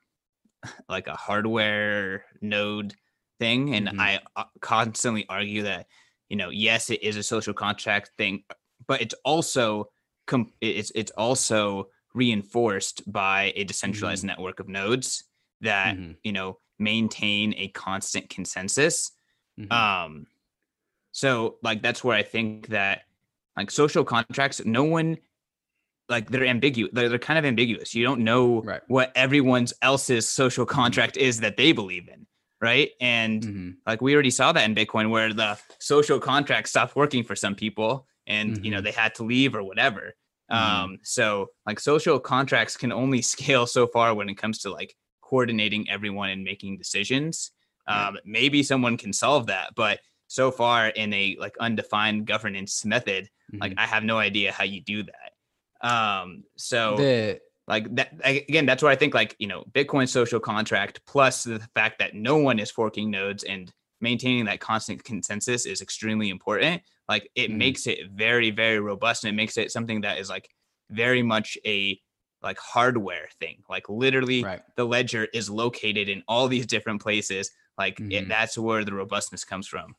like 0.88 1.06
a 1.06 1.16
hardware 1.16 2.24
node 2.40 2.94
thing. 3.38 3.74
And 3.74 3.88
mm-hmm. 3.88 4.00
I 4.00 4.20
uh, 4.36 4.44
constantly 4.60 5.26
argue 5.28 5.62
that 5.62 5.86
you 6.28 6.36
know, 6.36 6.50
yes, 6.50 6.90
it 6.90 7.02
is 7.02 7.16
a 7.16 7.22
social 7.22 7.52
contract 7.52 8.12
thing, 8.16 8.44
but 8.86 9.02
it's 9.02 9.14
also 9.24 9.90
com- 10.26 10.52
it's 10.60 10.92
it's 10.94 11.12
also 11.12 11.88
reinforced 12.14 13.10
by 13.10 13.52
a 13.56 13.64
decentralized 13.64 14.22
mm-hmm. 14.22 14.28
network 14.28 14.60
of 14.60 14.68
nodes 14.68 15.24
that 15.60 15.96
mm-hmm. 15.96 16.12
you 16.22 16.32
know 16.32 16.58
maintain 16.78 17.54
a 17.56 17.68
constant 17.68 18.28
consensus. 18.30 19.12
Mm-hmm. 19.58 19.72
Um, 19.72 20.26
so 21.12 21.56
like 21.62 21.82
that's 21.82 22.04
where 22.04 22.16
I 22.16 22.22
think 22.22 22.68
that 22.68 23.02
like 23.56 23.70
social 23.70 24.04
contracts 24.04 24.62
no 24.64 24.84
one 24.84 25.18
like 26.08 26.28
they're 26.30 26.44
ambiguous 26.44 26.90
they're, 26.92 27.08
they're 27.08 27.18
kind 27.18 27.38
of 27.38 27.44
ambiguous 27.44 27.94
you 27.94 28.04
don't 28.04 28.20
know 28.20 28.62
right. 28.62 28.82
what 28.88 29.12
everyone's 29.14 29.72
else's 29.82 30.28
social 30.28 30.66
contract 30.66 31.16
is 31.16 31.40
that 31.40 31.56
they 31.56 31.72
believe 31.72 32.08
in 32.08 32.26
right 32.60 32.90
and 33.00 33.42
mm-hmm. 33.42 33.70
like 33.86 34.00
we 34.00 34.12
already 34.12 34.30
saw 34.30 34.52
that 34.52 34.64
in 34.68 34.74
bitcoin 34.74 35.10
where 35.10 35.32
the 35.32 35.58
social 35.78 36.18
contract 36.18 36.68
stopped 36.68 36.96
working 36.96 37.22
for 37.22 37.36
some 37.36 37.54
people 37.54 38.06
and 38.26 38.54
mm-hmm. 38.54 38.64
you 38.64 38.70
know 38.70 38.78
mm-hmm. 38.78 38.84
they 38.84 38.92
had 38.92 39.14
to 39.14 39.22
leave 39.22 39.54
or 39.54 39.62
whatever 39.62 40.14
mm-hmm. 40.50 40.82
um 40.82 40.98
so 41.02 41.48
like 41.64 41.78
social 41.80 42.18
contracts 42.18 42.76
can 42.76 42.92
only 42.92 43.22
scale 43.34 43.66
so 43.66 43.86
far 43.86 44.14
when 44.14 44.28
it 44.28 44.34
comes 44.34 44.58
to 44.58 44.70
like 44.70 44.94
coordinating 45.22 45.88
everyone 45.88 46.30
and 46.30 46.42
making 46.42 46.76
decisions 46.76 47.52
um 47.86 48.18
maybe 48.24 48.62
someone 48.62 48.96
can 48.96 49.12
solve 49.12 49.46
that 49.46 49.70
but 49.76 50.00
so 50.30 50.50
far 50.50 50.88
in 50.88 51.12
a 51.12 51.36
like 51.40 51.56
undefined 51.58 52.26
governance 52.26 52.84
method 52.84 53.28
Mm-hmm. 53.52 53.62
Like 53.62 53.74
I 53.78 53.86
have 53.86 54.04
no 54.04 54.18
idea 54.18 54.52
how 54.52 54.64
you 54.64 54.80
do 54.80 55.02
that. 55.04 55.86
Um, 55.88 56.44
so 56.56 56.96
the, 56.96 57.40
like 57.66 57.94
that 57.96 58.12
again, 58.24 58.66
that's 58.66 58.82
what 58.82 58.92
I 58.92 58.96
think. 58.96 59.14
Like 59.14 59.34
you 59.38 59.46
know, 59.46 59.64
Bitcoin 59.72 60.08
social 60.08 60.40
contract 60.40 61.00
plus 61.06 61.44
the 61.44 61.60
fact 61.74 61.98
that 61.98 62.14
no 62.14 62.36
one 62.36 62.58
is 62.58 62.70
forking 62.70 63.10
nodes 63.10 63.44
and 63.44 63.72
maintaining 64.00 64.46
that 64.46 64.60
constant 64.60 65.02
consensus 65.04 65.66
is 65.66 65.82
extremely 65.82 66.30
important. 66.30 66.82
Like 67.08 67.30
it 67.34 67.48
mm-hmm. 67.48 67.58
makes 67.58 67.86
it 67.86 67.98
very 68.12 68.50
very 68.50 68.78
robust 68.78 69.24
and 69.24 69.32
it 69.32 69.36
makes 69.36 69.56
it 69.56 69.72
something 69.72 70.02
that 70.02 70.18
is 70.18 70.28
like 70.28 70.48
very 70.90 71.22
much 71.22 71.58
a 71.66 71.98
like 72.42 72.58
hardware 72.58 73.28
thing. 73.38 73.62
Like 73.68 73.88
literally, 73.88 74.42
Right. 74.42 74.62
the 74.76 74.86
ledger 74.86 75.26
is 75.34 75.50
located 75.50 76.08
in 76.08 76.22
all 76.26 76.48
these 76.48 76.66
different 76.66 77.02
places. 77.02 77.50
Like 77.76 78.00
it, 78.00 78.24
Mhm. 78.24 78.28
that's 78.28 78.56
where 78.56 78.84
the 78.84 78.94
robustness 78.94 79.44
comes 79.44 79.66
from. 79.66 79.94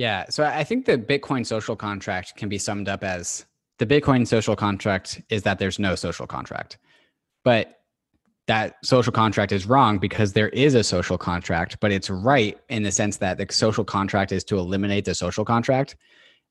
Yeah. 0.00 0.24
So 0.30 0.44
I 0.44 0.64
think 0.64 0.86
the 0.86 0.96
Bitcoin 0.96 1.44
social 1.44 1.76
contract 1.76 2.34
can 2.36 2.48
be 2.48 2.56
summed 2.56 2.88
up 2.88 3.04
as 3.04 3.44
the 3.78 3.84
Bitcoin 3.84 4.26
social 4.26 4.56
contract 4.56 5.20
is 5.28 5.42
that 5.42 5.58
there's 5.58 5.78
no 5.78 5.94
social 5.94 6.26
contract. 6.26 6.78
But 7.44 7.82
that 8.46 8.76
social 8.82 9.12
contract 9.12 9.52
is 9.52 9.66
wrong 9.66 9.98
because 9.98 10.32
there 10.32 10.48
is 10.48 10.74
a 10.74 10.82
social 10.82 11.18
contract, 11.18 11.76
but 11.80 11.92
it's 11.92 12.08
right 12.08 12.58
in 12.70 12.82
the 12.82 12.90
sense 12.90 13.18
that 13.18 13.36
the 13.36 13.46
social 13.50 13.84
contract 13.84 14.32
is 14.32 14.42
to 14.44 14.56
eliminate 14.56 15.04
the 15.04 15.14
social 15.14 15.44
contract, 15.44 15.96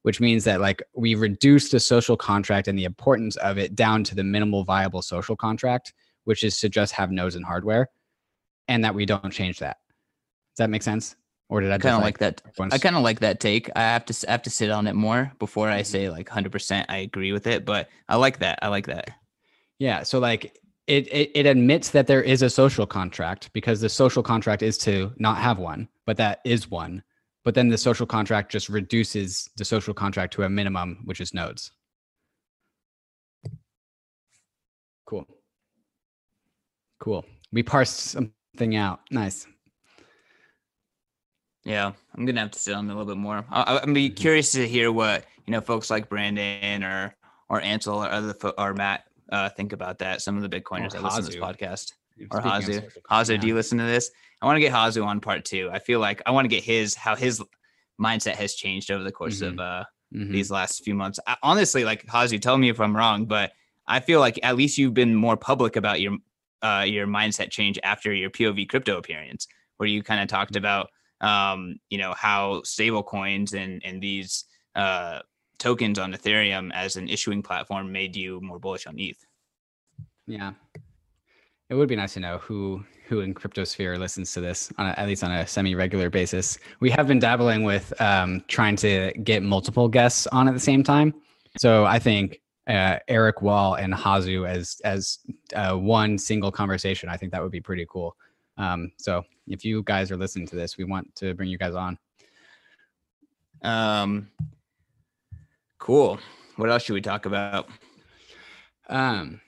which 0.03 0.19
means 0.19 0.43
that 0.43 0.61
like 0.61 0.83
we 0.95 1.15
reduce 1.15 1.71
the 1.71 1.79
social 1.79 2.15
contract 2.15 2.67
and 2.67 2.77
the 2.77 2.85
importance 2.85 3.35
of 3.37 3.57
it 3.57 3.73
down 3.73 4.03
to 4.03 4.13
the 4.13 4.23
minimal 4.23 4.63
viable 4.63 5.01
social 5.01 5.35
contract, 5.35 5.91
which 6.25 6.43
is 6.43 6.59
to 6.59 6.69
just 6.69 6.93
have 6.93 7.09
nodes 7.09 7.35
and 7.35 7.45
hardware, 7.45 7.89
and 8.67 8.83
that 8.83 8.93
we 8.93 9.07
don't 9.07 9.33
change 9.33 9.57
that. 9.57 9.77
Does 10.53 10.65
that 10.65 10.69
make 10.69 10.83
sense? 10.83 11.15
Or 11.49 11.61
did 11.61 11.71
I 11.71 11.75
I 11.75 11.77
kind 11.79 11.95
of 11.95 12.01
like 12.03 12.19
that. 12.19 12.41
once- 12.59 12.73
I 12.73 12.77
kind 12.77 12.95
of 12.95 13.01
like 13.01 13.19
that 13.21 13.39
take. 13.39 13.69
I 13.75 13.81
have 13.81 14.05
to 14.05 14.25
I 14.27 14.31
have 14.31 14.43
to 14.43 14.49
sit 14.51 14.69
on 14.69 14.85
it 14.87 14.93
more 14.93 15.31
before 15.39 15.67
I 15.69 15.81
say 15.81 16.09
like 16.09 16.29
100% 16.29 16.85
I 16.89 16.97
agree 16.97 17.31
with 17.31 17.47
it, 17.47 17.65
but 17.65 17.89
I 18.07 18.15
like 18.17 18.39
that. 18.39 18.59
I 18.61 18.67
like 18.67 18.85
that. 18.87 19.09
Yeah. 19.79 20.03
So 20.03 20.19
like 20.19 20.55
it, 20.85 21.07
it 21.11 21.31
it 21.35 21.45
admits 21.45 21.89
that 21.91 22.07
there 22.07 22.21
is 22.21 22.41
a 22.43 22.49
social 22.49 22.85
contract 22.85 23.51
because 23.53 23.81
the 23.81 23.89
social 23.89 24.21
contract 24.23 24.61
is 24.61 24.77
to 24.79 25.11
not 25.17 25.37
have 25.37 25.57
one, 25.57 25.87
but 26.05 26.17
that 26.17 26.39
is 26.45 26.69
one. 26.69 27.03
But 27.45 27.55
then 27.55 27.69
the 27.69 27.77
social 27.77 28.05
contract 28.05 28.51
just 28.51 28.69
reduces 28.69 29.49
the 29.57 29.65
social 29.65 29.93
contract 29.93 30.33
to 30.33 30.43
a 30.43 30.49
minimum, 30.49 30.99
which 31.05 31.21
is 31.21 31.33
nodes. 31.33 31.71
Cool. 35.05 35.25
Cool. 36.99 37.25
We 37.51 37.63
parsed 37.63 37.97
something 37.97 38.75
out. 38.75 38.99
Nice. 39.09 39.47
Yeah, 41.65 41.91
I'm 42.15 42.25
gonna 42.25 42.39
have 42.41 42.51
to 42.51 42.59
sit 42.59 42.73
on 42.73 42.85
it 42.89 42.93
a 42.93 42.95
little 42.97 43.13
bit 43.13 43.17
more. 43.19 43.45
I, 43.51 43.79
I'm 43.83 43.93
be 43.93 44.09
Mhm. 44.09 44.15
curious 44.15 44.51
to 44.53 44.67
hear 44.67 44.91
what 44.91 45.25
you 45.45 45.51
know 45.51 45.61
folks 45.61 45.89
like 45.89 46.09
Brandon 46.09 46.83
or 46.83 47.15
or 47.49 47.61
Ansel 47.61 47.95
or 48.03 48.09
other 48.09 48.33
fo- 48.33 48.53
or 48.57 48.73
Matt 48.73 49.05
uh, 49.31 49.49
think 49.49 49.73
about 49.73 49.99
that. 49.99 50.21
Some 50.21 50.35
of 50.37 50.41
the 50.41 50.49
Bitcoiners 50.49 50.91
that 50.91 51.03
listen 51.03 51.23
to 51.23 51.29
this 51.31 51.35
podcast 51.39 51.93
or 52.31 52.41
Hasu. 52.41 52.91
Hasu, 53.09 53.39
do 53.39 53.47
you 53.47 53.55
listen 53.55 53.77
to 53.77 53.83
this? 53.83 54.09
I 54.41 54.45
want 54.45 54.55
to 54.55 54.61
get 54.61 54.71
Hasu 54.73 55.05
on 55.05 55.19
part 55.19 55.45
two. 55.45 55.69
I 55.71 55.79
feel 55.79 55.99
like 55.99 56.21
I 56.25 56.31
want 56.31 56.45
to 56.45 56.49
get 56.49 56.63
his 56.63 56.95
how 56.95 57.15
his 57.15 57.41
mindset 58.01 58.35
has 58.35 58.55
changed 58.55 58.89
over 58.91 59.03
the 59.03 59.11
course 59.11 59.41
of 59.41 59.59
uh, 59.59 59.83
Mhm. 60.15 60.31
these 60.31 60.49
last 60.49 60.83
few 60.83 60.95
months. 60.95 61.19
I, 61.27 61.35
honestly, 61.43 61.83
like 61.83 62.05
Hasu, 62.07 62.41
tell 62.41 62.57
me 62.57 62.69
if 62.69 62.79
I'm 62.79 62.95
wrong, 62.95 63.25
but 63.25 63.51
I 63.85 63.99
feel 63.99 64.19
like 64.19 64.39
at 64.41 64.55
least 64.55 64.77
you've 64.77 64.93
been 64.93 65.13
more 65.13 65.35
public 65.37 65.75
about 65.75 65.99
your 66.01 66.17
uh, 66.61 66.83
your 66.87 67.05
mindset 67.07 67.51
change 67.51 67.77
after 67.83 68.13
your 68.13 68.29
POV 68.29 68.67
crypto 68.67 68.97
appearance, 68.97 69.47
where 69.77 69.87
you 69.87 70.01
kind 70.03 70.21
of 70.21 70.27
talked 70.27 70.55
about 70.55 70.89
um, 71.21 71.79
you 71.89 71.97
know 71.97 72.13
how 72.13 72.61
stable 72.63 73.03
coins 73.03 73.53
and 73.53 73.81
and 73.83 74.01
these 74.01 74.45
uh, 74.75 75.19
tokens 75.57 75.99
on 75.99 76.13
Ethereum 76.13 76.71
as 76.73 76.95
an 76.95 77.07
issuing 77.09 77.43
platform 77.43 77.91
made 77.91 78.15
you 78.15 78.39
more 78.41 78.59
bullish 78.59 78.87
on 78.87 78.97
ETH. 78.97 79.25
Yeah. 80.25 80.53
It 81.69 81.75
would 81.75 81.89
be 81.89 81.95
nice 81.95 82.13
to 82.13 82.19
know 82.19 82.39
who 82.39 82.83
who 83.07 83.21
in 83.21 83.33
cryptosphere 83.33 83.97
listens 83.97 84.33
to 84.33 84.41
this 84.41 84.71
on 84.77 84.87
a, 84.87 84.89
at 84.91 85.07
least 85.07 85.23
on 85.23 85.31
a 85.31 85.45
semi-regular 85.45 86.09
basis. 86.09 86.57
We 86.79 86.91
have 86.91 87.07
been 87.07 87.19
dabbling 87.19 87.63
with 87.63 87.99
um, 87.99 88.43
trying 88.47 88.75
to 88.77 89.11
get 89.23 89.43
multiple 89.43 89.87
guests 89.87 90.27
on 90.27 90.47
at 90.47 90.53
the 90.53 90.59
same 90.59 90.83
time. 90.83 91.13
So 91.57 91.85
I 91.85 91.97
think 91.97 92.41
uh, 92.67 92.99
Eric 93.07 93.41
Wall 93.41 93.75
and 93.75 93.93
Hasu 93.93 94.47
as 94.47 94.79
as 94.83 95.19
uh, 95.55 95.75
one 95.75 96.17
single 96.17 96.51
conversation. 96.51 97.09
I 97.09 97.17
think 97.17 97.31
that 97.31 97.41
would 97.41 97.51
be 97.51 97.61
pretty 97.61 97.85
cool. 97.89 98.15
Um, 98.59 98.91
so 98.97 99.23
if 99.47 99.65
you 99.65 99.81
guys 99.83 100.11
are 100.11 100.17
listening 100.17 100.45
to 100.47 100.55
this, 100.55 100.77
we 100.77 100.83
want 100.83 101.15
to 101.15 101.33
bring 101.33 101.49
you 101.49 101.57
guys 101.57 101.73
on. 101.73 101.97
Um, 103.63 104.29
cool. 105.79 106.19
What 106.57 106.69
else 106.69 106.83
should 106.83 106.93
we 106.93 107.01
talk 107.01 107.25
about? 107.25 107.69
Um, 108.89 109.41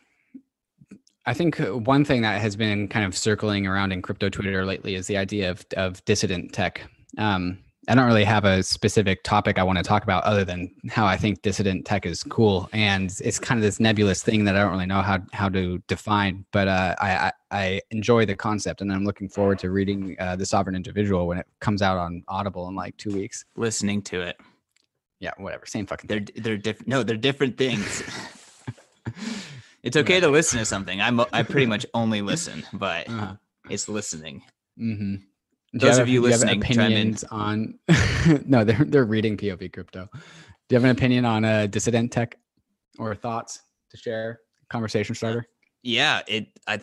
I 1.26 1.34
think 1.34 1.58
one 1.60 2.04
thing 2.04 2.22
that 2.24 2.42
has 2.42 2.56
been 2.56 2.88
kind 2.88 3.06
of 3.06 3.16
circling 3.16 3.68
around 3.68 3.92
in 3.92 4.02
crypto 4.02 4.30
Twitter 4.30 4.66
lately 4.66 4.96
is 4.96 5.08
the 5.08 5.18
idea 5.18 5.52
of 5.52 5.66
of 5.78 6.04
dissident 6.06 6.54
tech. 6.54 6.82
Um, 7.18 7.60
I 7.88 7.96
don't 7.96 8.06
really 8.06 8.24
have 8.24 8.46
a 8.46 8.62
specific 8.62 9.24
topic 9.24 9.58
I 9.58 9.64
want 9.64 9.80
to 9.80 9.84
talk 9.84 10.04
about 10.04 10.24
other 10.24 10.46
than 10.46 10.72
how 10.90 11.08
I 11.08 11.18
think 11.18 11.42
dissident 11.42 11.84
tech 11.86 12.06
is 12.06 12.24
cool, 12.24 12.70
and 12.74 13.12
it's 13.24 13.40
kind 13.40 13.58
of 13.58 13.64
this 13.64 13.80
nebulous 13.80 14.22
thing 14.22 14.44
that 14.46 14.56
I 14.56 14.62
don't 14.62 14.72
really 14.72 14.86
know 14.86 15.02
how 15.02 15.20
how 15.34 15.50
to 15.50 15.80
define. 15.88 16.46
But 16.52 16.68
uh, 16.68 16.96
I, 17.00 17.32
I 17.50 17.82
enjoy 17.90 18.26
the 18.26 18.36
concept, 18.36 18.82
and 18.82 18.94
I'm 18.94 19.04
looking 19.04 19.28
forward 19.28 19.58
to 19.60 19.72
reading 19.72 20.16
uh, 20.20 20.36
the 20.36 20.46
Sovereign 20.46 20.76
Individual 20.76 21.26
when 21.26 21.40
it 21.40 21.48
comes 21.60 21.82
out 21.82 21.98
on 21.98 22.24
Audible 22.28 22.68
in 22.68 22.76
like 22.76 22.96
two 22.98 23.12
weeks. 23.12 23.46
Listening 23.56 24.04
to 24.04 24.22
it. 24.22 24.38
Yeah, 25.20 25.32
whatever, 25.38 25.66
same 25.66 25.88
fucking. 25.88 26.08
They're 26.08 26.26
they're 26.36 26.58
different. 26.58 26.88
No, 26.88 27.02
they're 27.02 27.18
different 27.18 27.58
things. 27.58 28.04
it's 29.84 29.98
okay 29.98 30.20
to 30.20 30.30
listen 30.30 30.60
to 30.60 30.66
something. 30.66 31.02
I'm 31.02 31.20
I 31.34 31.42
pretty 31.42 31.66
much 31.66 31.88
only 31.96 32.22
listen, 32.22 32.64
but 32.74 33.10
Uh, 33.10 33.36
it's 33.72 33.90
listening. 33.90 34.44
Mm-hmm. 34.80 35.16
Those 35.74 35.98
of 35.98 36.10
you 36.10 36.22
listening, 36.22 36.62
opinions 36.62 37.24
on 37.26 37.80
no, 38.46 38.64
they're 38.64 38.84
they're 38.86 39.06
reading 39.06 39.38
POV 39.38 39.72
crypto. 39.72 40.10
Do 40.14 40.20
you 40.70 40.76
have 40.76 40.84
an 40.84 40.92
opinion 40.92 41.26
on 41.26 41.46
a 41.46 41.68
dissident 41.68 42.12
tech 42.12 42.38
or 43.00 43.16
thoughts 43.16 43.62
to 43.92 43.98
share? 43.98 44.40
Conversation 44.70 45.16
starter. 45.16 45.46
Yeah, 45.84 46.22
it 46.28 46.48
I 46.68 46.82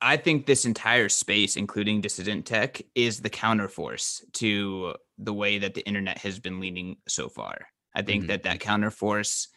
I 0.00 0.16
think 0.16 0.46
this 0.46 0.64
entire 0.64 1.08
space, 1.08 1.56
including 1.56 2.00
dissident 2.00 2.46
tech, 2.46 2.80
is 2.94 3.20
the 3.20 3.30
counterforce 3.30 4.22
to 4.34 4.94
the 5.18 5.32
way 5.34 5.58
that 5.58 5.74
the 5.74 5.86
internet 5.86 6.18
has 6.18 6.38
been 6.38 6.60
leaning 6.60 6.96
so 7.06 7.28
far. 7.28 7.66
I 7.94 8.02
think 8.02 8.24
Mhm. 8.24 8.28
that 8.28 8.42
that 8.44 8.58
counterforce 8.60 9.48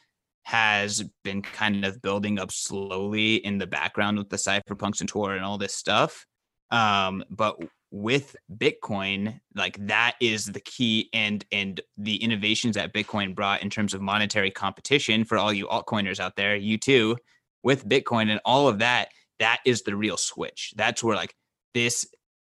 has 0.43 1.03
been 1.23 1.41
kind 1.41 1.85
of 1.85 2.01
building 2.01 2.39
up 2.39 2.51
slowly 2.51 3.35
in 3.35 3.57
the 3.57 3.67
background 3.67 4.17
with 4.17 4.29
the 4.29 4.37
cypherpunks 4.37 4.99
and 4.99 5.09
Tor 5.09 5.35
and 5.35 5.45
all 5.45 5.57
this 5.57 5.75
stuff. 5.75 6.25
Um, 6.71 7.23
but 7.29 7.57
with 7.91 8.35
Bitcoin, 8.57 9.39
like 9.53 9.77
that 9.87 10.15
is 10.21 10.45
the 10.45 10.61
key 10.61 11.09
and 11.13 11.45
and 11.51 11.81
the 11.97 12.15
innovations 12.23 12.75
that 12.75 12.93
Bitcoin 12.93 13.35
brought 13.35 13.61
in 13.61 13.69
terms 13.69 13.93
of 13.93 14.01
monetary 14.01 14.49
competition 14.49 15.25
for 15.25 15.37
all 15.37 15.51
you 15.51 15.67
altcoiners 15.67 16.19
out 16.19 16.35
there, 16.37 16.55
you 16.55 16.77
too, 16.77 17.17
with 17.63 17.87
Bitcoin 17.87 18.29
and 18.29 18.39
all 18.45 18.67
of 18.67 18.79
that, 18.79 19.09
that 19.39 19.59
is 19.65 19.81
the 19.83 19.95
real 19.95 20.17
switch. 20.17 20.73
That's 20.77 21.03
where 21.03 21.15
like 21.15 21.35
this 21.73 22.05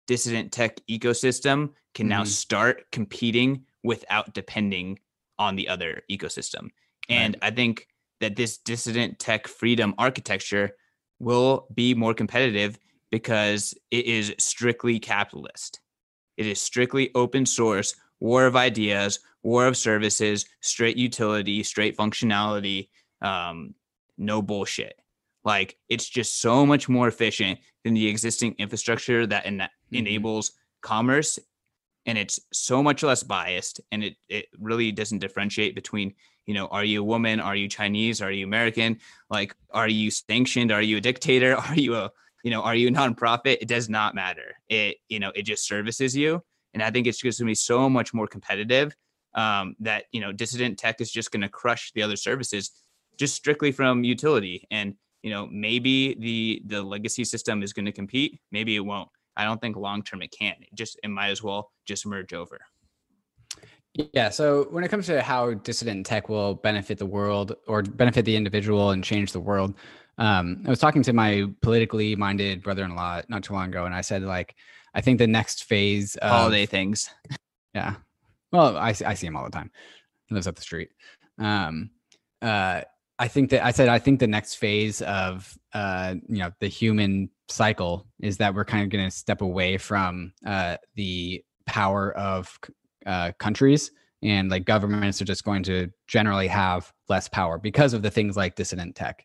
dissident 0.06 0.52
tech 0.52 0.76
ecosystem 0.88 1.70
can 1.94 2.08
now 2.08 2.22
Mhm. 2.22 2.28
start 2.28 2.90
competing 2.92 3.66
without 3.82 4.32
depending 4.34 4.98
on 5.38 5.56
the 5.56 5.68
other 5.68 6.02
ecosystem. 6.10 6.70
And 7.08 7.36
I 7.42 7.50
think 7.50 7.88
that 8.20 8.36
this 8.36 8.58
dissident 8.58 9.18
tech 9.18 9.48
freedom 9.48 9.94
architecture 9.98 10.76
will 11.18 11.66
be 11.74 11.94
more 11.94 12.14
competitive 12.14 12.78
because 13.12 13.74
it 13.90 14.06
is 14.06 14.34
strictly 14.38 14.98
capitalist. 14.98 15.80
It 16.38 16.46
is 16.46 16.60
strictly 16.60 17.10
open 17.14 17.46
source, 17.46 17.94
war 18.18 18.46
of 18.46 18.56
ideas, 18.56 19.20
war 19.42 19.66
of 19.66 19.76
services, 19.76 20.46
straight 20.62 20.96
utility, 20.96 21.62
straight 21.62 21.96
functionality, 21.96 22.88
um, 23.20 23.74
no 24.16 24.40
bullshit. 24.40 24.98
Like 25.44 25.76
it's 25.88 26.08
just 26.08 26.40
so 26.40 26.64
much 26.64 26.88
more 26.88 27.06
efficient 27.06 27.60
than 27.84 27.94
the 27.94 28.08
existing 28.08 28.54
infrastructure 28.58 29.26
that 29.26 29.44
ena- 29.46 29.70
Mhm. 29.92 29.98
enables 29.98 30.52
commerce 30.80 31.38
and 32.06 32.18
it's 32.18 32.40
so 32.52 32.82
much 32.82 33.02
less 33.02 33.22
biased 33.22 33.80
and 33.92 34.02
it 34.02 34.16
it 34.28 34.46
really 34.58 34.90
doesn't 34.90 35.20
differentiate 35.20 35.74
between 35.74 36.12
you 36.46 36.54
know 36.54 36.66
are 36.68 36.84
you 36.84 37.00
a 37.00 37.04
woman 37.04 37.38
are 37.38 37.54
you 37.54 37.68
chinese 37.68 38.20
are 38.20 38.32
you 38.32 38.44
american 38.44 38.98
like 39.30 39.54
are 39.70 39.88
you 39.88 40.10
sanctioned 40.10 40.72
are 40.72 40.82
you 40.82 40.96
a 40.96 41.00
dictator 41.00 41.54
are 41.68 41.76
you 41.76 41.94
a 41.94 42.10
you 42.42 42.50
know 42.50 42.62
are 42.62 42.74
you 42.74 42.88
a 42.88 42.90
nonprofit? 42.90 43.58
It 43.60 43.68
does 43.68 43.88
not 43.88 44.14
matter. 44.14 44.54
It 44.68 44.96
you 45.08 45.20
know 45.20 45.32
it 45.34 45.42
just 45.42 45.66
services 45.66 46.16
you. 46.16 46.42
And 46.74 46.82
i 46.82 46.90
think 46.90 47.06
it's 47.06 47.18
just 47.18 47.38
going 47.38 47.46
to 47.46 47.50
be 47.50 47.54
so 47.54 47.90
much 47.90 48.14
more 48.14 48.26
competitive 48.26 48.96
um, 49.34 49.76
that 49.80 50.04
you 50.12 50.20
know 50.20 50.32
dissident 50.32 50.78
tech 50.78 51.00
is 51.00 51.10
just 51.10 51.30
going 51.30 51.42
to 51.42 51.48
crush 51.48 51.92
the 51.94 52.02
other 52.02 52.16
services 52.16 52.70
just 53.18 53.34
strictly 53.34 53.72
from 53.72 54.04
utility. 54.04 54.66
And 54.70 54.94
you 55.22 55.30
know 55.30 55.48
maybe 55.50 56.14
the 56.14 56.62
the 56.66 56.82
legacy 56.82 57.24
system 57.24 57.62
is 57.62 57.72
going 57.72 57.86
to 57.86 57.92
compete. 57.92 58.40
Maybe 58.50 58.76
it 58.76 58.80
won't. 58.80 59.08
I 59.36 59.44
don't 59.44 59.60
think 59.60 59.76
long 59.76 60.02
term 60.02 60.22
it 60.22 60.34
can 60.38 60.54
it 60.60 60.74
just 60.74 60.98
it 61.02 61.08
might 61.08 61.30
as 61.30 61.42
well 61.42 61.70
just 61.86 62.06
merge 62.06 62.32
over. 62.32 62.60
Yeah. 63.94 64.30
So 64.30 64.68
when 64.70 64.84
it 64.84 64.88
comes 64.88 65.06
to 65.06 65.20
how 65.20 65.52
dissident 65.52 66.06
tech 66.06 66.30
will 66.30 66.54
benefit 66.54 66.96
the 66.96 67.06
world 67.06 67.54
or 67.66 67.82
benefit 67.82 68.24
the 68.24 68.34
individual 68.34 68.90
and 68.90 69.04
change 69.04 69.32
the 69.32 69.40
world, 69.40 69.74
um, 70.18 70.62
I 70.66 70.70
was 70.70 70.78
talking 70.78 71.02
to 71.04 71.12
my 71.12 71.46
politically 71.62 72.16
minded 72.16 72.62
brother-in-law 72.62 73.22
not 73.28 73.44
too 73.44 73.54
long 73.54 73.68
ago, 73.68 73.86
and 73.86 73.94
I 73.94 74.00
said 74.00 74.22
like, 74.22 74.54
I 74.94 75.00
think 75.00 75.18
the 75.18 75.26
next 75.26 75.64
phase 75.64 76.16
of 76.16 76.30
holiday 76.30 76.66
things 76.66 77.08
Yeah. 77.74 77.94
Well, 78.50 78.76
I, 78.76 78.92
see- 78.92 79.04
I 79.04 79.14
see 79.14 79.26
him 79.26 79.36
all 79.36 79.44
the 79.44 79.50
time. 79.50 79.70
He 80.26 80.34
lives 80.34 80.46
up 80.46 80.56
the 80.56 80.62
street. 80.62 80.90
Um, 81.38 81.90
uh, 82.40 82.82
I 83.18 83.28
think 83.28 83.50
that 83.50 83.64
I 83.64 83.70
said 83.70 83.88
I 83.88 83.98
think 83.98 84.18
the 84.20 84.26
next 84.26 84.56
phase 84.56 85.00
of 85.02 85.56
uh, 85.74 86.16
you 86.28 86.38
know 86.38 86.50
the 86.60 86.66
human 86.66 87.30
cycle 87.48 88.06
is 88.20 88.36
that 88.38 88.54
we're 88.54 88.64
kind 88.64 88.82
of 88.82 88.90
going 88.90 89.04
to 89.04 89.14
step 89.16 89.42
away 89.42 89.78
from 89.78 90.32
uh, 90.44 90.76
the 90.96 91.44
power 91.66 92.12
of 92.16 92.58
uh, 93.06 93.30
countries 93.38 93.92
and 94.22 94.50
like 94.50 94.64
governments 94.64 95.20
are 95.22 95.24
just 95.24 95.44
going 95.44 95.62
to 95.64 95.88
generally 96.08 96.48
have 96.48 96.92
less 97.08 97.28
power 97.28 97.58
because 97.58 97.92
of 97.92 98.02
the 98.02 98.10
things 98.10 98.36
like 98.36 98.56
dissident 98.56 98.96
tech. 98.96 99.24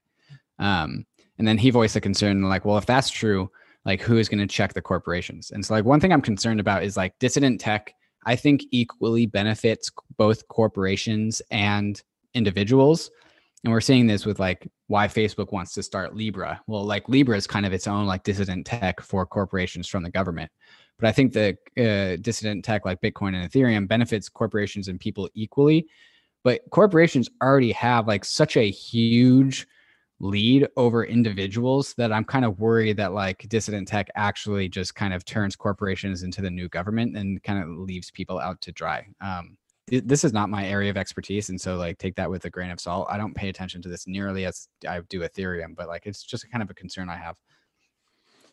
Um, 0.59 1.05
and 1.37 1.47
then 1.47 1.57
he 1.57 1.69
voiced 1.69 1.95
a 1.95 2.01
concern 2.01 2.41
like, 2.43 2.65
well, 2.65 2.77
if 2.77 2.85
that's 2.85 3.09
true, 3.09 3.49
like 3.85 4.01
who 4.01 4.17
is 4.17 4.29
going 4.29 4.45
to 4.45 4.53
check 4.53 4.73
the 4.73 4.81
corporations? 4.81 5.51
And 5.51 5.65
so 5.65 5.73
like 5.73 5.85
one 5.85 5.99
thing 5.99 6.11
I'm 6.11 6.21
concerned 6.21 6.59
about 6.59 6.83
is 6.83 6.97
like 6.97 7.17
dissident 7.19 7.61
tech. 7.61 7.93
I 8.25 8.35
think 8.35 8.63
equally 8.71 9.25
benefits 9.25 9.91
both 10.17 10.47
corporations 10.49 11.41
and 11.51 12.01
individuals. 12.33 13.09
And 13.63 13.71
we're 13.71 13.81
seeing 13.81 14.07
this 14.07 14.25
with 14.25 14.39
like 14.39 14.67
why 14.87 15.07
Facebook 15.07 15.51
wants 15.51 15.73
to 15.73 15.83
start 15.83 16.15
Libra. 16.15 16.61
Well, 16.67 16.85
like 16.85 17.07
Libra 17.09 17.37
is 17.37 17.47
kind 17.47 17.65
of 17.65 17.73
its 17.73 17.87
own 17.87 18.05
like 18.05 18.23
dissident 18.23 18.65
tech 18.65 19.01
for 19.01 19.25
corporations 19.25 19.87
from 19.87 20.03
the 20.03 20.11
government. 20.11 20.51
But 20.99 21.07
I 21.07 21.11
think 21.11 21.33
the 21.33 21.57
uh, 21.77 22.17
dissident 22.21 22.65
tech 22.65 22.85
like 22.85 23.01
Bitcoin 23.01 23.35
and 23.35 23.49
Ethereum 23.49 23.87
benefits 23.87 24.29
corporations 24.29 24.87
and 24.87 24.99
people 24.99 25.29
equally. 25.33 25.87
But 26.43 26.61
corporations 26.71 27.29
already 27.41 27.71
have 27.73 28.07
like 28.07 28.25
such 28.25 28.57
a 28.57 28.69
huge 28.69 29.67
lead 30.19 30.67
over 30.77 31.05
individuals 31.05 31.93
that 31.95 32.11
I'm 32.11 32.25
kind 32.25 32.43
of 32.43 32.59
worried 32.59 32.97
that 32.97 33.13
like 33.13 33.47
dissident 33.49 33.87
tech 33.87 34.09
actually 34.15 34.67
just 34.67 34.95
kind 34.95 35.13
of 35.13 35.23
turns 35.25 35.55
corporations 35.55 36.23
into 36.23 36.41
the 36.41 36.49
new 36.49 36.67
government 36.69 37.15
and 37.15 37.41
kind 37.43 37.63
of 37.63 37.69
leaves 37.69 38.09
people 38.09 38.39
out 38.39 38.59
to 38.61 38.71
dry. 38.71 39.05
Um, 39.21 39.57
this 39.87 40.23
is 40.23 40.33
not 40.33 40.49
my 40.49 40.65
area 40.65 40.89
of 40.89 40.97
expertise 40.97 41.49
and 41.49 41.59
so 41.59 41.77
like 41.77 41.97
take 41.97 42.15
that 42.15 42.29
with 42.29 42.43
a 42.43 42.49
grain 42.49 42.71
of 42.71 42.79
salt 42.79 43.07
i 43.09 43.17
don't 43.17 43.33
pay 43.33 43.47
attention 43.47 43.81
to 43.81 43.87
this 43.87 44.05
nearly 44.05 44.45
as 44.45 44.67
i 44.87 44.99
do 45.07 45.21
ethereum 45.21 45.75
but 45.75 45.87
like 45.87 46.05
it's 46.05 46.23
just 46.23 46.49
kind 46.51 46.61
of 46.61 46.69
a 46.69 46.73
concern 46.73 47.09
i 47.09 47.15
have 47.15 47.37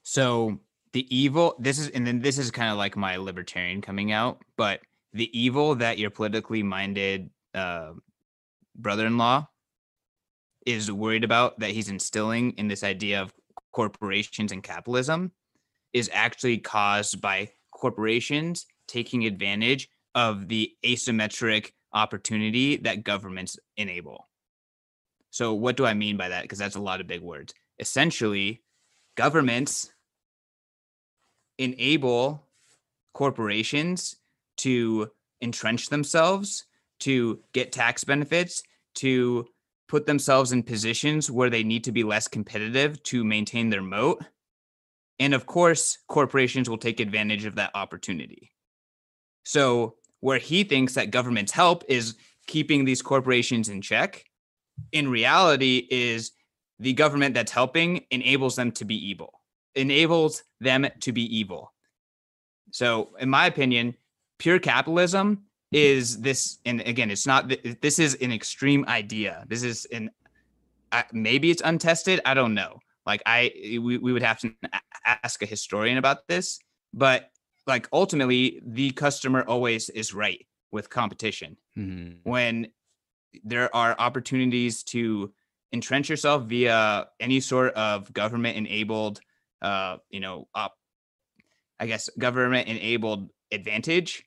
so 0.03 0.59
the 0.93 1.07
evil 1.15 1.57
this 1.59 1.79
is 1.79 1.89
and 1.91 2.07
then 2.07 2.21
this 2.21 2.39
is 2.39 2.51
kind 2.51 2.71
of 2.71 2.79
like 2.79 2.97
my 2.97 3.17
libertarian 3.17 3.81
coming 3.81 4.13
out 4.13 4.41
but 4.57 4.81
the 5.13 5.29
evil 5.39 5.75
that 5.75 5.99
your 5.99 6.11
politically 6.11 6.63
minded 6.63 7.31
uh, 7.55 7.93
brother-in-law 8.77 9.47
is 10.67 10.91
worried 10.91 11.25
about 11.25 11.59
that 11.59 11.71
he's 11.71 11.89
instilling 11.89 12.53
in 12.53 12.69
this 12.69 12.83
idea 12.83 13.21
of 13.21 13.33
corporations 13.73 14.53
and 14.53 14.63
capitalism 14.63 15.33
is 15.93 16.11
actually 16.13 16.59
caused 16.59 17.21
by 17.21 17.51
corporations 17.73 18.67
taking 18.89 19.27
advantage 19.27 19.89
of 20.15 20.49
the 20.49 20.71
asymmetric 20.85 21.73
opportunity 21.93 22.77
that 22.77 23.05
governments 23.05 23.59
enable. 23.77 24.29
So, 25.31 25.55
what 25.55 25.77
do 25.77 25.85
I 25.85 25.95
mean 25.95 26.17
by 26.17 26.29
that? 26.29 26.43
Because 26.43 26.59
that's 26.59 26.77
a 26.77 26.81
lot 26.81 27.01
of 27.01 27.07
big 27.07 27.21
words. 27.21 27.55
Essentially, 27.79 28.63
governments 29.17 29.93
enable 31.59 32.47
corporations 33.13 34.17
to 34.59 35.11
entrench 35.41 35.89
themselves, 35.89 36.67
to 37.01 37.41
get 37.53 37.73
tax 37.73 38.05
benefits, 38.05 38.63
to 38.97 39.47
put 39.89 40.07
themselves 40.07 40.53
in 40.53 40.63
positions 40.63 41.31
where 41.31 41.51
they 41.51 41.63
need 41.63 41.85
to 41.85 41.93
be 41.93 42.03
less 42.03 42.29
competitive 42.29 43.03
to 43.05 43.25
maintain 43.25 43.71
their 43.71 43.83
moat. 43.83 44.25
And 45.19 45.35
of 45.35 45.47
course, 45.47 45.99
corporations 46.09 46.69
will 46.69 46.79
take 46.79 47.01
advantage 47.01 47.45
of 47.45 47.57
that 47.57 47.71
opportunity. 47.75 48.53
So, 49.45 49.97
where 50.21 50.39
he 50.39 50.65
thinks 50.65 50.95
that 50.95 51.11
government's 51.11 51.53
help 51.53 51.85
is 51.87 52.17
keeping 52.47 52.85
these 52.85 53.03
corporations 53.03 53.69
in 53.69 53.83
check, 53.83 54.25
in 54.91 55.09
reality, 55.09 55.87
is 55.91 56.33
the 56.79 56.95
government 56.95 57.35
that's 57.35 57.53
helping 57.53 58.07
enables 58.11 58.57
them 58.57 58.73
to 58.73 58.85
be 58.85 58.97
evil 59.11 59.41
enables 59.75 60.43
them 60.61 60.87
to 61.01 61.13
be 61.13 61.37
evil. 61.37 61.73
So, 62.71 63.11
in 63.19 63.29
my 63.29 63.47
opinion, 63.47 63.95
pure 64.39 64.59
capitalism 64.59 65.45
is 65.75 66.21
this, 66.21 66.59
and 66.65 66.81
again, 66.83 67.11
it's 67.11 67.27
not. 67.27 67.53
This 67.81 67.99
is 67.99 68.15
an 68.17 68.33
extreme 68.33 68.85
idea. 68.87 69.45
This 69.49 69.63
is 69.63 69.87
an 69.87 70.11
maybe 71.13 71.51
it's 71.51 71.63
untested. 71.65 72.21
I 72.25 72.35
don't 72.35 72.55
know. 72.55 72.79
Like 73.05 73.23
I, 73.27 73.51
we, 73.83 73.99
we 73.99 74.13
would 74.13 74.23
have 74.23 74.39
to 74.41 74.55
ask 75.05 75.43
a 75.43 75.47
historian 75.47 75.99
about 75.99 76.27
this, 76.29 76.59
but 76.93 77.31
like 77.67 77.89
ultimately, 77.93 78.61
the 78.65 78.91
customer 78.93 79.43
always 79.43 79.91
is 79.91 80.15
right 80.15 80.47
with 80.71 80.91
competition. 80.91 81.57
Mm-hmm. 81.77 82.29
When 82.29 82.69
there 83.43 83.75
are 83.75 83.97
opportunities 83.99 84.85
to 84.85 85.33
entrench 85.73 86.09
yourself 86.09 86.45
via 86.45 87.09
any 87.19 87.41
sort 87.41 87.75
of 87.75 88.13
government 88.13 88.57
enabled 88.57 89.21
uh, 89.65 89.97
you 90.11 90.21
know, 90.21 90.47
op, 90.55 90.75
I 91.81 91.87
guess 91.87 92.11
government 92.19 92.69
enabled 92.69 93.31
advantage 93.51 94.23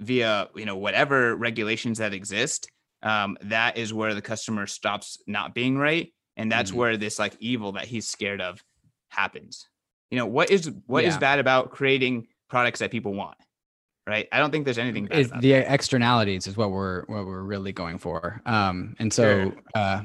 via, 0.00 0.48
you 0.54 0.64
know, 0.64 0.76
whatever 0.76 1.36
regulations 1.36 1.98
that 1.98 2.12
exist. 2.12 2.70
Um, 3.02 3.36
that 3.42 3.76
is 3.76 3.92
where 3.92 4.14
the 4.14 4.22
customer 4.22 4.66
stops 4.66 5.18
not 5.26 5.54
being 5.54 5.76
right. 5.76 6.12
And 6.36 6.50
that's 6.50 6.70
mm-hmm. 6.70 6.78
where 6.78 6.96
this 6.96 7.18
like 7.18 7.36
evil 7.40 7.72
that 7.72 7.84
he's 7.84 8.08
scared 8.08 8.40
of 8.40 8.62
happens. 9.08 9.68
You 10.10 10.18
know, 10.18 10.26
what 10.26 10.50
is 10.50 10.70
what 10.86 11.02
yeah. 11.02 11.10
is 11.10 11.18
bad 11.18 11.38
about 11.38 11.70
creating 11.70 12.28
products 12.48 12.80
that 12.80 12.90
people 12.90 13.14
want? 13.14 13.36
right? 14.04 14.26
I 14.32 14.38
don't 14.38 14.50
think 14.50 14.64
there's 14.64 14.78
anything 14.78 15.06
bad. 15.06 15.30
the 15.40 15.52
that. 15.52 15.72
externalities 15.72 16.48
is 16.48 16.56
what 16.56 16.72
we're 16.72 17.04
what 17.04 17.24
we're 17.24 17.42
really 17.42 17.72
going 17.72 17.98
for. 17.98 18.42
Um, 18.46 18.96
and 18.98 19.12
so, 19.12 19.52
sure. 19.52 19.54
uh, 19.76 20.02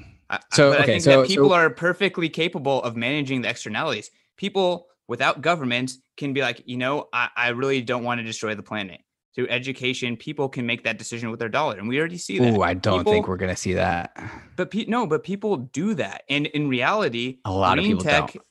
so 0.52 0.74
okay, 0.74 0.84
I 0.84 0.86
think 0.86 1.02
so, 1.02 1.22
that 1.22 1.28
people 1.28 1.50
so, 1.50 1.56
are 1.56 1.70
perfectly 1.72 2.30
capable 2.30 2.82
of 2.84 2.96
managing 2.96 3.42
the 3.42 3.50
externalities 3.50 4.12
people 4.38 4.88
without 5.08 5.42
government 5.42 5.94
can 6.16 6.34
be 6.34 6.42
like, 6.42 6.64
you 6.66 6.78
know, 6.78 7.08
I, 7.12 7.30
I 7.36 7.50
really 7.50 7.82
don't 7.82 8.04
want 8.04 8.20
to 8.20 8.24
destroy 8.24 8.56
the 8.56 8.64
planet. 8.64 9.02
Through 9.38 9.50
education, 9.50 10.18
people 10.18 10.50
can 10.50 10.66
make 10.66 10.84
that 10.86 10.98
decision 10.98 11.30
with 11.30 11.40
their 11.40 11.48
dollar, 11.48 11.78
and 11.78 11.88
we 11.88 12.00
already 12.00 12.18
see 12.18 12.40
that. 12.40 12.58
Ooh, 12.58 12.64
I 12.64 12.74
don't 12.74 13.02
people, 13.02 13.14
think 13.14 13.28
we're 13.28 13.38
gonna 13.38 13.56
see 13.56 13.74
that. 13.74 14.18
But 14.56 14.72
pe- 14.72 14.86
no, 14.88 15.06
but 15.06 15.24
people 15.24 15.58
do 15.58 15.94
that, 15.94 16.24
and 16.28 16.48
in 16.48 16.68
reality, 16.68 17.38
a 17.46 17.52
lot 17.52 17.78
of 17.78 17.86
people 17.86 18.04
tech, 18.04 18.34
don't. 18.34 18.46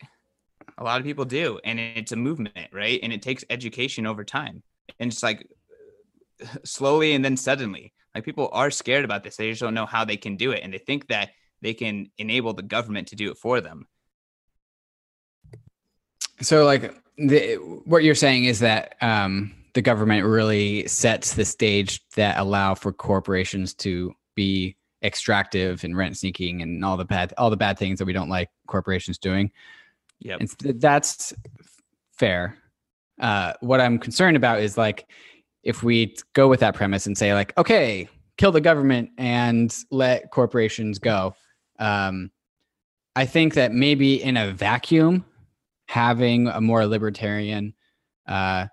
A 0.78 0.84
lot 0.84 1.00
of 1.00 1.04
people 1.04 1.24
do, 1.24 1.58
and 1.64 1.80
it's 1.80 2.12
a 2.12 2.16
movement, 2.16 2.68
right? 2.72 3.00
And 3.02 3.12
it 3.12 3.20
takes 3.20 3.44
education 3.50 4.06
over 4.06 4.22
time, 4.22 4.62
and 5.00 5.10
it's 5.10 5.24
like 5.24 5.48
slowly 6.64 7.14
and 7.14 7.24
then 7.24 7.36
suddenly. 7.36 7.92
Like 8.14 8.24
people 8.24 8.48
are 8.52 8.70
scared 8.70 9.04
about 9.04 9.24
this; 9.24 9.36
they 9.36 9.50
just 9.50 9.60
don't 9.60 9.74
know 9.74 9.86
how 9.86 10.04
they 10.04 10.16
can 10.16 10.36
do 10.36 10.52
it, 10.52 10.60
and 10.62 10.72
they 10.72 10.78
think 10.78 11.08
that 11.08 11.30
they 11.62 11.74
can 11.74 12.12
enable 12.16 12.52
the 12.52 12.62
government 12.62 13.08
to 13.08 13.16
do 13.16 13.32
it 13.32 13.38
for 13.38 13.60
them. 13.60 13.88
So, 16.42 16.64
like, 16.64 16.94
the, 17.18 17.56
what 17.86 18.04
you're 18.04 18.14
saying 18.14 18.44
is 18.44 18.60
that 18.60 18.94
um, 19.00 19.52
the 19.76 19.82
government 19.82 20.24
really 20.24 20.88
sets 20.88 21.34
the 21.34 21.44
stage 21.44 22.00
that 22.14 22.38
allow 22.38 22.74
for 22.74 22.94
corporations 22.94 23.74
to 23.74 24.10
be 24.34 24.74
extractive 25.04 25.84
and 25.84 25.94
rent 25.94 26.16
seeking 26.16 26.62
and 26.62 26.82
all 26.82 26.96
the 26.96 27.04
bad 27.04 27.34
all 27.36 27.50
the 27.50 27.58
bad 27.58 27.78
things 27.78 27.98
that 27.98 28.06
we 28.06 28.14
don't 28.14 28.30
like 28.30 28.48
corporations 28.66 29.18
doing. 29.18 29.52
Yeah, 30.18 30.38
that's 30.62 31.34
fair. 32.14 32.56
Uh, 33.20 33.52
what 33.60 33.82
I'm 33.82 33.98
concerned 33.98 34.38
about 34.38 34.60
is 34.60 34.78
like 34.78 35.10
if 35.62 35.82
we 35.82 36.16
go 36.32 36.48
with 36.48 36.60
that 36.60 36.74
premise 36.74 37.04
and 37.04 37.18
say 37.18 37.34
like, 37.34 37.52
okay, 37.58 38.08
kill 38.38 38.52
the 38.52 38.62
government 38.62 39.10
and 39.18 39.76
let 39.90 40.30
corporations 40.30 40.98
go. 40.98 41.34
Um, 41.78 42.30
I 43.14 43.26
think 43.26 43.52
that 43.54 43.72
maybe 43.72 44.22
in 44.22 44.38
a 44.38 44.52
vacuum, 44.52 45.26
having 45.86 46.48
a 46.48 46.62
more 46.62 46.86
libertarian 46.86 47.74
uh, 48.26 48.68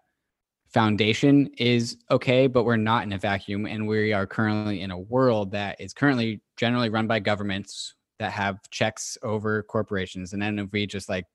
foundation 0.74 1.49
is 1.57 1.97
okay, 2.09 2.47
but 2.47 2.63
we're 2.63 2.78
not 2.78 3.03
in 3.03 3.13
a 3.13 3.17
vacuum. 3.17 3.65
And 3.65 3.88
we 3.88 4.11
are 4.11 4.26
currently 4.26 4.82
in 4.82 4.91
a 4.91 4.97
world 4.97 5.51
that 5.51 5.80
is 5.80 5.93
currently 5.93 6.41
generally 6.57 6.89
run 6.89 7.07
by 7.07 7.19
governments 7.19 7.93
that 8.19 8.32
have 8.32 8.59
checks 8.71 9.17
over 9.21 9.63
corporations. 9.63 10.34
And 10.34 10.41
then 10.41 10.59
if 10.59 10.71
we 10.71 10.88
just 10.88 11.09
like, 11.09 11.26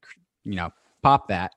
you 0.45 0.57
know, 0.57 0.71
pop 1.03 1.29
that, 1.29 1.53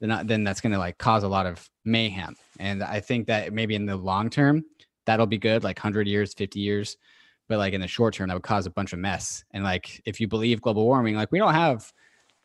then, 0.00 0.26
then 0.26 0.44
that's 0.44 0.60
going 0.60 0.72
to 0.72 0.78
like 0.78 0.98
cause 0.98 1.22
a 1.22 1.28
lot 1.28 1.46
of 1.46 1.68
mayhem. 1.84 2.34
And 2.58 2.82
I 2.82 3.00
think 3.00 3.26
that 3.28 3.52
maybe 3.52 3.74
in 3.74 3.86
the 3.86 3.96
long 3.96 4.28
term, 4.28 4.64
that'll 5.06 5.26
be 5.26 5.38
good, 5.38 5.62
like 5.62 5.78
100 5.78 6.08
years, 6.08 6.34
50 6.34 6.58
years. 6.58 6.96
But 7.48 7.58
like 7.58 7.74
in 7.74 7.80
the 7.80 7.88
short 7.88 8.14
term, 8.14 8.28
that 8.28 8.34
would 8.34 8.42
cause 8.42 8.66
a 8.66 8.70
bunch 8.70 8.92
of 8.92 8.98
mess. 8.98 9.44
And 9.52 9.62
like 9.62 10.00
if 10.04 10.20
you 10.20 10.26
believe 10.28 10.60
global 10.62 10.84
warming, 10.84 11.14
like 11.14 11.30
we 11.30 11.38
don't 11.38 11.54
have 11.54 11.92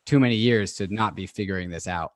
too 0.06 0.20
many 0.20 0.36
years 0.36 0.74
to 0.76 0.88
not 0.94 1.16
be 1.16 1.26
figuring 1.26 1.70
this 1.70 1.88
out. 1.88 2.14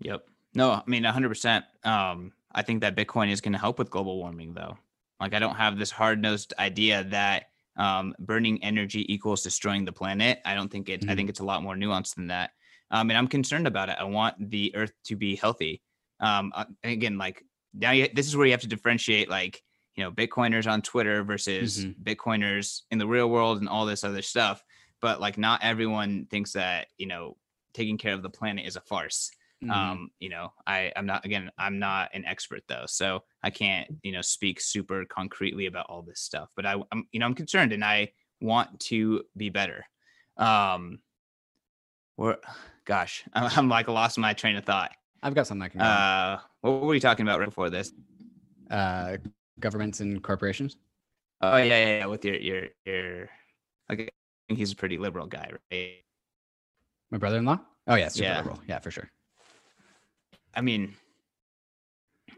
Yep. 0.00 0.22
No, 0.56 0.72
I 0.72 0.82
mean 0.86 1.04
100%. 1.04 1.62
Um 1.84 2.32
I 2.52 2.62
think 2.62 2.80
that 2.80 2.96
Bitcoin 2.96 3.30
is 3.30 3.42
going 3.42 3.52
to 3.52 3.58
help 3.58 3.78
with 3.78 3.90
global 3.90 4.16
warming 4.16 4.54
though. 4.54 4.78
Like 5.20 5.34
I 5.34 5.38
don't 5.38 5.56
have 5.56 5.78
this 5.78 5.90
hard-nosed 5.90 6.54
idea 6.58 7.04
that 7.04 7.50
um, 7.76 8.14
burning 8.18 8.64
energy 8.64 9.04
equals 9.12 9.42
destroying 9.42 9.84
the 9.84 9.92
planet. 9.92 10.40
I 10.46 10.54
don't 10.54 10.70
think 10.70 10.88
it. 10.88 11.02
Mm-hmm. 11.02 11.10
I 11.10 11.14
think 11.14 11.28
it's 11.28 11.40
a 11.40 11.44
lot 11.44 11.62
more 11.62 11.74
nuanced 11.74 12.14
than 12.14 12.28
that. 12.28 12.52
Um, 12.90 13.10
and 13.10 13.18
I'm 13.18 13.28
concerned 13.28 13.66
about 13.66 13.90
it. 13.90 13.96
I 14.00 14.04
want 14.04 14.50
the 14.50 14.74
Earth 14.74 14.92
to 15.04 15.16
be 15.16 15.36
healthy. 15.36 15.82
Um, 16.20 16.52
uh, 16.54 16.64
again, 16.82 17.18
like 17.18 17.44
now, 17.74 17.90
you, 17.90 18.08
this 18.14 18.26
is 18.26 18.36
where 18.36 18.46
you 18.46 18.52
have 18.52 18.62
to 18.62 18.66
differentiate. 18.68 19.28
Like 19.28 19.62
you 19.94 20.04
know 20.04 20.10
Bitcoiners 20.10 20.70
on 20.70 20.80
Twitter 20.80 21.22
versus 21.22 21.84
Mhm. 21.84 21.94
Bitcoiners 22.02 22.82
in 22.90 22.96
the 22.98 23.06
real 23.06 23.28
world 23.28 23.58
and 23.58 23.68
all 23.68 23.84
this 23.84 24.04
other 24.04 24.22
stuff. 24.22 24.62
But 25.02 25.20
like, 25.20 25.36
not 25.36 25.62
everyone 25.62 26.26
thinks 26.30 26.52
that 26.52 26.86
you 26.96 27.06
know 27.06 27.36
taking 27.74 27.98
care 27.98 28.14
of 28.14 28.22
the 28.22 28.30
planet 28.30 28.64
is 28.66 28.76
a 28.76 28.80
farce. 28.80 29.30
Mhm. 29.64 29.70
Um, 29.70 30.10
you 30.20 30.28
know, 30.28 30.52
I 30.66 30.92
I'm 30.96 31.06
not 31.06 31.24
again, 31.24 31.50
I'm 31.58 31.78
not 31.78 32.10
an 32.14 32.24
expert 32.24 32.62
though, 32.68 32.84
so 32.86 33.24
I 33.42 33.50
can't 33.50 33.88
you 34.02 34.12
know 34.12 34.22
speak 34.22 34.60
super 34.60 35.04
concretely 35.06 35.66
about 35.66 35.86
all 35.88 36.02
this 36.02 36.20
stuff. 36.20 36.50
But 36.54 36.66
I, 36.66 36.76
I'm 36.92 37.06
you 37.12 37.20
know 37.20 37.26
I'm 37.26 37.34
concerned 37.34 37.72
and 37.72 37.84
I 37.84 38.12
want 38.40 38.80
to 38.80 39.24
be 39.36 39.50
better. 39.50 39.84
Um, 40.36 41.00
or 42.16 42.38
gosh, 42.84 43.24
I'm, 43.32 43.50
I'm 43.56 43.68
like 43.68 43.88
lost 43.88 44.18
my 44.18 44.34
train 44.34 44.56
of 44.56 44.64
thought. 44.64 44.92
I've 45.22 45.34
got 45.34 45.46
something 45.46 45.64
I 45.64 45.68
can. 45.68 45.80
Uh, 45.80 46.40
what 46.60 46.82
were 46.82 46.88
we 46.88 47.00
talking 47.00 47.26
about 47.26 47.38
right 47.40 47.48
before 47.48 47.70
this? 47.70 47.92
uh, 48.70 49.16
governments 49.60 50.00
and 50.00 50.22
corporations. 50.22 50.76
Oh 51.40 51.56
yeah, 51.56 51.64
yeah, 51.64 51.98
yeah. 51.98 52.06
With 52.06 52.24
your 52.24 52.36
your 52.36 52.68
your, 52.84 53.28
think 53.88 54.10
he's 54.58 54.72
a 54.72 54.76
pretty 54.76 54.98
liberal 54.98 55.26
guy, 55.26 55.50
right? 55.70 56.04
My 57.10 57.18
brother-in-law. 57.18 57.58
Oh 57.88 57.94
yeah, 57.94 58.08
super 58.08 58.24
Yeah. 58.24 58.38
liberal. 58.38 58.60
Yeah, 58.66 58.78
for 58.80 58.90
sure. 58.90 59.10
I 60.56 60.62
mean, 60.62 60.94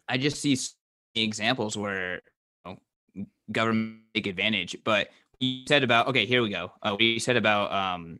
I 0.08 0.18
just 0.18 0.40
see 0.40 0.56
so 0.56 0.72
examples 1.14 1.76
where 1.76 2.20
you 2.66 2.76
know, 3.16 3.26
government 3.52 4.00
take 4.14 4.26
advantage. 4.26 4.76
But 4.84 5.08
you 5.40 5.62
said 5.68 5.84
about 5.84 6.08
okay, 6.08 6.26
here 6.26 6.42
we 6.42 6.50
go. 6.50 6.72
Uh, 6.82 6.96
we 6.98 7.18
said 7.18 7.36
about 7.36 7.72
um, 7.72 8.18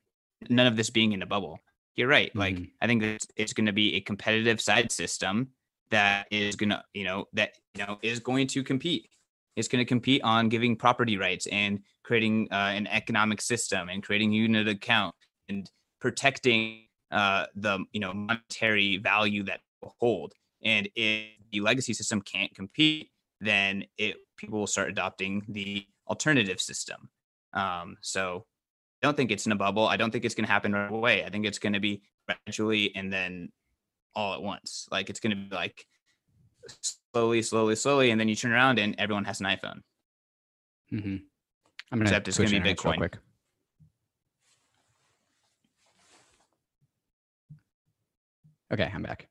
none 0.49 0.67
of 0.67 0.77
this 0.77 0.91
being 0.91 1.13
in 1.13 1.23
a 1.23 1.27
bubble. 1.27 1.59
You're 1.97 2.09
right. 2.09 2.35
Like 2.35 2.57
Mhm. 2.57 2.71
I 2.81 2.87
think 2.87 3.03
that 3.03 3.27
it's 3.37 3.53
going 3.53 3.67
to 3.67 3.73
be 3.73 3.97
a 3.97 4.01
competitive 4.01 4.61
side 4.61 4.93
system 4.93 5.49
that 5.91 6.27
is 6.31 6.55
going 6.55 6.71
to 6.71 6.83
you 6.95 7.05
know 7.05 7.27
that 7.33 7.55
you 7.75 7.85
know 7.85 7.99
is 8.03 8.21
going 8.21 8.47
to 8.49 8.63
compete. 8.63 9.09
It's 9.57 9.67
going 9.69 9.85
to 9.85 9.89
compete 9.89 10.23
on 10.23 10.49
giving 10.49 10.77
property 10.77 11.17
rights 11.19 11.49
and 11.49 11.81
creating 12.05 12.49
uh, 12.53 12.73
an 12.75 12.87
economic 12.87 13.41
system 13.41 13.89
and 13.89 14.03
creating 14.03 14.31
unit 14.33 14.69
account 14.69 15.15
and 15.49 15.69
protecting 16.01 16.85
uh, 17.11 17.47
the 17.57 17.85
you 17.93 18.01
know 18.01 18.13
monetary 18.13 18.99
value 18.99 19.43
that 19.45 19.61
hold. 19.83 20.33
And 20.63 20.89
if 20.95 21.27
the 21.53 21.61
legacy 21.61 21.93
system 21.93 22.21
can't 22.21 22.55
compete, 22.55 23.11
then 23.41 23.85
it 23.97 24.17
people 24.37 24.59
will 24.59 24.67
start 24.67 24.89
adopting 24.89 25.45
the 25.49 25.87
alternative 26.09 26.61
system. 26.61 27.09
Um, 27.53 27.97
so 28.03 28.45
I 29.03 29.07
don't 29.07 29.17
think 29.17 29.31
it's 29.31 29.47
in 29.47 29.53
a 29.53 29.57
bubble. 29.57 29.87
I 29.87 29.97
don't 29.97 30.11
think 30.11 30.25
it's 30.25 30.35
going 30.35 30.47
to 30.47 30.53
happen 30.53 30.73
right 30.73 30.91
away. 30.91 31.25
I 31.25 31.31
think 31.31 31.47
it's 31.47 31.59
going 31.59 31.73
to 31.73 31.81
be 31.81 32.03
gradually 32.27 32.95
and 32.97 33.13
then 33.13 33.51
all 34.15 34.35
at 34.35 34.43
once. 34.43 34.89
Like 34.91 35.11
it's 35.11 35.21
going 35.21 35.31
to 35.31 35.37
be 35.37 35.55
like 35.55 35.87
slowly, 37.13 37.43
slowly, 37.43 37.77
slowly, 37.77 38.11
and 38.11 38.21
then 38.21 38.29
you 38.29 38.35
turn 38.37 38.53
around 38.53 38.79
and 38.79 38.95
everyone 38.99 39.25
has 39.25 39.41
an 39.41 39.47
iPhone. 39.47 39.81
hmm 40.91 41.17
I'm 41.91 41.99
gonna 41.99 42.11
Except 42.11 42.29
it's 42.29 42.37
gonna 42.37 42.61
be 42.61 42.75
Bitcoin. 42.75 42.99
quick. 42.99 43.19
Okay, 48.71 48.91
I'm 48.93 49.03
back. 49.03 49.29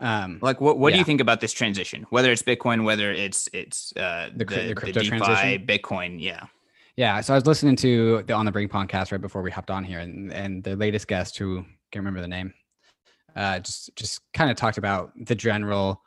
Um, 0.00 0.38
Like, 0.42 0.60
what 0.60 0.78
what 0.78 0.92
do 0.92 0.98
you 0.98 1.04
think 1.04 1.20
about 1.20 1.40
this 1.40 1.52
transition? 1.52 2.06
Whether 2.10 2.30
it's 2.32 2.42
Bitcoin, 2.42 2.84
whether 2.84 3.12
it's 3.12 3.48
it's 3.52 3.92
uh, 3.96 4.30
The 4.34 4.44
cryp- 4.44 4.68
the 4.68 4.74
crypto 4.74 5.00
DeFi, 5.00 5.08
transition? 5.08 5.66
Bitcoin, 5.66 6.16
yeah. 6.20 6.44
Yeah, 6.96 7.20
so 7.20 7.34
I 7.34 7.36
was 7.36 7.46
listening 7.46 7.76
to 7.76 8.22
the 8.26 8.32
On 8.32 8.46
the 8.46 8.52
Brink 8.52 8.72
podcast 8.72 9.12
right 9.12 9.20
before 9.20 9.42
we 9.42 9.50
hopped 9.50 9.70
on 9.70 9.84
here, 9.84 10.00
and 10.00 10.32
and 10.32 10.62
the 10.64 10.76
latest 10.76 11.08
guest, 11.08 11.36
who 11.36 11.62
can't 11.90 12.04
remember 12.04 12.20
the 12.22 12.28
name, 12.28 12.54
uh, 13.36 13.58
just 13.60 13.94
just 13.96 14.20
kind 14.32 14.50
of 14.50 14.56
talked 14.56 14.78
about 14.78 15.12
the 15.26 15.34
general 15.34 16.02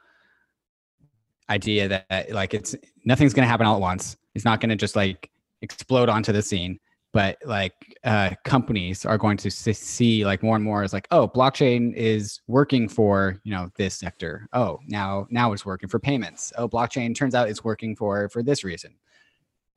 idea 1.50 1.88
that 1.88 2.32
like 2.32 2.54
it's 2.54 2.76
nothing's 3.06 3.34
going 3.34 3.44
to 3.44 3.50
happen 3.50 3.66
all 3.66 3.76
at 3.76 3.82
once. 3.82 4.18
It's 4.36 4.46
not 4.46 4.62
going 4.62 4.70
to 4.70 4.76
just 4.76 4.96
like 4.96 5.30
explode 5.62 6.10
onto 6.10 6.32
the 6.32 6.42
scene, 6.42 6.80
but 7.12 7.38
like 7.44 7.98
uh, 8.04 8.32
companies 8.44 9.06
are 9.06 9.18
going 9.18 9.38
to 9.38 9.50
see 9.50 10.26
like 10.26 10.44
more 10.44 10.56
and 10.56 10.64
more 10.64 10.84
as 10.84 10.94
like, 10.94 11.08
oh, 11.12 11.28
blockchain 11.28 11.94
is 11.96 12.42
working 12.48 12.88
for 12.88 13.40
you 13.44 13.52
know 13.52 13.70
this 13.78 13.96
sector. 13.96 14.48
Oh, 14.54 14.80
now 14.88 15.28
now 15.30 15.54
it's 15.54 15.66
working 15.66 15.90
for 15.90 16.00
payments. 16.00 16.54
Oh, 16.58 16.68
blockchain 16.68 17.16
turns 17.16 17.36
out 17.36 17.50
it's 17.50 17.64
working 17.64 17.96
for 17.96 18.30
for 18.30 18.44
this 18.44 18.64
reason. 18.64 18.94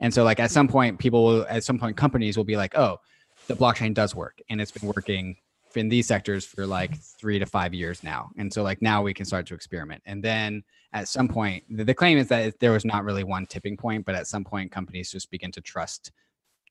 And 0.01 0.13
so 0.13 0.25
like 0.25 0.41
at 0.41 0.51
some 0.51 0.69
point, 0.69 0.99
people 0.99 1.25
will 1.25 1.47
at 1.49 1.65
some 1.65 1.79
point 1.79 1.97
companies 1.97 2.37
will 2.37 2.45
be 2.45 2.57
like, 2.57 2.77
oh, 2.77 2.99
the 3.47 3.55
blockchain 3.55 3.95
does 3.95 4.15
work, 4.15 4.41
and 4.51 4.61
it's 4.61 4.73
been 4.73 4.89
working 4.89 5.37
in 5.77 5.89
these 5.89 6.07
sectors 6.07 6.45
for 6.45 6.67
like 6.67 6.95
three 6.99 7.39
to 7.39 7.47
five 7.47 7.73
years 7.73 8.03
now. 8.03 8.31
And 8.37 8.53
so 8.53 8.63
like 8.63 8.83
now 8.83 9.03
we 9.03 9.15
can 9.15 9.25
start 9.25 9.47
to 9.47 9.55
experiment. 9.55 10.03
And 10.05 10.23
then 10.23 10.63
at 10.93 11.09
some 11.09 11.29
point, 11.29 11.65
the, 11.71 11.85
the 11.85 11.95
claim 11.95 12.19
is 12.19 12.29
that 12.29 12.61
there 12.61 12.73
was 12.73 12.85
not 12.85 13.05
really 13.05 13.25
one 13.25 13.47
tipping 13.47 13.79
point, 13.79 14.05
but 14.05 14.15
at 14.15 14.27
some 14.27 14.45
point, 14.45 14.71
companies 14.71 15.11
just 15.11 15.31
begin 15.31 15.51
to 15.53 15.63
trust 15.63 16.13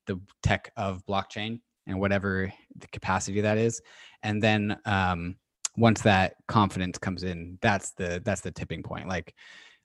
the 0.06 0.20
tech 0.42 0.72
of 0.76 1.04
blockchain 1.06 1.60
and 1.86 1.98
whatever 1.98 2.52
the 2.76 2.86
capacity 2.88 3.40
that 3.40 3.58
is. 3.58 3.80
And 4.22 4.42
then 4.42 4.78
um, 4.84 5.36
once 5.76 6.02
that 6.02 6.34
confidence 6.48 6.98
comes 6.98 7.22
in, 7.22 7.58
that's 7.60 7.92
the 7.92 8.20
that's 8.24 8.40
the 8.40 8.50
tipping 8.50 8.82
point. 8.82 9.08
Like 9.08 9.34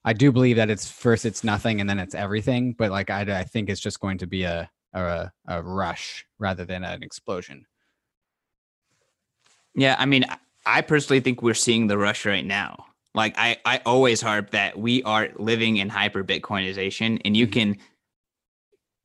I 0.06 0.14
do 0.14 0.32
believe 0.32 0.56
that 0.58 0.70
it's 0.70 0.90
first 0.90 1.26
it's 1.26 1.44
nothing 1.44 1.82
and 1.82 1.90
then 1.90 2.00
it's 2.00 2.16
everything, 2.16 2.74
but 2.74 2.92
like 2.92 3.10
I, 3.10 3.22
I 3.40 3.44
think 3.44 3.70
it's 3.70 3.82
just 3.82 4.00
going 4.00 4.18
to 4.20 4.28
be 4.28 4.44
a 4.44 4.70
a, 4.94 5.32
a 5.48 5.62
rush 5.62 6.26
rather 6.40 6.66
than 6.66 6.84
an 6.84 7.04
explosion. 7.04 7.66
Yeah, 9.76 9.96
I 10.00 10.06
mean, 10.06 10.26
I- 10.66 10.82
personally 10.82 11.20
think 11.20 11.42
we're 11.42 11.54
seeing 11.54 11.88
the 11.88 11.98
rush 11.98 12.26
right 12.26 12.46
now. 12.46 12.86
Like 13.14 13.36
I, 13.38 13.58
I 13.66 13.82
always 13.86 14.22
harp 14.22 14.52
that 14.52 14.78
we 14.78 15.02
are 15.04 15.30
living 15.38 15.78
in 15.78 15.90
hyper 15.90 16.24
Bitcoinization, 16.24 17.22
and 17.26 17.36
you 17.36 17.48
Mhm. 17.48 17.52
can 17.52 17.78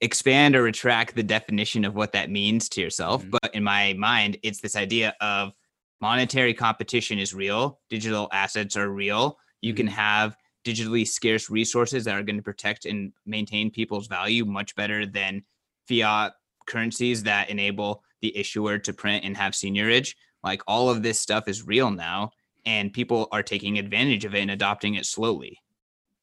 expand 0.02 0.54
or 0.54 0.62
retract 0.62 1.14
the 1.14 1.22
definition 1.22 1.84
of 1.84 1.94
what 1.94 2.12
that 2.12 2.28
means 2.28 2.68
to 2.70 2.80
yourself. 2.80 3.24
Mhm. 3.24 3.30
But 3.30 3.54
in 3.54 3.64
my 3.64 3.94
mind, 3.94 4.36
it's 4.42 4.60
this 4.60 4.76
idea 4.76 5.14
of 5.20 5.52
monetary 6.00 6.52
competition 6.52 7.18
is 7.18 7.32
real, 7.32 7.80
digital 7.88 8.28
assets 8.32 8.76
are 8.76 8.90
real. 8.90 9.38
You 9.60 9.72
can 9.72 9.86
Mhm. 9.86 9.92
have 9.92 10.36
digitally 10.64 11.06
scarce 11.06 11.48
resources 11.48 12.04
that 12.04 12.14
are 12.16 12.22
going 12.22 12.36
to 12.36 12.42
protect 12.42 12.84
and 12.84 13.12
maintain 13.26 13.70
people's 13.70 14.08
value 14.08 14.44
much 14.44 14.74
better 14.74 15.06
than 15.06 15.44
fiat 15.88 16.34
currencies 16.66 17.22
that 17.22 17.48
enable 17.50 18.04
the 18.20 18.36
issuer 18.36 18.78
to 18.78 18.92
print 18.92 19.24
and 19.24 19.36
have 19.36 19.52
seigniorage. 19.52 20.14
Like 20.44 20.62
all 20.66 20.88
of 20.90 21.02
this 21.02 21.20
stuff 21.20 21.48
is 21.48 21.66
real 21.66 21.90
now, 21.90 22.32
and 22.64 22.92
people 22.92 23.28
are 23.32 23.42
taking 23.42 23.78
advantage 23.78 24.24
of 24.24 24.34
it 24.34 24.40
and 24.40 24.50
adopting 24.50 24.94
it 24.94 25.06
slowly. 25.06 25.60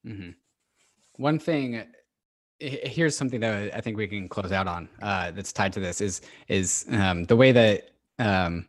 hmm 0.04 0.30
One 1.16 1.38
thing, 1.38 1.92
here's 2.60 3.16
something 3.16 3.40
that 3.40 3.74
I 3.74 3.80
think 3.80 3.96
we 3.96 4.06
can 4.06 4.28
close 4.28 4.52
out 4.52 4.66
on 4.66 4.88
uh, 5.02 5.30
that's 5.30 5.52
tied 5.52 5.72
to 5.74 5.80
this 5.80 6.00
is 6.00 6.20
is 6.48 6.86
um, 6.90 7.24
the 7.24 7.36
way 7.36 7.52
that 7.52 7.90
um, 8.18 8.68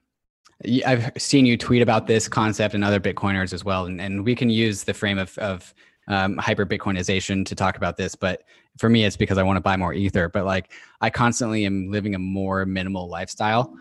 I've 0.85 1.11
seen 1.17 1.45
you 1.45 1.57
tweet 1.57 1.81
about 1.81 2.07
this 2.07 2.27
concept 2.27 2.73
and 2.73 2.83
other 2.83 2.99
Bitcoiners 2.99 3.53
as 3.53 3.65
well, 3.65 3.85
and, 3.85 3.99
and 3.99 4.23
we 4.23 4.35
can 4.35 4.49
use 4.49 4.83
the 4.83 4.93
frame 4.93 5.17
of 5.17 5.37
of 5.37 5.73
um, 6.07 6.37
hyper 6.37 6.65
Bitcoinization 6.65 7.45
to 7.45 7.55
talk 7.55 7.77
about 7.77 7.97
this. 7.97 8.15
But 8.15 8.43
for 8.77 8.89
me, 8.89 9.03
it's 9.05 9.17
because 9.17 9.37
I 9.37 9.43
want 9.43 9.57
to 9.57 9.61
buy 9.61 9.75
more 9.77 9.93
Ether. 9.93 10.29
But 10.29 10.45
like, 10.45 10.71
I 11.01 11.09
constantly 11.09 11.65
am 11.65 11.91
living 11.91 12.15
a 12.15 12.19
more 12.19 12.65
minimal 12.65 13.09
lifestyle, 13.09 13.75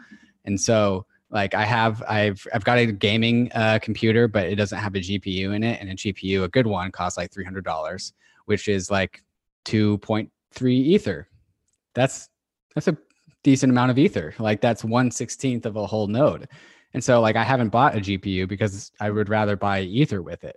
and 0.45 0.61
so 0.61 1.07
like 1.31 1.55
I 1.55 1.65
have 1.65 2.03
I've 2.09 2.45
I've 2.53 2.65
got 2.65 2.79
a 2.79 2.87
gaming 2.87 3.53
uh, 3.55 3.79
computer, 3.81 4.27
but 4.27 4.47
it 4.47 4.57
doesn't 4.57 4.79
have 4.79 4.95
a 4.97 4.99
GPU 4.99 5.55
in 5.55 5.63
it, 5.63 5.81
and 5.81 5.91
a 5.91 5.95
GPU, 5.95 6.43
a 6.43 6.49
good 6.49 6.67
one, 6.67 6.91
costs 6.91 7.17
like 7.17 7.33
three 7.33 7.45
hundred 7.45 7.65
dollars, 7.65 8.13
which 8.47 8.67
is 8.67 8.91
like 8.91 9.23
two 9.65 9.99
point 9.99 10.31
three 10.53 10.79
Ether. 10.79 11.29
That's 11.95 12.29
that's 12.75 12.89
a 12.89 12.97
decent 13.43 13.71
amount 13.71 13.91
of 13.91 13.99
Ether. 13.99 14.35
Like 14.39 14.61
that's 14.61 14.85
one 14.85 15.11
sixteenth 15.11 15.67
of 15.67 15.77
a 15.77 15.87
whole 15.87 16.07
node. 16.07 16.49
And 16.93 17.03
so 17.03 17.21
like 17.21 17.37
I 17.37 17.45
haven't 17.45 17.69
bought 17.71 17.97
a 17.97 18.01
GPU 18.01 18.49
because 18.49 18.93
I 19.01 19.11
would 19.11 19.29
rather 19.29 19.57
buy 19.57 19.83
Ether 19.83 20.23
with 20.23 20.45
it. 20.45 20.57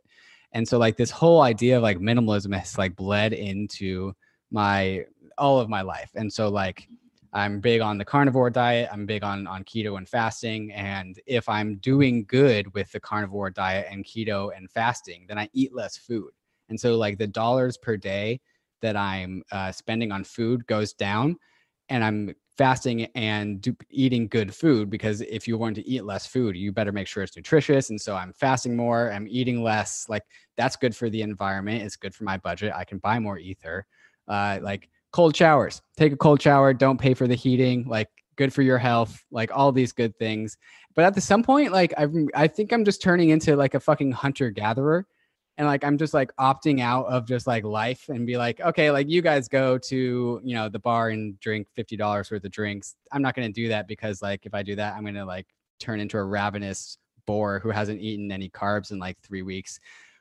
And 0.54 0.68
so 0.68 0.78
like 0.78 0.97
this 0.97 1.12
whole 1.12 1.41
idea 1.41 1.78
of 1.78 1.84
like 1.84 1.97
minimalism 1.97 2.58
has 2.58 2.78
like 2.78 2.95
bled 2.95 3.34
into 3.34 4.14
my 4.51 5.06
all 5.38 5.60
of 5.60 5.70
my 5.70 5.82
life. 5.82 6.12
And 6.16 6.32
so 6.32 6.49
like 6.49 6.88
I'm 7.34 7.60
big 7.60 7.82
on 7.82 7.97
the 7.97 8.06
carnivore 8.06 8.51
diet. 8.51 8.89
I'm 8.91 9.08
big 9.08 9.24
on 9.24 9.47
on 9.47 9.64
keto 9.64 9.97
and 9.97 10.08
fasting. 10.08 10.72
And 10.74 11.20
if 11.26 11.49
I'm 11.49 11.78
doing 11.78 12.26
good 12.26 12.72
with 12.74 12.91
the 12.91 12.99
carnivore 12.99 13.49
diet 13.49 13.88
and 13.89 14.06
keto 14.06 14.56
and 14.56 14.70
fasting, 14.70 15.26
then 15.28 15.39
I 15.39 15.49
eat 15.54 15.74
less 15.74 15.97
food. 15.97 16.32
And 16.70 16.80
so 16.80 16.95
like 16.97 17.18
the 17.18 17.28
dollars 17.28 17.78
per 17.78 17.97
day 17.97 18.39
that 18.84 18.95
I'm 18.95 19.41
uh, 19.51 19.71
spending 19.71 20.11
on 20.11 20.23
food 20.23 20.67
goes 20.67 20.93
down, 20.93 21.38
and 21.89 22.03
I'm 22.03 22.36
fasting 22.57 23.05
and 23.15 23.61
do, 23.61 23.75
eating 23.89 24.27
good 24.27 24.53
food 24.53 24.89
because 24.89 25.21
if 25.21 25.47
you 25.47 25.57
want 25.57 25.75
to 25.75 25.88
eat 25.88 26.05
less 26.05 26.27
food, 26.27 26.55
you 26.55 26.71
better 26.71 26.91
make 26.91 27.07
sure 27.07 27.23
it's 27.23 27.36
nutritious. 27.36 27.89
And 27.89 27.99
so 27.99 28.15
I'm 28.15 28.34
fasting 28.34 28.75
more. 28.75 29.11
I'm 29.11 29.27
eating 29.27 29.63
less. 29.63 30.05
Like 30.07 30.23
that's 30.55 30.75
good 30.75 30.95
for 30.95 31.09
the 31.09 31.21
environment. 31.21 31.81
It's 31.84 31.95
good 31.95 32.13
for 32.13 32.23
my 32.25 32.38
budget. 32.38 32.73
I 32.75 32.84
can 32.84 32.99
buy 32.99 33.19
more 33.19 33.39
ether. 33.39 33.86
Uh, 34.27 34.59
like 34.61 34.89
cold 35.11 35.36
showers. 35.36 35.81
Take 35.97 36.13
a 36.13 36.17
cold 36.17 36.41
shower. 36.41 36.73
Don't 36.73 36.99
pay 36.99 37.13
for 37.13 37.27
the 37.27 37.36
heating. 37.36 37.88
Like 37.88 38.09
good 38.36 38.53
for 38.53 38.61
your 38.61 38.77
health. 38.77 39.23
Like 39.31 39.49
all 39.53 39.71
these 39.71 39.91
good 39.91 40.17
things. 40.17 40.57
But 40.95 41.05
at 41.05 41.15
the 41.15 41.21
some 41.21 41.43
point, 41.43 41.71
like 41.71 41.93
I, 41.97 42.07
I 42.36 42.47
think 42.47 42.71
I'm 42.71 42.86
just 42.86 43.01
turning 43.01 43.29
into 43.29 43.55
like 43.55 43.73
a 43.73 43.79
fucking 43.79 44.11
hunter 44.11 44.51
gatherer. 44.51 45.07
And 45.58 45.68
like 45.68 45.84
i'm 45.84 45.97
just 45.97 46.14
like 46.14 46.36
opting 46.38 46.82
out 46.82 47.06
of 47.06 47.28
just 47.28 47.47
like 47.47 47.64
life 47.64 48.10
and 48.10 48.26
be 48.26 48.38
like 48.38 48.60
okay 48.62 48.91
like 48.91 49.10
you 49.10 49.22
guys 49.22 49.47
go 49.47 49.78
to 49.78 50.41
you 50.43 50.56
know 50.56 50.70
the 50.70 50.80
bar 50.80 51.10
and 51.10 51.39
drink 51.39 51.68
$50 51.78 52.32
worth 52.32 52.43
of 52.43 52.51
drinks. 52.51 52.95
I'm 53.12 53.22
not 53.22 53.36
going 53.36 53.47
to 53.47 53.54
do 53.54 53.68
that 53.70 53.88
because 53.88 54.22
like 54.22 54.45
if 54.45 54.54
i 54.54 54.64
do 54.64 54.76
that 54.76 54.95
i'm 54.95 55.04
going 55.04 55.14
to 55.16 55.26
like 55.26 55.47
turn 55.80 55.99
into 55.99 56.18
a 56.18 56.24
ravenous 56.24 56.97
boar 57.26 57.60
who 57.60 57.70
hasn't 57.70 58.01
eaten 58.01 58.32
any 58.32 58.49
carbs 58.49 58.91
in 58.91 58.99
like 58.99 59.18
three 59.22 59.41
weeks. 59.41 59.80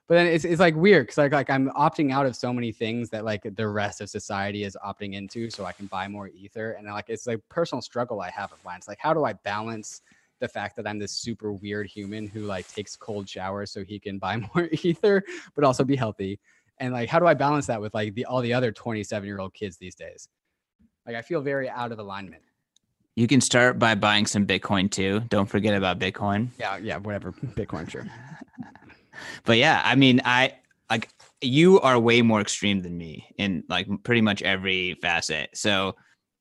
But 0.09 0.17
then 0.17 0.27
it's, 0.27 0.45
it's 0.45 0.61
like 0.61 0.75
weird 0.75 1.07
because 1.07 1.19
like, 1.19 1.33
like 1.33 1.51
i'm 1.51 1.71
opting 1.71 2.13
out 2.13 2.27
of 2.27 2.37
so 2.37 2.53
many 2.53 2.73
things 2.73 3.09
that 3.11 3.25
like 3.25 3.43
the 3.57 3.69
rest 3.69 4.01
of 4.01 4.11
society 4.11 4.65
is 4.65 4.77
opting 4.85 5.15
into 5.15 5.49
so 5.49 5.65
i 5.65 5.73
can 5.73 5.87
buy 5.87 6.09
more 6.09 6.29
ether. 6.29 6.73
And 6.73 6.87
like 6.89 7.09
it's 7.09 7.27
like 7.27 7.41
personal 7.49 7.81
struggle 7.81 8.21
i 8.21 8.31
have 8.31 8.53
of 8.53 8.63
mine. 8.65 8.79
It's 8.79 8.89
like 8.89 8.99
how 9.01 9.15
do 9.15 9.25
i 9.25 9.33
balance 9.33 10.03
the 10.43 10.49
fact 10.49 10.75
that 10.75 10.89
I'm 10.89 10.99
this 10.99 11.13
super 11.13 11.53
weird 11.53 11.87
human 11.87 12.27
who 12.27 12.41
like 12.41 12.67
takes 12.67 12.97
cold 12.97 13.29
showers 13.29 13.71
so 13.71 13.85
he 13.85 14.01
can 14.01 14.19
buy 14.19 14.37
more 14.55 14.69
ether, 14.83 15.23
but 15.55 15.65
also 15.65 15.85
be 15.85 15.97
healthy. 15.97 16.39
And 16.79 16.93
like, 16.93 17.09
how 17.09 17.21
do 17.21 17.27
I 17.27 17.35
balance 17.35 17.67
that 17.67 17.81
with 17.81 17.95
like 17.95 18.15
the 18.15 18.25
all 18.27 18.43
the 18.43 18.53
other 18.53 18.73
27 18.73 19.25
year 19.27 19.39
old 19.39 19.55
kids 19.55 19.79
these 19.79 19.95
days? 19.95 20.29
Like, 21.07 21.15
I 21.15 21.23
feel 21.23 21.41
very 21.41 21.71
out 21.71 21.93
of 21.93 22.01
alignment. 22.01 22.43
You 23.15 23.29
can 23.29 23.41
start 23.41 23.79
by 23.79 23.95
buying 23.95 24.27
some 24.27 24.47
Bitcoin 24.47 24.91
too. 24.91 25.21
Don't 25.29 25.49
forget 25.49 25.75
about 25.75 25.99
Bitcoin. 25.99 26.49
Yeah, 26.59 26.77
yeah, 26.79 26.97
whatever. 26.97 27.33
Bitcoin, 27.33 27.89
sure. 27.89 28.07
but 29.45 29.59
yeah, 29.59 29.81
I 29.85 29.95
mean, 29.95 30.23
I 30.25 30.55
like 30.91 31.09
you 31.41 31.79
are 31.81 32.01
way 32.01 32.21
more 32.21 32.41
extreme 32.41 32.83
than 32.83 32.99
me 32.99 33.29
in 33.39 33.63
like 33.69 33.87
pretty 34.03 34.23
much 34.23 34.43
every 34.43 34.95
facet. 35.03 35.51
So 35.55 35.95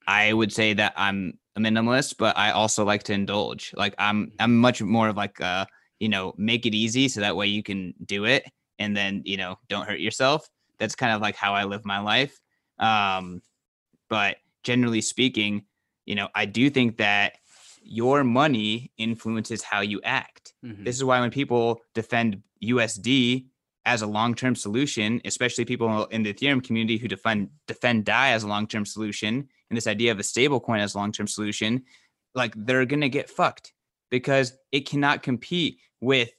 I 0.08 0.34
would 0.34 0.52
say 0.52 0.74
that 0.74 0.94
I'm 0.96 1.38
a 1.56 1.60
minimalist, 1.60 2.16
but 2.18 2.38
I 2.38 2.52
also 2.52 2.86
like 2.86 3.04
to 3.04 3.14
indulge. 3.14 3.74
Like 3.76 3.96
I'm 3.98 4.32
I'm 4.40 4.58
much 4.58 4.82
more 4.82 5.10
of 5.10 5.18
like 5.18 5.40
uh, 5.42 5.66
you 6.02 6.10
know, 6.10 6.34
make 6.36 6.66
it 6.66 6.74
easy 6.74 7.08
so 7.08 7.22
that 7.22 7.36
way 7.36 7.46
you 7.46 7.62
can 7.62 7.94
do 8.04 8.26
it 8.26 8.44
and 8.80 8.98
then, 8.98 9.22
you 9.24 9.38
know, 9.38 9.60
don't 9.70 9.88
hurt 9.88 10.00
yourself. 10.00 10.50
That's 10.80 10.96
kind 10.96 11.14
of 11.14 11.22
like 11.22 11.36
how 11.36 11.54
I 11.54 11.66
live 11.66 11.86
my 11.86 12.00
life. 12.00 12.42
Um, 12.80 13.44
but 14.10 14.38
generally 14.64 15.02
speaking, 15.02 15.66
you 16.08 16.16
know, 16.16 16.28
I 16.34 16.46
do 16.46 16.72
think 16.72 16.98
that 16.98 17.34
your 17.84 18.24
money 18.24 18.92
influences 18.98 19.62
how 19.62 19.82
you 19.82 20.02
act. 20.04 20.54
Mm-hmm. 20.66 20.84
This 20.84 20.96
is 20.96 21.04
why 21.04 21.20
when 21.20 21.30
people 21.30 21.82
defend 21.94 22.42
USD 22.64 23.46
as 23.86 24.02
a 24.02 24.08
long-term 24.08 24.56
solution, 24.56 25.22
especially 25.24 25.66
people 25.66 26.06
in 26.06 26.24
the 26.24 26.34
Ethereum 26.34 26.64
community 26.64 26.98
who 26.98 27.08
defend 27.08 27.50
defend 27.68 28.06
DAI 28.06 28.30
as 28.30 28.42
a 28.42 28.48
long-term 28.48 28.86
solution, 28.86 29.50
and 29.72 29.78
this 29.78 29.88
idea 29.88 30.12
of 30.12 30.20
a 30.20 30.24
stable 30.24 30.60
coin 30.60 30.82
as 30.82 30.94
a 30.94 30.98
long-term 30.98 31.28
solution, 31.28 31.84
like 32.36 32.54
they're 32.56 32.86
gonna 32.86 33.10
get 33.10 33.30
fucked 33.30 33.74
because 34.10 34.54
it 34.72 34.88
cannot 34.88 35.24
compete 35.24 35.80
with 36.02 36.30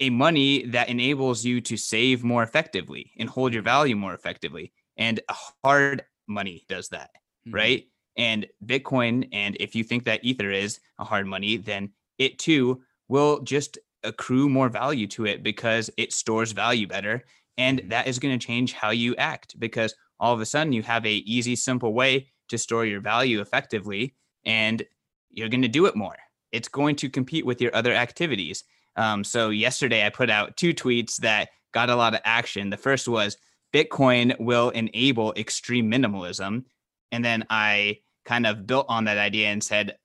a 0.00 0.10
money 0.10 0.64
that 0.66 0.88
enables 0.88 1.44
you 1.44 1.60
to 1.60 1.76
save 1.76 2.24
more 2.24 2.42
effectively 2.42 3.12
and 3.18 3.28
hold 3.28 3.52
your 3.52 3.62
value 3.62 3.96
more 3.96 4.14
effectively. 4.14 4.72
And 4.96 5.20
hard 5.62 6.04
money 6.26 6.64
does 6.68 6.88
that, 6.88 7.10
mm-hmm. 7.46 7.54
right? 7.54 7.84
And 8.16 8.46
Bitcoin, 8.64 9.28
and 9.32 9.56
if 9.60 9.74
you 9.74 9.84
think 9.84 10.04
that 10.04 10.24
Ether 10.24 10.50
is 10.50 10.80
a 10.98 11.04
hard 11.04 11.26
money, 11.26 11.58
then 11.58 11.90
it 12.16 12.38
too 12.38 12.82
will 13.08 13.40
just 13.40 13.78
accrue 14.02 14.48
more 14.48 14.68
value 14.68 15.06
to 15.08 15.26
it 15.26 15.42
because 15.42 15.90
it 15.96 16.12
stores 16.12 16.52
value 16.52 16.86
better 16.86 17.24
and 17.58 17.80
mm-hmm. 17.80 17.88
that 17.88 18.06
is 18.06 18.18
going 18.18 18.36
to 18.38 18.46
change 18.46 18.72
how 18.72 18.90
you 18.90 19.14
act 19.16 19.58
because 19.58 19.94
all 20.20 20.32
of 20.32 20.40
a 20.40 20.46
sudden 20.46 20.72
you 20.72 20.82
have 20.82 21.04
a 21.04 21.12
easy 21.12 21.56
simple 21.56 21.92
way 21.92 22.30
to 22.48 22.58
store 22.58 22.84
your 22.84 23.00
value 23.00 23.40
effectively 23.40 24.14
and 24.44 24.82
you're 25.30 25.48
going 25.48 25.62
to 25.62 25.68
do 25.68 25.86
it 25.86 25.96
more. 25.96 26.16
It's 26.52 26.68
going 26.68 26.96
to 26.96 27.10
compete 27.10 27.44
with 27.44 27.60
your 27.60 27.74
other 27.74 27.92
activities. 27.92 28.64
Um, 28.96 29.22
so 29.22 29.50
yesterday 29.50 30.04
i 30.04 30.10
put 30.10 30.30
out 30.30 30.56
two 30.56 30.74
tweets 30.74 31.16
that 31.16 31.50
got 31.72 31.90
a 31.90 31.96
lot 31.96 32.14
of 32.14 32.20
action. 32.24 32.70
The 32.70 32.76
first 32.76 33.08
was 33.08 33.36
bitcoin 33.72 34.38
will 34.40 34.70
enable 34.70 35.34
extreme 35.34 35.90
minimalism 35.90 36.64
and 37.12 37.22
then 37.22 37.44
i 37.50 37.98
kind 38.24 38.46
of 38.46 38.66
built 38.66 38.86
on 38.88 39.04
that 39.04 39.18
idea 39.18 39.48
and 39.48 39.62
said 39.62 39.98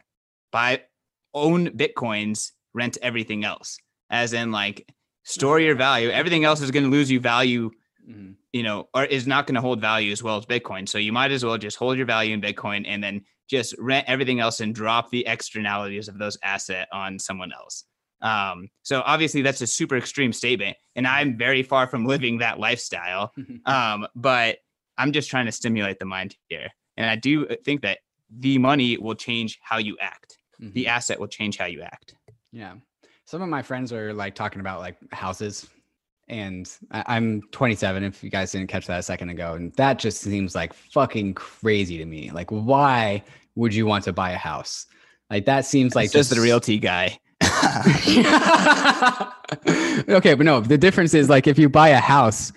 buy 0.52 0.82
own 1.34 1.68
bitcoins 1.70 2.52
rent 2.74 2.98
everything 3.02 3.44
else. 3.44 3.78
As 4.10 4.34
in 4.34 4.52
like 4.52 4.86
store 5.24 5.60
your 5.60 5.76
value. 5.76 6.10
Everything 6.10 6.44
else 6.44 6.62
is 6.62 6.72
going 6.72 6.84
to 6.84 6.90
lose 6.90 7.10
you 7.10 7.20
value 7.20 7.72
mm-hmm. 8.08 8.34
You 8.54 8.64
know 8.64 8.88
or 8.94 9.04
is 9.04 9.28
not 9.28 9.46
going 9.46 9.56
to 9.56 9.62
hold 9.62 9.82
value 9.82 10.12
as 10.12 10.24
well 10.24 10.38
as 10.38 10.46
bitcoin. 10.46 10.88
So 10.88 10.98
you 10.98 11.12
might 11.12 11.32
as 11.32 11.44
well 11.44 11.58
just 11.58 11.78
hold 11.78 11.98
your 11.98 12.06
value 12.06 12.34
in 12.34 12.42
bitcoin 12.42 12.86
and 12.88 13.04
then 13.04 13.24
just 13.50 13.76
rent 13.78 14.06
everything 14.08 14.40
else 14.40 14.62
and 14.62 14.74
drop 14.74 15.10
the 15.10 15.26
externalities 15.28 16.08
of 16.08 16.18
those 16.18 16.38
asset 16.44 16.88
on 16.94 17.20
someone 17.20 17.52
else. 17.52 17.84
Um, 18.22 18.70
so 18.84 19.04
obviously 19.06 19.42
that's 19.42 19.62
a 19.62 19.68
super 19.68 19.98
extreme 19.98 20.32
statement 20.32 20.78
and 20.96 21.06
i'm 21.06 21.38
very 21.38 21.62
far 21.62 21.88
from 21.88 22.06
living 22.06 22.38
that 22.38 22.60
lifestyle. 22.60 23.34
Um, 23.66 24.08
but 24.16 24.60
i'm 24.98 25.12
just 25.12 25.30
trying 25.30 25.46
to 25.46 25.52
stimulate 25.52 26.00
the 26.00 26.06
mind 26.06 26.38
here. 26.48 26.70
And 26.96 27.10
i 27.10 27.16
do 27.16 27.48
think 27.66 27.82
that 27.82 28.00
the 28.30 28.58
money 28.58 28.98
will 28.98 29.16
change 29.16 29.60
how 29.62 29.78
you 29.78 29.98
act. 30.00 30.38
Mm-hmm. 30.62 30.74
the 30.74 30.88
asset 30.88 31.20
will 31.20 31.28
change 31.28 31.58
how 31.58 31.66
you 31.66 31.82
act. 31.82 32.14
Yeah. 32.52 32.76
Some 33.26 33.42
of 33.42 33.50
my 33.50 33.64
friends 33.64 33.92
are 33.92 34.14
like 34.14 34.36
talking 34.36 34.60
about 34.60 34.80
like 34.80 34.98
houses 35.12 35.68
and 36.28 36.70
I- 36.92 37.18
am 37.18 37.42
27 37.52 38.04
if 38.04 38.24
you 38.24 38.30
guys 38.30 38.52
didn't 38.52 38.68
catch 38.68 38.88
that 38.88 39.00
a 39.00 39.04
second 39.04 39.30
ago 39.30 39.54
and 39.54 39.74
that 39.74 40.00
just 40.00 40.22
seems 40.22 40.56
like 40.56 40.74
fucking 40.74 41.34
crazy 41.34 41.98
to 41.98 42.06
me 42.06 42.32
like 42.32 42.50
why 42.50 43.24
would 43.56 43.74
you 43.74 43.86
want 43.86 44.04
to 44.06 44.14
buy 44.14 44.32
a 44.32 44.38
house 44.38 44.86
like 45.30 45.46
that 45.46 45.66
seems 45.66 45.96
like 45.96 46.12
just, 46.12 46.30
just 46.30 46.36
the 46.36 46.42
realty 46.42 46.80
guy 46.80 47.18
okay 50.10 50.34
but 50.34 50.46
no 50.46 50.62
the 50.62 50.78
difference 50.78 51.14
is 51.14 51.30
like 51.30 51.46
if 51.46 51.60
you 51.60 51.68
buy 51.68 51.90
a 51.90 52.00
house 52.00 52.54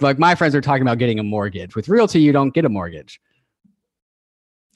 like 0.00 0.18
my 0.18 0.34
friends 0.34 0.54
are 0.54 0.60
talking 0.60 0.82
about 0.82 0.98
getting 0.98 1.18
a 1.18 1.24
mortgage 1.24 1.74
with 1.74 1.88
realty 1.88 2.20
you 2.20 2.32
don't 2.32 2.54
get 2.54 2.64
a 2.64 2.68
mortgage 2.68 3.20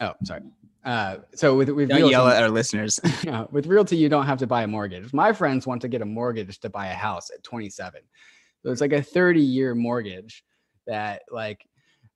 oh 0.01 0.14
sorry 0.24 0.43
uh, 0.84 1.18
so 1.34 1.57
with 1.57 1.68
with 1.70 1.88
don't 1.88 1.99
realty, 1.99 2.12
yell 2.12 2.26
at 2.26 2.43
our 2.43 2.51
listeners. 2.51 2.99
yeah, 3.22 3.47
with 3.51 3.66
realty, 3.66 3.97
you 3.97 4.09
don't 4.09 4.26
have 4.26 4.38
to 4.38 4.47
buy 4.47 4.62
a 4.62 4.66
mortgage. 4.66 5.12
My 5.12 5.32
friends 5.32 5.66
want 5.66 5.80
to 5.82 5.88
get 5.88 6.03
a 6.03 6.05
mortgage 6.05 6.59
to 6.61 6.70
buy 6.70 6.88
a 6.88 6.95
house 6.95 7.30
at 7.30 7.43
27. 7.45 8.01
So 8.62 8.70
it's 8.70 8.80
like 8.80 8.92
a 8.92 9.02
30 9.02 9.40
year 9.40 9.74
mortgage 9.74 10.44
that 10.86 11.22
like 11.30 11.66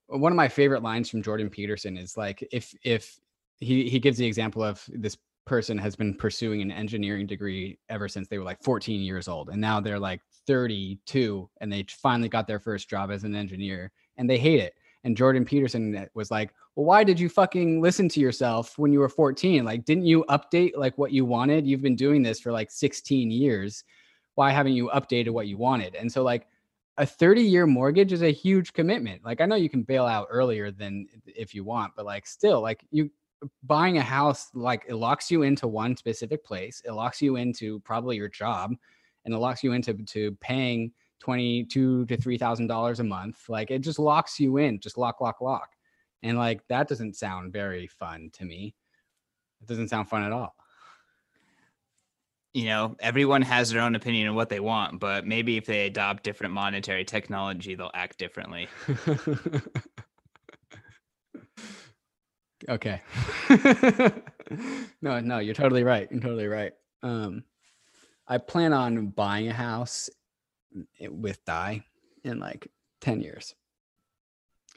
one 0.07 0.33
of 0.33 0.37
my 0.37 0.49
favorite 0.49 0.83
lines 0.83 1.11
from 1.11 1.23
Jordan 1.23 1.51
Peterson 1.51 1.97
is 1.97 2.17
like 2.17 2.47
if 2.53 2.75
if 2.83 3.19
he 3.59 3.89
he 3.89 3.99
gives 3.99 4.19
the 4.19 4.27
example 4.27 4.63
of 4.63 4.85
this 4.89 5.17
person 5.45 5.79
has 5.79 5.95
been 5.95 6.15
pursuing 6.15 6.61
an 6.61 6.73
engineering 6.73 7.27
degree 7.27 7.79
ever 7.89 8.09
since 8.09 8.29
they 8.29 8.39
were 8.39 8.45
like 8.45 8.63
14 8.63 9.01
years 9.01 9.29
old 9.29 9.49
and 9.49 9.61
now 9.61 9.81
they're 9.81 9.99
like 9.99 10.21
32 10.47 11.49
and 11.61 11.73
they 11.73 11.85
finally 11.89 12.29
got 12.29 12.49
their 12.49 12.59
first 12.59 12.91
job 12.91 13.13
as 13.13 13.23
an 13.23 13.37
engineer 13.37 13.93
and 14.17 14.29
they 14.29 14.39
hate 14.39 14.59
it 14.61 14.75
and 15.07 15.17
Jordan 15.17 15.45
Peterson 15.45 15.97
uh, 15.97 16.07
was 16.15 16.33
like, 16.33 16.53
well, 16.75 16.85
why 16.85 17.05
did 17.05 17.21
you 17.21 17.29
fucking 17.29 17.81
listen 17.81 18.09
to 18.09 18.19
yourself 18.19 18.77
when 18.77 18.93
you 18.93 18.99
were 18.99 19.09
14? 19.09 19.65
Like, 19.65 19.85
didn't 19.85 20.05
you 20.05 20.25
update 20.29 20.73
like 20.77 20.99
what 20.99 21.13
you 21.13 21.25
wanted? 21.25 21.65
You've 21.65 21.81
been 21.81 21.95
doing 21.95 22.25
this 22.25 22.41
for 22.41 22.51
like 22.51 22.73
16 22.73 23.31
years. 23.31 23.85
Why 24.37 24.53
haven't 24.53 24.75
you 24.75 24.91
updated 24.95 25.31
what 25.31 25.49
you 25.49 25.59
wanted? 25.59 25.95
And 25.97 26.11
so, 26.11 26.23
like, 26.23 26.47
a 26.99 27.05
30 27.05 27.43
year 27.43 27.67
mortgage 27.67 28.13
is 28.13 28.23
a 28.23 28.33
huge 28.33 28.73
commitment. 28.73 29.25
Like, 29.25 29.41
I 29.41 29.47
know 29.47 29.57
you 29.57 29.69
can 29.69 29.83
bail 29.83 30.07
out 30.07 30.29
earlier 30.31 30.71
than 30.71 31.07
if 31.27 31.55
you 31.55 31.65
want, 31.65 31.93
but 31.97 32.07
like, 32.07 32.27
still, 32.27 32.63
like, 32.63 32.87
you 32.91 33.11
buying 33.65 33.99
a 33.99 34.03
house, 34.03 34.51
like, 34.55 34.85
it 34.89 34.95
locks 34.95 35.31
you 35.31 35.43
into 35.43 35.67
one 35.69 35.97
specific 35.97 36.45
place, 36.45 36.81
it 36.87 36.93
locks 36.93 37.21
you 37.21 37.37
into 37.37 37.81
probably 37.81 38.17
your 38.17 38.29
job, 38.29 38.73
and 39.27 39.35
it 39.35 39.39
locks 39.39 39.63
you 39.63 39.73
into 39.73 39.93
to 39.95 40.33
paying 40.41 40.93
twenty-two 41.19 42.07
to 42.07 42.17
three 42.17 42.39
thousand 42.39 42.67
dollars 42.69 43.01
a 43.01 43.05
month. 43.05 43.49
Like 43.49 43.71
it 43.71 43.81
just 43.81 43.99
locks 43.99 44.39
you 44.39 44.59
in, 44.59 44.81
just 44.81 44.99
lock, 44.99 45.21
lock, 45.21 45.41
lock. 45.41 45.71
And 46.23 46.39
like 46.39 46.67
that 46.69 46.89
doesn't 46.89 47.17
sound 47.17 47.53
very 47.53 47.87
fun 47.87 48.31
to 48.35 48.45
me. 48.45 48.75
It 49.61 49.67
doesn't 49.67 49.89
sound 49.89 50.09
fun 50.09 50.23
at 50.23 50.33
all. 50.33 50.55
You 52.57 52.65
know, 52.65 52.97
everyone 53.01 53.43
has 53.43 53.69
their 53.69 53.83
own 53.83 53.95
opinion 53.97 54.29
on 54.29 54.35
what 54.35 54.49
they 54.49 54.61
want, 54.61 54.99
but 54.99 55.27
maybe 55.27 55.59
if 55.59 55.67
they 55.67 55.85
adopt 55.85 56.23
different 56.23 56.55
monetary 56.55 57.05
technology, 57.05 57.75
they'll 57.75 57.91
act 57.93 58.17
differently. 58.17 58.67
okay. 62.71 63.03
no, 65.03 65.21
no, 65.21 65.39
you're 65.39 65.53
totally 65.53 65.85
right. 65.85 66.09
You're 66.11 66.23
totally 66.23 66.47
right. 66.47 66.73
Um, 67.03 67.45
I 68.27 68.39
plan 68.39 68.73
on 68.73 69.09
buying 69.09 69.49
a 69.49 69.53
house 69.53 70.09
with 71.11 71.45
DAI 71.45 71.83
in 72.25 72.41
like 72.41 72.69
10 73.03 73.21
years. 73.21 73.55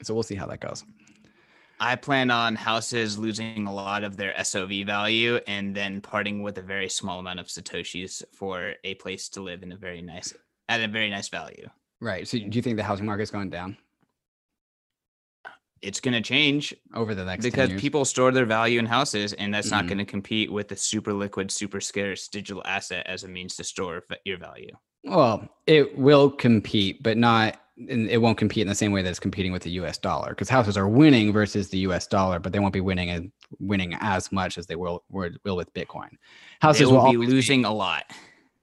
So 0.02 0.12
we'll 0.12 0.22
see 0.22 0.34
how 0.34 0.48
that 0.48 0.60
goes. 0.60 0.84
I 1.82 1.96
plan 1.96 2.30
on 2.30 2.56
houses 2.56 3.18
losing 3.18 3.66
a 3.66 3.72
lot 3.72 4.04
of 4.04 4.18
their 4.18 4.34
SOV 4.44 4.84
value 4.84 5.40
and 5.46 5.74
then 5.74 6.02
parting 6.02 6.42
with 6.42 6.58
a 6.58 6.62
very 6.62 6.90
small 6.90 7.18
amount 7.18 7.40
of 7.40 7.46
satoshis 7.46 8.22
for 8.34 8.74
a 8.84 8.94
place 8.96 9.30
to 9.30 9.40
live 9.40 9.62
in 9.62 9.72
a 9.72 9.76
very 9.76 10.02
nice 10.02 10.34
at 10.68 10.82
a 10.82 10.88
very 10.88 11.08
nice 11.08 11.28
value. 11.28 11.68
Right. 12.00 12.28
So 12.28 12.38
do 12.38 12.50
you 12.52 12.62
think 12.62 12.76
the 12.76 12.82
housing 12.82 13.06
market 13.06 13.22
is 13.22 13.30
going 13.30 13.48
down? 13.48 13.78
It's 15.80 16.00
going 16.00 16.12
to 16.12 16.20
change 16.20 16.74
over 16.94 17.14
the 17.14 17.24
next 17.24 17.42
because 17.42 17.72
people 17.80 18.04
store 18.04 18.30
their 18.30 18.44
value 18.44 18.78
in 18.78 18.84
houses, 18.84 19.32
and 19.32 19.52
that's 19.52 19.68
mm-hmm. 19.68 19.76
not 19.76 19.86
going 19.86 19.98
to 19.98 20.04
compete 20.04 20.52
with 20.52 20.68
the 20.68 20.76
super 20.76 21.14
liquid, 21.14 21.50
super 21.50 21.80
scarce 21.80 22.28
digital 22.28 22.62
asset 22.66 23.06
as 23.06 23.24
a 23.24 23.28
means 23.28 23.56
to 23.56 23.64
store 23.64 24.04
your 24.26 24.36
value. 24.36 24.76
Well, 25.04 25.48
it 25.66 25.96
will 25.96 26.30
compete, 26.30 27.02
but 27.02 27.16
not. 27.16 27.58
It 27.88 28.20
won't 28.20 28.36
compete 28.36 28.62
in 28.62 28.68
the 28.68 28.74
same 28.74 28.92
way 28.92 29.02
that 29.02 29.08
it's 29.08 29.18
competing 29.18 29.52
with 29.52 29.62
the 29.62 29.70
U.S. 29.72 29.96
dollar 29.96 30.30
because 30.30 30.48
houses 30.48 30.76
are 30.76 30.88
winning 30.88 31.32
versus 31.32 31.70
the 31.70 31.78
U.S. 31.78 32.06
dollar, 32.06 32.38
but 32.38 32.52
they 32.52 32.58
won't 32.58 32.74
be 32.74 32.80
winning 32.80 33.10
and 33.10 33.32
winning 33.58 33.96
as 34.00 34.30
much 34.30 34.58
as 34.58 34.66
they 34.66 34.76
will 34.76 35.02
will 35.08 35.56
with 35.56 35.72
Bitcoin. 35.72 36.10
Houses 36.60 36.88
will, 36.88 37.04
will, 37.04 37.10
be 37.12 37.16
losing 37.16 37.62
be, 37.62 37.68
a 37.68 37.70
lot. 37.70 38.04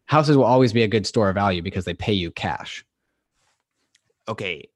Houses 0.05 0.37
will 0.37 0.43
always 0.43 0.71
be 0.71 0.83
a 0.83 0.87
good 0.87 1.07
store 1.07 1.29
of 1.29 1.35
value 1.35 1.61
because 1.61 1.85
they 1.85 1.93
pay 1.93 2.13
you 2.13 2.31
cash. 2.31 2.85
Okay, 4.27 4.69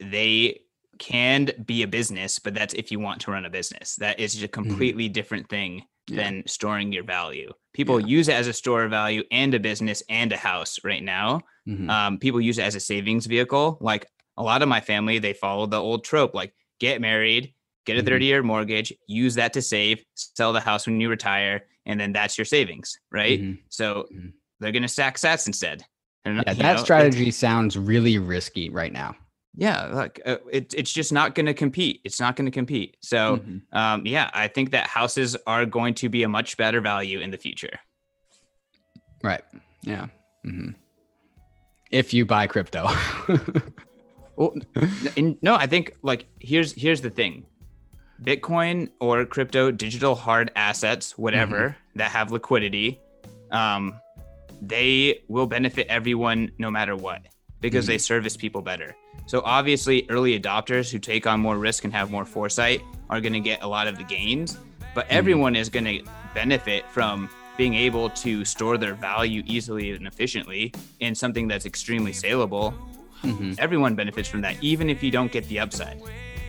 they 0.00 0.60
can 0.98 1.50
be 1.64 1.82
a 1.82 1.88
business, 1.88 2.38
but 2.38 2.54
that's 2.54 2.74
if 2.74 2.90
you 2.90 3.00
want 3.00 3.20
to 3.22 3.30
run 3.30 3.44
a 3.44 3.50
business. 3.50 3.96
That 3.96 4.20
is 4.20 4.34
a 4.34 4.38
mm-hmm. 4.38 4.52
completely 4.52 5.04
mm-hmm. 5.04 5.12
different 5.12 5.48
thing 5.48 5.84
yeah. 6.08 6.22
than 6.22 6.42
storing 6.46 6.92
your 6.92 7.04
value. 7.04 7.52
People 7.72 8.00
yeah. 8.00 8.06
use 8.06 8.28
it 8.28 8.34
as 8.34 8.46
a 8.46 8.52
store 8.52 8.84
of 8.84 8.90
value 8.90 9.22
and 9.30 9.54
a 9.54 9.60
business 9.60 10.02
and 10.08 10.32
a 10.32 10.36
house 10.36 10.78
right 10.84 11.02
now. 11.02 11.40
Mm-hmm. 11.68 11.90
Um, 11.90 12.18
people 12.18 12.40
use 12.40 12.58
it 12.58 12.62
as 12.62 12.74
a 12.74 12.80
savings 12.80 13.26
vehicle. 13.26 13.78
Like 13.80 14.06
a 14.36 14.42
lot 14.42 14.62
of 14.62 14.68
my 14.68 14.80
family, 14.80 15.18
they 15.18 15.32
follow 15.32 15.66
the 15.66 15.80
old 15.80 16.04
trope 16.04 16.34
like 16.34 16.54
get 16.80 17.00
married, 17.00 17.52
get 17.84 17.96
a 17.96 18.00
mm-hmm. 18.00 18.08
30 18.08 18.24
year 18.24 18.42
mortgage, 18.42 18.92
use 19.06 19.34
that 19.34 19.52
to 19.52 19.62
save, 19.62 20.04
sell 20.14 20.52
the 20.52 20.60
house 20.60 20.86
when 20.86 21.00
you 21.00 21.08
retire, 21.08 21.66
and 21.86 22.00
then 22.00 22.12
that's 22.12 22.38
your 22.38 22.44
savings, 22.44 22.98
right? 23.10 23.40
Mm-hmm. 23.40 23.60
So 23.68 24.06
mm-hmm. 24.12 24.28
they're 24.60 24.72
going 24.72 24.82
to 24.82 24.88
stack 24.88 25.16
sats 25.16 25.46
instead. 25.46 25.84
And, 26.24 26.42
yeah, 26.46 26.54
that 26.54 26.76
know, 26.76 26.82
strategy 26.82 27.30
sounds 27.30 27.78
really 27.78 28.18
risky 28.18 28.70
right 28.70 28.92
now 28.92 29.14
yeah 29.58 29.86
like 29.86 30.20
uh, 30.24 30.36
it, 30.50 30.72
it's 30.74 30.92
just 30.92 31.12
not 31.12 31.34
going 31.34 31.46
to 31.46 31.52
compete 31.52 32.00
it's 32.04 32.20
not 32.20 32.36
going 32.36 32.44
to 32.44 32.50
compete 32.50 32.96
so 33.00 33.38
mm-hmm. 33.38 33.76
um, 33.76 34.06
yeah 34.06 34.30
i 34.32 34.46
think 34.46 34.70
that 34.70 34.86
houses 34.86 35.36
are 35.46 35.66
going 35.66 35.94
to 35.94 36.08
be 36.08 36.22
a 36.22 36.28
much 36.28 36.56
better 36.56 36.80
value 36.80 37.18
in 37.18 37.30
the 37.30 37.36
future 37.36 37.78
right 39.22 39.42
yeah 39.82 40.06
mm-hmm. 40.46 40.70
If 41.90 42.12
you 42.12 42.24
buy 42.24 42.46
crypto 42.46 42.86
well 44.36 44.54
in, 45.16 45.38
no 45.42 45.54
i 45.54 45.66
think 45.66 45.94
like 46.02 46.26
here's 46.40 46.72
here's 46.72 47.00
the 47.00 47.10
thing 47.10 47.44
bitcoin 48.22 48.90
or 49.00 49.24
crypto 49.24 49.70
digital 49.70 50.14
hard 50.14 50.50
assets 50.56 51.16
whatever 51.16 51.70
mm-hmm. 51.70 51.98
that 51.98 52.10
have 52.10 52.32
liquidity 52.32 53.00
um, 53.50 53.98
they 54.60 55.22
will 55.28 55.46
benefit 55.46 55.86
everyone 55.88 56.50
no 56.58 56.70
matter 56.70 56.96
what 56.96 57.22
because 57.60 57.86
they 57.86 57.94
mm-hmm. 57.94 58.00
service 58.00 58.36
people 58.36 58.60
better 58.60 58.94
so 59.28 59.42
obviously, 59.44 60.06
early 60.08 60.40
adopters 60.40 60.90
who 60.90 60.98
take 60.98 61.26
on 61.26 61.38
more 61.38 61.58
risk 61.58 61.84
and 61.84 61.92
have 61.92 62.10
more 62.10 62.24
foresight 62.24 62.80
are 63.10 63.20
going 63.20 63.34
to 63.34 63.40
get 63.40 63.62
a 63.62 63.66
lot 63.68 63.86
of 63.86 63.98
the 63.98 64.04
gains, 64.04 64.56
but 64.94 65.04
mm-hmm. 65.04 65.18
everyone 65.18 65.54
is 65.54 65.68
going 65.68 65.84
to 65.84 66.02
benefit 66.32 66.88
from 66.90 67.28
being 67.58 67.74
able 67.74 68.08
to 68.10 68.44
store 68.46 68.78
their 68.78 68.94
value 68.94 69.42
easily 69.44 69.90
and 69.90 70.06
efficiently 70.06 70.72
in 71.00 71.14
something 71.14 71.46
that's 71.46 71.66
extremely 71.66 72.14
saleable. 72.14 72.72
Mm-hmm. 73.22 73.52
Everyone 73.58 73.94
benefits 73.94 74.28
from 74.28 74.40
that, 74.40 74.56
even 74.62 74.88
if 74.88 75.02
you 75.02 75.10
don't 75.10 75.30
get 75.30 75.44
the 75.48 75.58
upside, 75.58 76.00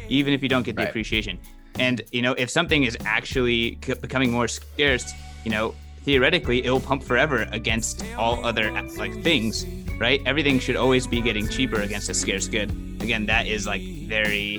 even 0.07 0.31
if 0.31 0.41
you 0.41 0.47
don't 0.47 0.63
get 0.63 0.77
the 0.77 0.83
right. 0.83 0.89
appreciation. 0.89 1.37
And 1.77 2.01
you 2.13 2.21
know, 2.21 2.33
if 2.33 2.49
something 2.49 2.83
is 2.83 2.97
actually 3.03 3.71
becoming 4.01 4.31
more 4.31 4.47
scarce, 4.47 5.13
you 5.43 5.51
know, 5.51 5.75
theoretically 6.03 6.63
it 6.63 6.71
will 6.71 6.79
pump 6.79 7.03
forever 7.03 7.45
against 7.51 8.05
all 8.17 8.45
other 8.45 8.71
like 8.71 9.21
things 9.21 9.65
right? 9.99 10.21
Everything 10.25 10.59
should 10.59 10.77
always 10.77 11.05
be 11.05 11.21
getting 11.21 11.47
cheaper 11.47 11.81
against 11.81 12.09
a 12.09 12.13
scarce 12.13 12.47
good. 12.47 12.69
Again, 13.01 13.25
that 13.27 13.45
is 13.45 13.67
like 13.67 13.81
very 13.81 14.57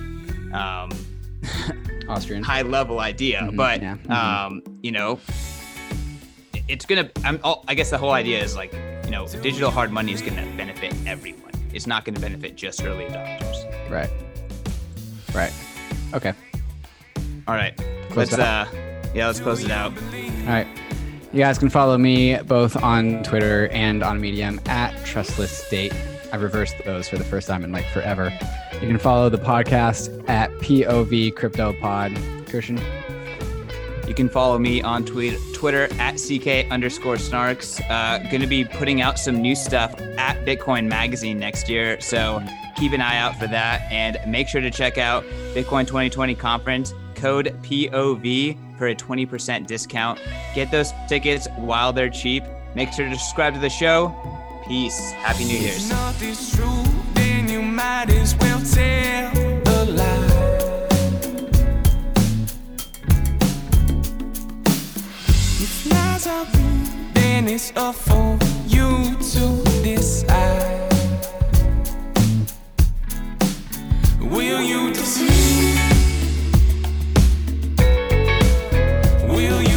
um, 0.52 0.90
Austrian 2.08 2.42
high 2.42 2.62
level 2.62 3.00
idea, 3.00 3.40
mm-hmm, 3.40 3.56
but 3.56 3.82
yeah. 3.82 3.96
mm-hmm. 3.96 4.12
um, 4.12 4.62
you 4.82 4.92
know, 4.92 5.18
it's 6.70 6.86
gonna. 6.86 7.10
I'm, 7.24 7.40
I 7.66 7.74
guess 7.74 7.90
the 7.90 7.98
whole 7.98 8.12
idea 8.12 8.42
is 8.42 8.56
like 8.56 8.72
you 9.04 9.10
know, 9.10 9.26
digital 9.26 9.70
hard 9.70 9.90
money 9.90 10.12
is 10.12 10.22
gonna 10.22 10.46
benefit 10.56 10.94
everyone. 11.06 11.50
It's 11.72 11.86
not 11.86 12.04
gonna 12.04 12.20
benefit 12.20 12.56
just 12.56 12.82
early 12.84 13.04
adopters. 13.04 13.90
Right. 13.90 14.10
Right. 15.34 15.52
Okay. 16.14 16.32
All 17.48 17.54
right. 17.54 17.76
Close 18.10 18.32
let's 18.32 18.34
uh, 18.38 18.66
yeah, 19.14 19.26
let's 19.26 19.40
close 19.40 19.64
it 19.64 19.70
out. 19.70 19.92
All 19.92 20.46
right. 20.46 20.66
You 21.32 21.40
guys 21.40 21.58
can 21.58 21.70
follow 21.70 21.98
me 21.98 22.36
both 22.42 22.80
on 22.82 23.22
Twitter 23.22 23.68
and 23.68 24.02
on 24.02 24.20
Medium 24.20 24.60
at 24.66 25.04
Trustless 25.04 25.50
State. 25.50 25.94
I 26.32 26.36
reversed 26.36 26.76
those 26.84 27.08
for 27.08 27.18
the 27.18 27.24
first 27.24 27.48
time 27.48 27.64
in 27.64 27.72
like 27.72 27.86
forever. 27.86 28.32
You 28.74 28.86
can 28.86 28.98
follow 28.98 29.28
the 29.28 29.38
podcast 29.38 30.28
at 30.28 30.50
POV 30.58 31.34
Crypto 31.34 31.72
Pod. 31.80 32.16
Christian. 32.46 32.80
You 34.10 34.16
can 34.16 34.28
follow 34.28 34.58
me 34.58 34.82
on 34.82 35.04
tweet, 35.04 35.38
Twitter 35.54 35.84
at 36.00 36.14
CK 36.14 36.68
underscore 36.72 37.14
snarks. 37.14 37.80
Uh, 37.88 38.18
going 38.28 38.40
to 38.40 38.48
be 38.48 38.64
putting 38.64 39.00
out 39.00 39.20
some 39.20 39.40
new 39.40 39.54
stuff 39.54 39.94
at 40.18 40.44
Bitcoin 40.44 40.88
Magazine 40.88 41.38
next 41.38 41.68
year. 41.68 42.00
So 42.00 42.42
keep 42.74 42.90
an 42.90 43.00
eye 43.00 43.18
out 43.18 43.38
for 43.38 43.46
that. 43.46 43.82
And 43.82 44.18
make 44.26 44.48
sure 44.48 44.60
to 44.60 44.70
check 44.72 44.98
out 44.98 45.22
Bitcoin 45.54 45.86
2020 45.86 46.34
conference, 46.34 46.92
code 47.14 47.56
POV 47.62 48.58
for 48.76 48.88
a 48.88 48.96
20% 48.96 49.68
discount. 49.68 50.18
Get 50.56 50.72
those 50.72 50.92
tickets 51.08 51.46
while 51.58 51.92
they're 51.92 52.10
cheap. 52.10 52.42
Make 52.74 52.92
sure 52.92 53.08
to 53.08 53.16
subscribe 53.16 53.54
to 53.54 53.60
the 53.60 53.70
show. 53.70 54.12
Peace. 54.66 55.12
Happy 55.12 55.44
New 55.44 55.56
Year's. 55.56 55.88
It's 67.52 67.72
are 67.74 67.92
for 67.92 68.38
you 68.68 69.16
to 69.16 69.64
decide. 69.82 70.88
Will 74.20 74.62
you 74.62 74.92
deceive? 74.92 75.80
Will 79.28 79.62
you? 79.62 79.69